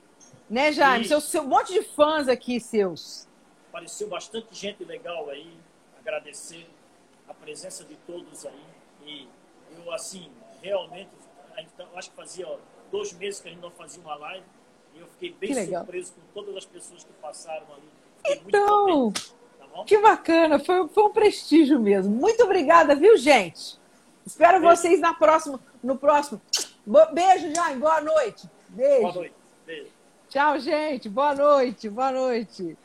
[0.49, 1.07] Né, Jaime?
[1.07, 3.27] Seu, seu um monte de fãs aqui seus.
[3.69, 5.51] Apareceu bastante gente legal aí.
[6.01, 6.67] Agradecer
[7.27, 8.65] a presença de todos aí.
[9.05, 9.27] E
[9.77, 10.29] eu, assim,
[10.61, 11.09] realmente,
[11.77, 12.57] tá- eu acho que fazia ó,
[12.91, 14.45] dois meses que a gente não fazia uma live.
[14.93, 17.89] E eu fiquei bem surpreso com todas as pessoas que passaram ali.
[18.17, 19.13] Fiquei muito Então.
[19.13, 19.83] Tá?
[19.85, 22.13] Que bacana, foi, foi um prestígio mesmo.
[22.13, 23.79] Muito obrigada, viu, gente?
[24.25, 24.75] Espero Beijo.
[24.75, 26.41] vocês na próxima, no próximo.
[27.13, 27.79] Beijo, Jaime.
[27.79, 28.49] Boa noite.
[28.67, 29.01] Beijo.
[29.01, 29.35] Boa noite.
[29.65, 29.89] Beijo.
[30.29, 31.07] Tchau, gente.
[31.07, 31.89] Boa noite.
[31.89, 32.77] Boa noite.